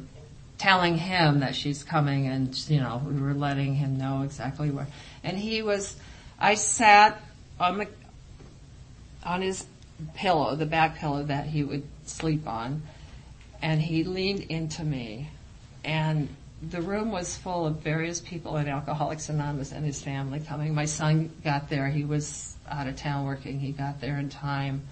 telling 0.57 0.97
him 0.97 1.41
that 1.41 1.55
she's 1.55 1.83
coming 1.83 2.27
and, 2.27 2.57
you 2.69 2.79
know, 2.79 3.01
we 3.05 3.19
were 3.19 3.33
letting 3.33 3.75
him 3.75 3.97
know 3.97 4.21
exactly 4.21 4.69
where. 4.69 4.87
And 5.23 5.37
he 5.37 5.61
was, 5.61 5.95
I 6.39 6.55
sat 6.55 7.21
on 7.59 7.77
the, 7.77 7.87
on 9.23 9.41
his 9.41 9.65
pillow, 10.15 10.55
the 10.55 10.65
back 10.65 10.97
pillow 10.97 11.23
that 11.23 11.47
he 11.47 11.63
would 11.63 11.83
sleep 12.05 12.47
on, 12.47 12.83
and 13.61 13.81
he 13.81 14.03
leaned 14.03 14.41
into 14.41 14.83
me 14.83 15.29
and 15.85 16.27
the 16.61 16.81
room 16.81 17.11
was 17.11 17.37
full 17.37 17.67
of 17.67 17.81
various 17.81 18.19
people 18.19 18.57
at 18.57 18.67
Alcoholics 18.67 19.29
Anonymous 19.29 19.71
and 19.71 19.85
his 19.85 20.01
family 20.01 20.39
coming. 20.39 20.73
My 20.73 20.85
son 20.85 21.31
got 21.43 21.69
there. 21.69 21.87
He 21.89 22.03
was 22.03 22.55
out 22.67 22.87
of 22.87 22.95
town 22.95 23.25
working. 23.25 23.59
He 23.59 23.71
got 23.71 24.01
there 24.01 24.17
in 24.17 24.29
time. 24.29 24.87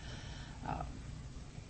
Uh, 0.68 0.84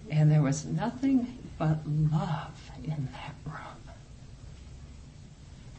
and 0.10 0.30
there 0.30 0.42
was 0.42 0.66
nothing 0.66 1.38
but 1.58 1.80
love 1.88 2.72
in 2.84 3.08
that 3.14 3.36
room 3.46 3.83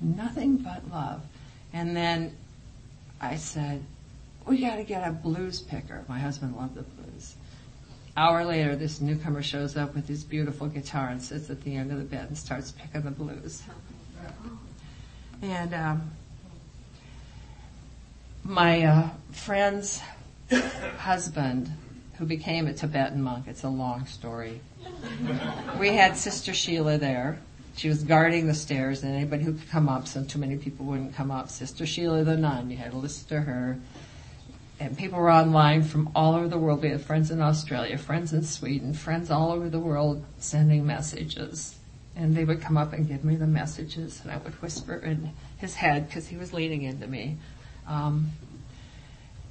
nothing 0.01 0.57
but 0.57 0.91
love. 0.91 1.23
And 1.73 1.97
then 1.97 2.37
I 3.21 3.37
said, 3.37 3.83
we 4.47 4.61
got 4.61 4.77
to 4.77 4.85
get 4.85 5.07
a 5.07 5.13
blues 5.13 5.61
picker. 5.61 6.05
My 6.09 6.19
husband 6.19 6.57
loved 6.57 6.75
the 6.75 6.83
blues. 6.83 7.35
Hour 8.17 8.45
later, 8.45 8.77
this 8.77 9.01
newcomer 9.01 9.43
shows 9.43 9.77
up 9.77 9.95
with 9.95 10.07
his 10.07 10.23
beautiful 10.23 10.69
guitar 10.69 11.09
and 11.09 11.21
sits 11.21 11.51
at 11.51 11.63
the 11.63 11.75
end 11.75 11.91
of 11.91 11.99
the 11.99 12.05
bed 12.05 12.29
and 12.29 12.39
starts 12.39 12.73
picking 12.73 13.03
the 13.03 13.11
blues. 13.11 13.63
And 15.43 15.75
um, 15.75 16.11
my 18.45 18.83
uh, 18.85 19.09
friend's 19.33 20.01
husband, 20.99 21.73
who 22.19 22.25
became 22.25 22.69
a 22.69 22.73
Tibetan 22.73 23.21
monk, 23.21 23.47
it's 23.49 23.65
a 23.65 23.69
long 23.69 24.07
story. 24.07 24.61
We 25.81 25.89
had 25.89 26.17
Sister 26.17 26.55
Sheila 26.55 26.99
there. 26.99 27.41
She 27.77 27.89
was 27.89 28.05
guarding 28.05 28.47
the 28.47 28.55
stairs, 28.55 29.03
and 29.03 29.15
anybody 29.15 29.43
who 29.43 29.55
could 29.55 29.69
come 29.69 29.89
up, 29.89 30.07
so 30.07 30.23
too 30.23 30.39
many 30.39 30.57
people 30.57 30.87
wouldn't 30.87 31.15
come 31.15 31.31
up. 31.31 31.49
Sister 31.51 31.87
Sheila 31.87 32.23
the 32.23 32.37
nun, 32.37 32.71
you 32.71 32.77
had 32.77 32.93
to 32.93 32.97
listen 32.97 33.29
to 33.29 33.41
her. 33.41 33.79
And 34.79 34.97
people 34.97 35.19
were 35.19 35.31
online 35.31 35.83
from 35.83 36.11
all 36.15 36.35
over 36.35 36.49
the 36.49 36.59
world. 36.59 36.83
We 36.83 36.91
had 36.91 37.01
friends 37.01 37.31
in 37.31 37.41
Australia, 37.41 37.99
friends 37.99 38.33
in 38.33 38.45
Sweden, 38.45 38.93
friends 38.93 39.31
all 39.31 39.51
over 39.53 39.69
the 39.69 39.79
world 39.79 40.25
sending 40.39 40.87
messages. 40.87 41.77
And 42.17 42.37
they 42.37 42.45
would 42.45 42.61
come 42.61 42.77
up 42.77 42.93
and 42.93 43.09
give 43.09 43.25
me 43.25 43.35
the 43.35 43.47
messages, 43.47 44.21
and 44.23 44.31
I 44.31 44.37
would 44.39 44.55
whisper 44.63 44.95
in 44.95 45.33
his 45.59 45.75
head 45.75 46.07
because 46.07 46.29
he 46.29 46.37
was 46.37 46.53
leaning 46.53 46.83
into 46.83 47.09
me. 47.09 47.39
Um, 47.89 48.31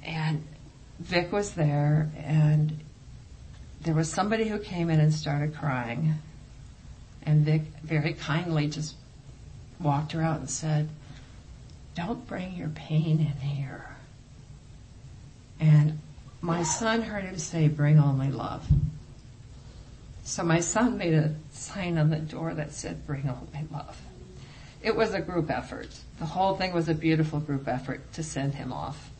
and 0.02 0.46
Vic 0.98 1.30
was 1.30 1.52
there, 1.52 2.10
and 2.16 2.80
there 3.82 3.94
was 3.94 4.10
somebody 4.10 4.48
who 4.48 4.58
came 4.58 4.88
in 4.88 4.98
and 4.98 5.12
started 5.12 5.54
crying. 5.54 6.14
And 7.26 7.44
Vic 7.44 7.62
very 7.82 8.12
kindly 8.12 8.68
just 8.68 8.94
walked 9.80 10.12
her 10.12 10.22
out 10.22 10.40
and 10.40 10.50
said, 10.50 10.88
Don't 11.94 12.26
bring 12.26 12.54
your 12.54 12.68
pain 12.68 13.20
in 13.20 13.48
here. 13.48 13.96
And 15.60 15.98
my 16.40 16.62
son 16.62 17.02
heard 17.02 17.24
him 17.24 17.38
say, 17.38 17.68
Bring 17.68 17.98
only 17.98 18.30
love. 18.30 18.66
So 20.24 20.42
my 20.42 20.60
son 20.60 20.98
made 20.98 21.14
a 21.14 21.34
sign 21.52 21.98
on 21.98 22.10
the 22.10 22.18
door 22.18 22.54
that 22.54 22.72
said, 22.72 23.06
Bring 23.06 23.28
only 23.28 23.68
love. 23.72 24.00
It 24.82 24.94
was 24.94 25.14
a 25.14 25.20
group 25.20 25.50
effort. 25.50 25.88
The 26.18 26.26
whole 26.26 26.56
thing 26.56 26.74
was 26.74 26.88
a 26.88 26.94
beautiful 26.94 27.40
group 27.40 27.66
effort 27.66 28.12
to 28.14 28.22
send 28.22 28.54
him 28.54 28.72
off. 28.72 29.10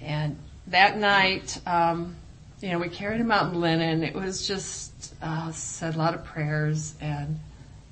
And 0.00 0.38
that 0.68 0.96
night, 0.96 1.60
um, 1.66 2.16
you 2.60 2.70
know, 2.70 2.78
we 2.78 2.88
carried 2.88 3.20
him 3.20 3.30
out 3.30 3.52
in 3.52 3.60
linen. 3.60 4.02
It 4.02 4.14
was 4.14 4.46
just 4.46 4.93
uh, 5.24 5.50
said 5.52 5.94
a 5.94 5.98
lot 5.98 6.14
of 6.14 6.22
prayers, 6.24 6.94
and 7.00 7.40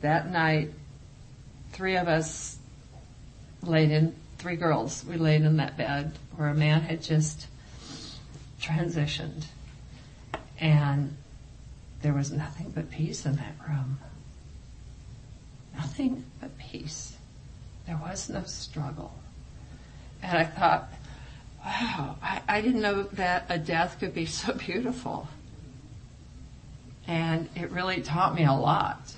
that 0.03 0.30
night, 0.30 0.70
three 1.72 1.97
of 1.97 2.07
us 2.07 2.59
laid 3.62 3.91
in. 3.91 4.14
Three 4.37 4.57
girls, 4.57 5.05
we 5.09 5.16
laid 5.16 5.43
in 5.43 5.59
that 5.59 5.76
bed 5.76 6.12
where 6.37 6.49
a 6.49 6.55
man 6.55 6.80
had 6.80 7.01
just 7.01 7.47
transitioned, 8.61 9.45
and 10.59 11.16
there 12.03 12.12
was 12.12 12.33
nothing 12.33 12.72
but 12.74 12.91
peace 12.91 13.24
in 13.24 13.37
that 13.37 13.55
room. 13.68 13.99
Nothing 15.76 16.24
but 16.41 16.59
peace. 16.59 17.16
There 17.87 17.99
was 18.03 18.28
no 18.28 18.43
struggle. 18.43 19.14
And 20.22 20.39
I 20.39 20.45
thought, 20.45 20.93
wow, 21.64 22.16
I, 22.20 22.43
I 22.49 22.61
didn't 22.61 22.83
know 22.83 23.05
that 23.05 23.47
a 23.49 23.59
death 23.59 23.99
could 24.01 24.12
be 24.12 24.26
so 24.26 24.55
beautiful. 24.55 25.28
And 27.07 27.48
it 27.57 27.70
really 27.70 28.00
taught 28.00 28.34
me 28.34 28.44
a 28.44 28.53
lot. 28.53 29.14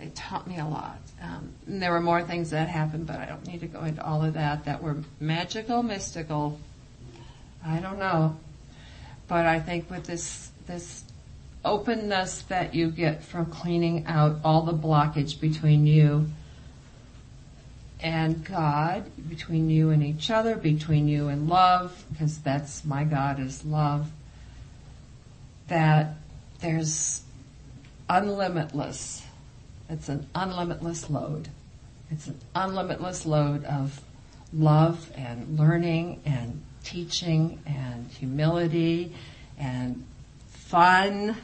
It 0.00 0.14
taught 0.14 0.46
me 0.46 0.58
a 0.58 0.66
lot. 0.66 0.98
Um, 1.20 1.52
there 1.66 1.90
were 1.90 2.00
more 2.00 2.22
things 2.22 2.50
that 2.50 2.68
happened, 2.68 3.06
but 3.06 3.16
I 3.16 3.26
don't 3.26 3.46
need 3.46 3.60
to 3.60 3.66
go 3.66 3.82
into 3.82 4.04
all 4.04 4.24
of 4.24 4.34
that 4.34 4.64
that 4.66 4.82
were 4.82 4.96
magical, 5.18 5.82
mystical. 5.82 6.58
I 7.64 7.80
don't 7.80 7.98
know. 7.98 8.36
But 9.26 9.46
I 9.46 9.60
think 9.60 9.90
with 9.90 10.04
this, 10.04 10.50
this 10.66 11.04
openness 11.64 12.42
that 12.42 12.74
you 12.74 12.90
get 12.90 13.24
from 13.24 13.46
cleaning 13.46 14.06
out 14.06 14.38
all 14.44 14.62
the 14.62 14.72
blockage 14.72 15.40
between 15.40 15.86
you 15.86 16.28
and 18.00 18.44
God, 18.44 19.10
between 19.28 19.70
you 19.70 19.90
and 19.90 20.04
each 20.04 20.30
other, 20.30 20.54
between 20.54 21.08
you 21.08 21.28
and 21.28 21.48
love, 21.48 22.04
because 22.12 22.38
that's 22.38 22.84
my 22.84 23.02
God 23.02 23.40
is 23.40 23.64
love, 23.64 24.08
that 25.66 26.14
there's 26.60 27.22
unlimitless, 28.08 29.22
it's 29.88 30.08
an 30.08 30.26
unlimitless 30.34 31.08
lode. 31.10 31.48
It's 32.10 32.26
an 32.26 32.40
unlimitless 32.54 33.26
lode 33.26 33.64
of 33.64 34.00
love 34.52 35.10
and 35.14 35.58
learning 35.58 36.22
and 36.24 36.62
teaching 36.82 37.60
and 37.66 38.08
humility 38.10 39.14
and 39.58 40.04
fun 40.48 41.36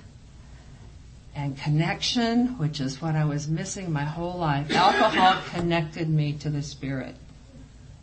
and 1.34 1.56
connection, 1.58 2.58
which 2.58 2.80
is 2.80 3.02
what 3.02 3.14
I 3.14 3.24
was 3.24 3.48
missing 3.48 3.92
my 3.92 4.04
whole 4.04 4.38
life. 4.38 4.70
Alcohol 4.70 5.42
connected 5.50 6.08
me 6.08 6.34
to 6.34 6.48
the 6.48 6.62
Spirit. 6.62 7.16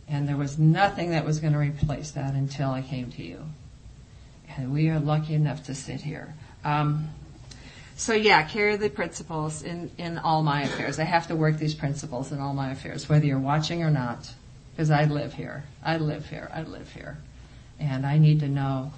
And 0.06 0.28
there 0.28 0.36
was 0.36 0.58
nothing 0.58 1.10
that 1.10 1.24
was 1.24 1.40
going 1.40 1.54
to 1.54 1.58
replace 1.58 2.10
that 2.12 2.34
until 2.34 2.70
I 2.70 2.82
came 2.82 3.10
to 3.12 3.22
you. 3.22 3.40
And 4.56 4.72
we 4.72 4.90
are 4.90 5.00
lucky 5.00 5.34
enough 5.34 5.64
to 5.64 5.74
sit 5.74 6.02
here. 6.02 6.34
Um, 6.64 7.08
so 7.96 8.14
yeah, 8.14 8.42
carry 8.42 8.76
the 8.76 8.90
principles 8.90 9.62
in, 9.62 9.90
in 9.98 10.18
all 10.18 10.42
my 10.42 10.62
affairs. 10.62 10.98
I 10.98 11.04
have 11.04 11.28
to 11.28 11.36
work 11.36 11.58
these 11.58 11.74
principles 11.74 12.32
in 12.32 12.40
all 12.40 12.54
my 12.54 12.72
affairs, 12.72 13.08
whether 13.08 13.24
you're 13.24 13.38
watching 13.38 13.82
or 13.82 13.90
not, 13.90 14.32
because 14.72 14.90
I 14.90 15.04
live 15.04 15.34
here. 15.34 15.64
I 15.84 15.98
live 15.98 16.28
here. 16.28 16.50
I 16.52 16.62
live 16.62 16.90
here. 16.92 17.18
And 17.78 18.06
I 18.06 18.18
need 18.18 18.40
to 18.40 18.48
know, 18.48 18.92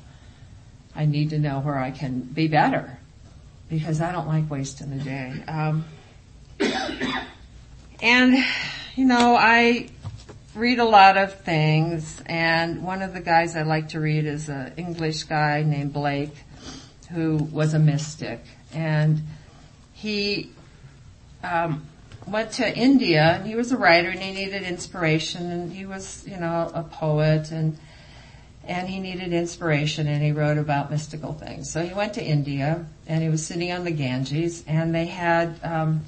I 0.95 1.07
need 1.07 1.31
to 1.31 1.39
know 1.39 1.61
where 1.61 1.79
I 1.79 1.91
can 1.91 2.21
be 2.21 2.49
better 2.49 2.99
because 3.69 4.01
I 4.01 4.13
don't 4.13 4.29
like 4.29 4.51
wasting 4.51 4.97
the 4.97 5.05
day. 5.05 5.43
Um, 5.49 5.85
and, 8.01 8.45
you 8.95 9.05
know, 9.05 9.37
I 9.37 9.89
read 10.55 10.79
a 10.79 10.85
lot 10.85 11.17
of 11.17 11.41
things, 11.41 12.23
and 12.27 12.85
one 12.85 13.03
of 13.03 13.13
the 13.13 13.21
guys 13.21 13.57
I 13.57 13.63
like 13.63 13.89
to 13.91 14.01
read 14.01 14.25
is 14.25 14.49
an 14.49 14.73
English 14.77 15.25
guy 15.25 15.63
named 15.63 15.93
Blake, 15.93 16.35
who 17.11 17.37
was 17.37 17.75
a 17.75 17.79
mystic, 17.79 18.41
and 18.73 19.21
he 19.93 20.51
um, 21.43 21.87
went 22.27 22.53
to 22.53 22.77
India, 22.77 23.37
and 23.39 23.47
he 23.47 23.55
was 23.55 23.73
a 23.73 23.77
writer, 23.77 24.09
and 24.09 24.21
he 24.21 24.33
needed 24.33 24.63
inspiration, 24.63 25.51
and 25.51 25.73
he 25.73 25.87
was, 25.87 26.27
you 26.27 26.37
know, 26.37 26.71
a 26.75 26.83
poet, 26.83 27.51
and 27.51 27.79
and 28.67 28.89
he 28.89 28.99
needed 28.99 29.33
inspiration 29.33 30.07
and 30.07 30.23
he 30.23 30.33
wrote 30.33 30.59
about 30.59 30.91
mystical 30.91 31.33
things. 31.33 31.71
So 31.71 31.83
he 31.83 31.93
went 31.95 32.15
to 32.15 32.25
India 32.25 32.87
and 33.07 33.23
he 33.23 33.29
was 33.29 33.45
sitting 33.45 33.73
on 33.73 33.85
the 33.85 33.91
Ganges 33.91 34.65
and 34.67 34.95
they 34.95 35.07
had, 35.07 35.59
um, 35.63 36.05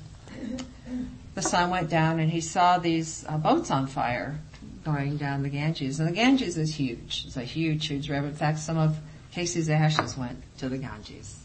the 1.34 1.42
sun 1.42 1.70
went 1.70 1.90
down 1.90 2.18
and 2.18 2.30
he 2.30 2.40
saw 2.40 2.78
these 2.78 3.24
uh, 3.28 3.36
boats 3.36 3.70
on 3.70 3.86
fire 3.86 4.38
going 4.84 5.16
down 5.16 5.42
the 5.42 5.48
Ganges. 5.48 6.00
And 6.00 6.08
the 6.08 6.12
Ganges 6.12 6.56
is 6.56 6.74
huge. 6.74 7.24
It's 7.26 7.36
a 7.36 7.42
huge, 7.42 7.86
huge 7.88 8.08
river. 8.08 8.28
In 8.28 8.34
fact, 8.34 8.58
some 8.58 8.78
of 8.78 8.96
Casey's 9.36 9.68
ashes 9.68 10.16
went 10.16 10.42
to 10.56 10.70
the 10.70 10.78
Ganges 10.78 11.44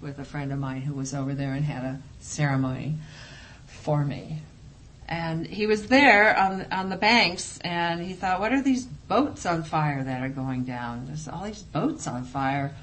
with 0.00 0.20
a 0.20 0.24
friend 0.24 0.52
of 0.52 0.60
mine 0.60 0.82
who 0.82 0.94
was 0.94 1.12
over 1.12 1.34
there 1.34 1.54
and 1.54 1.64
had 1.64 1.82
a 1.82 2.00
ceremony 2.20 2.94
for 3.66 4.04
me. 4.04 4.38
And 5.08 5.44
he 5.44 5.66
was 5.66 5.88
there 5.88 6.38
on 6.38 6.66
on 6.70 6.88
the 6.88 6.96
banks 6.96 7.58
and 7.62 8.00
he 8.00 8.12
thought 8.12 8.38
what 8.38 8.52
are 8.52 8.62
these 8.62 8.84
boats 8.84 9.44
on 9.44 9.64
fire 9.64 10.04
that 10.04 10.22
are 10.22 10.28
going 10.28 10.62
down? 10.62 11.06
There's 11.06 11.26
all 11.26 11.42
these 11.42 11.64
boats 11.64 12.06
on 12.06 12.22
fire. 12.22 12.76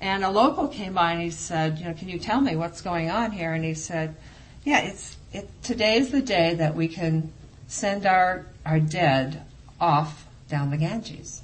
And 0.00 0.24
a 0.24 0.30
local 0.30 0.66
came 0.66 0.94
by 0.94 1.12
and 1.12 1.22
he 1.22 1.30
said 1.30 1.78
you 1.78 1.84
know 1.84 1.94
can 1.94 2.08
you 2.08 2.18
tell 2.18 2.40
me 2.40 2.56
what's 2.56 2.80
going 2.80 3.08
on 3.08 3.30
here? 3.30 3.52
And 3.52 3.64
he 3.64 3.74
said 3.74 4.16
yeah 4.64 4.80
it's 4.80 5.16
it 5.32 5.48
today's 5.62 6.10
the 6.10 6.22
day 6.22 6.54
that 6.54 6.74
we 6.74 6.88
can 6.88 7.32
send 7.68 8.04
our 8.04 8.46
our 8.64 8.80
dead 8.80 9.44
off 9.80 10.26
down 10.48 10.72
the 10.72 10.76
Ganges 10.76 11.42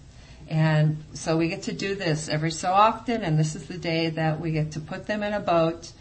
and 0.52 1.02
so 1.14 1.36
we 1.36 1.48
get 1.48 1.62
to 1.62 1.72
do 1.72 1.94
this 1.94 2.28
every 2.28 2.50
so 2.50 2.70
often 2.70 3.22
and 3.22 3.38
this 3.38 3.56
is 3.56 3.66
the 3.66 3.78
day 3.78 4.10
that 4.10 4.38
we 4.38 4.52
get 4.52 4.72
to 4.72 4.80
put 4.80 5.06
them 5.06 5.22
in 5.22 5.32
a 5.32 5.40
boat 5.40 5.92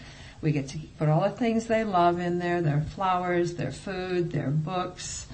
we 0.42 0.52
get 0.52 0.70
to 0.70 0.80
put 0.98 1.08
all 1.08 1.22
the 1.22 1.30
things 1.30 1.68
they 1.68 1.84
love 1.84 2.20
in 2.20 2.40
there, 2.40 2.62
their 2.62 2.82
flowers, 2.82 3.56
their 3.56 3.72
food, 3.72 4.32
their 4.32 4.50
books, 4.50 5.28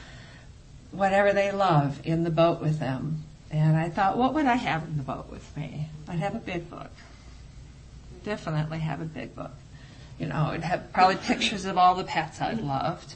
whatever 0.91 1.33
they 1.33 1.51
love 1.51 2.01
in 2.05 2.23
the 2.23 2.29
boat 2.29 2.61
with 2.61 2.79
them. 2.79 3.23
And 3.49 3.77
I 3.77 3.89
thought, 3.89 4.17
what 4.17 4.33
would 4.33 4.45
I 4.45 4.55
have 4.55 4.83
in 4.83 4.97
the 4.97 5.03
boat 5.03 5.29
with 5.31 5.55
me? 5.55 5.87
I'd 6.09 6.19
have 6.19 6.35
a 6.35 6.39
big 6.39 6.69
book. 6.69 6.91
Definitely 8.25 8.79
have 8.79 8.99
a 8.99 9.05
big 9.05 9.33
book. 9.33 9.53
You 10.19 10.25
know, 10.25 10.49
it'd 10.49 10.63
have 10.63 10.91
probably 10.91 11.15
pictures 11.15 11.63
of 11.63 11.77
all 11.77 11.95
the 11.95 12.03
pets 12.03 12.41
I've 12.41 12.59
loved. 12.59 13.13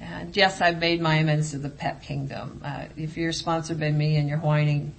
And 0.00 0.36
yes, 0.36 0.60
I've 0.60 0.78
made 0.78 1.00
my 1.00 1.16
amends 1.16 1.50
to 1.50 1.58
the 1.58 1.70
pet 1.70 2.02
kingdom. 2.02 2.60
Uh, 2.64 2.84
if 2.96 3.16
you're 3.16 3.32
sponsored 3.32 3.80
by 3.80 3.90
me 3.90 4.16
and 4.16 4.28
you're 4.28 4.38
whining, 4.38 4.94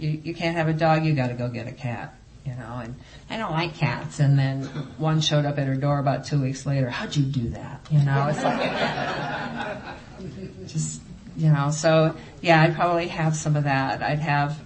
you, 0.00 0.20
you 0.24 0.34
can't 0.34 0.56
have 0.56 0.68
a 0.68 0.72
dog, 0.72 1.04
you 1.04 1.14
gotta 1.14 1.34
go 1.34 1.48
get 1.48 1.66
a 1.66 1.72
cat 1.72 2.14
you 2.44 2.54
know, 2.54 2.80
and 2.82 2.94
I 3.28 3.36
don't 3.36 3.52
like 3.52 3.76
cats. 3.76 4.18
And 4.20 4.38
then 4.38 4.64
one 4.98 5.20
showed 5.20 5.44
up 5.44 5.58
at 5.58 5.66
her 5.66 5.74
door 5.76 5.98
about 5.98 6.24
two 6.24 6.40
weeks 6.40 6.66
later. 6.66 6.88
How'd 6.90 7.14
you 7.16 7.24
do 7.24 7.50
that? 7.50 7.86
You 7.90 8.02
know, 8.02 8.28
it's 8.28 8.42
like, 8.42 8.70
just, 10.66 11.02
you 11.36 11.50
know, 11.50 11.70
so 11.70 12.16
yeah, 12.40 12.62
I'd 12.62 12.74
probably 12.74 13.08
have 13.08 13.36
some 13.36 13.56
of 13.56 13.64
that. 13.64 14.02
I'd 14.02 14.20
have, 14.20 14.58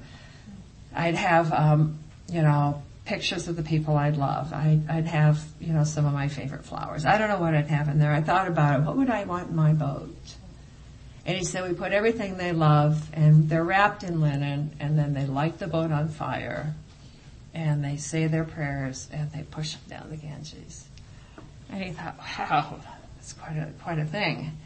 I'd 0.94 1.16
have, 1.16 1.52
um, 1.52 1.98
you 2.30 2.42
know, 2.42 2.82
pictures 3.04 3.48
of 3.48 3.56
the 3.56 3.62
people 3.62 3.96
I'd 3.96 4.16
love. 4.16 4.52
I'd, 4.52 4.88
I'd 4.88 5.06
have, 5.06 5.44
you 5.60 5.72
know, 5.72 5.84
some 5.84 6.06
of 6.06 6.12
my 6.12 6.28
favorite 6.28 6.64
flowers. 6.64 7.04
I 7.04 7.18
don't 7.18 7.28
know 7.28 7.40
what 7.40 7.54
I'd 7.54 7.66
have 7.66 7.88
in 7.88 7.98
there. 7.98 8.12
I 8.12 8.22
thought 8.22 8.48
about 8.48 8.80
it. 8.80 8.86
What 8.86 8.96
would 8.96 9.10
I 9.10 9.24
want 9.24 9.50
in 9.50 9.56
my 9.56 9.72
boat? 9.72 10.16
And 11.26 11.38
he 11.38 11.44
said 11.44 11.66
we 11.68 11.74
put 11.74 11.92
everything 11.92 12.36
they 12.36 12.52
love 12.52 13.08
and 13.14 13.48
they're 13.48 13.64
wrapped 13.64 14.02
in 14.02 14.20
linen 14.20 14.72
and 14.78 14.98
then 14.98 15.14
they 15.14 15.26
light 15.26 15.58
the 15.58 15.66
boat 15.66 15.90
on 15.90 16.08
fire 16.08 16.74
and 17.54 17.82
they 17.82 17.96
say 17.96 18.26
their 18.26 18.44
prayers 18.44 19.08
and 19.12 19.30
they 19.32 19.42
push 19.42 19.74
them 19.74 19.82
down 19.88 20.10
the 20.10 20.16
Ganges. 20.16 20.86
And 21.70 21.82
he 21.82 21.92
thought, 21.92 22.18
wow, 22.18 22.80
that's 23.16 23.32
quite 23.32 23.56
a, 23.56 23.70
quite 23.82 23.98
a 23.98 24.04
thing. 24.04 24.58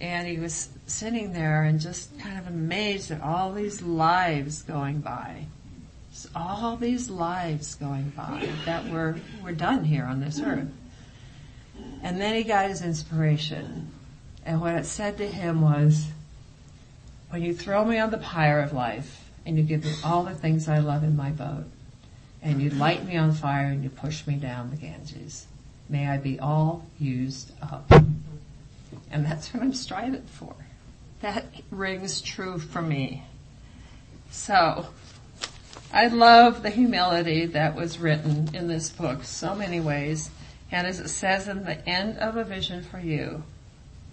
And 0.00 0.28
he 0.28 0.38
was 0.38 0.68
sitting 0.86 1.32
there 1.32 1.64
and 1.64 1.80
just 1.80 2.16
kind 2.20 2.38
of 2.38 2.46
amazed 2.46 3.10
at 3.10 3.22
all 3.22 3.52
these 3.52 3.82
lives 3.82 4.62
going 4.62 5.00
by. 5.00 5.46
All 6.34 6.76
these 6.76 7.10
lives 7.10 7.74
going 7.74 8.10
by 8.10 8.48
that 8.64 8.88
were, 8.88 9.16
were 9.42 9.52
done 9.52 9.84
here 9.84 10.04
on 10.04 10.20
this 10.20 10.40
earth. 10.40 10.68
And 12.02 12.20
then 12.20 12.34
he 12.34 12.42
got 12.42 12.68
his 12.68 12.82
inspiration. 12.82 13.90
And 14.46 14.60
what 14.60 14.74
it 14.74 14.86
said 14.86 15.18
to 15.18 15.26
him 15.26 15.60
was, 15.60 16.06
when 17.30 17.42
you 17.42 17.52
throw 17.52 17.84
me 17.84 17.98
on 17.98 18.10
the 18.10 18.18
pyre 18.18 18.60
of 18.60 18.72
life 18.72 19.28
and 19.44 19.58
you 19.58 19.64
give 19.64 19.84
me 19.84 19.92
all 20.04 20.22
the 20.22 20.36
things 20.36 20.68
I 20.68 20.78
love 20.78 21.02
in 21.02 21.16
my 21.16 21.30
boat 21.30 21.64
and 22.40 22.62
you 22.62 22.70
light 22.70 23.04
me 23.04 23.16
on 23.16 23.32
fire 23.32 23.66
and 23.66 23.82
you 23.82 23.90
push 23.90 24.24
me 24.24 24.36
down 24.36 24.70
the 24.70 24.76
Ganges, 24.76 25.48
may 25.88 26.06
I 26.06 26.18
be 26.18 26.38
all 26.38 26.86
used 27.00 27.50
up. 27.60 27.90
And 29.10 29.26
that's 29.26 29.52
what 29.52 29.64
I'm 29.64 29.74
striving 29.74 30.22
for. 30.22 30.54
That 31.22 31.46
rings 31.72 32.20
true 32.20 32.60
for 32.60 32.80
me. 32.80 33.24
So, 34.30 34.86
I 35.92 36.06
love 36.06 36.62
the 36.62 36.70
humility 36.70 37.46
that 37.46 37.74
was 37.74 37.98
written 37.98 38.50
in 38.54 38.68
this 38.68 38.90
book 38.90 39.24
so 39.24 39.56
many 39.56 39.80
ways. 39.80 40.30
And 40.70 40.86
as 40.86 41.00
it 41.00 41.08
says 41.08 41.48
in 41.48 41.64
the 41.64 41.84
end 41.88 42.18
of 42.18 42.36
a 42.36 42.44
vision 42.44 42.84
for 42.84 43.00
you, 43.00 43.42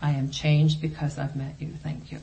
I 0.00 0.12
am 0.12 0.30
changed 0.30 0.80
because 0.80 1.18
I've 1.18 1.34
met 1.34 1.54
you. 1.58 1.72
Thank 1.82 2.12
you. 2.12 2.18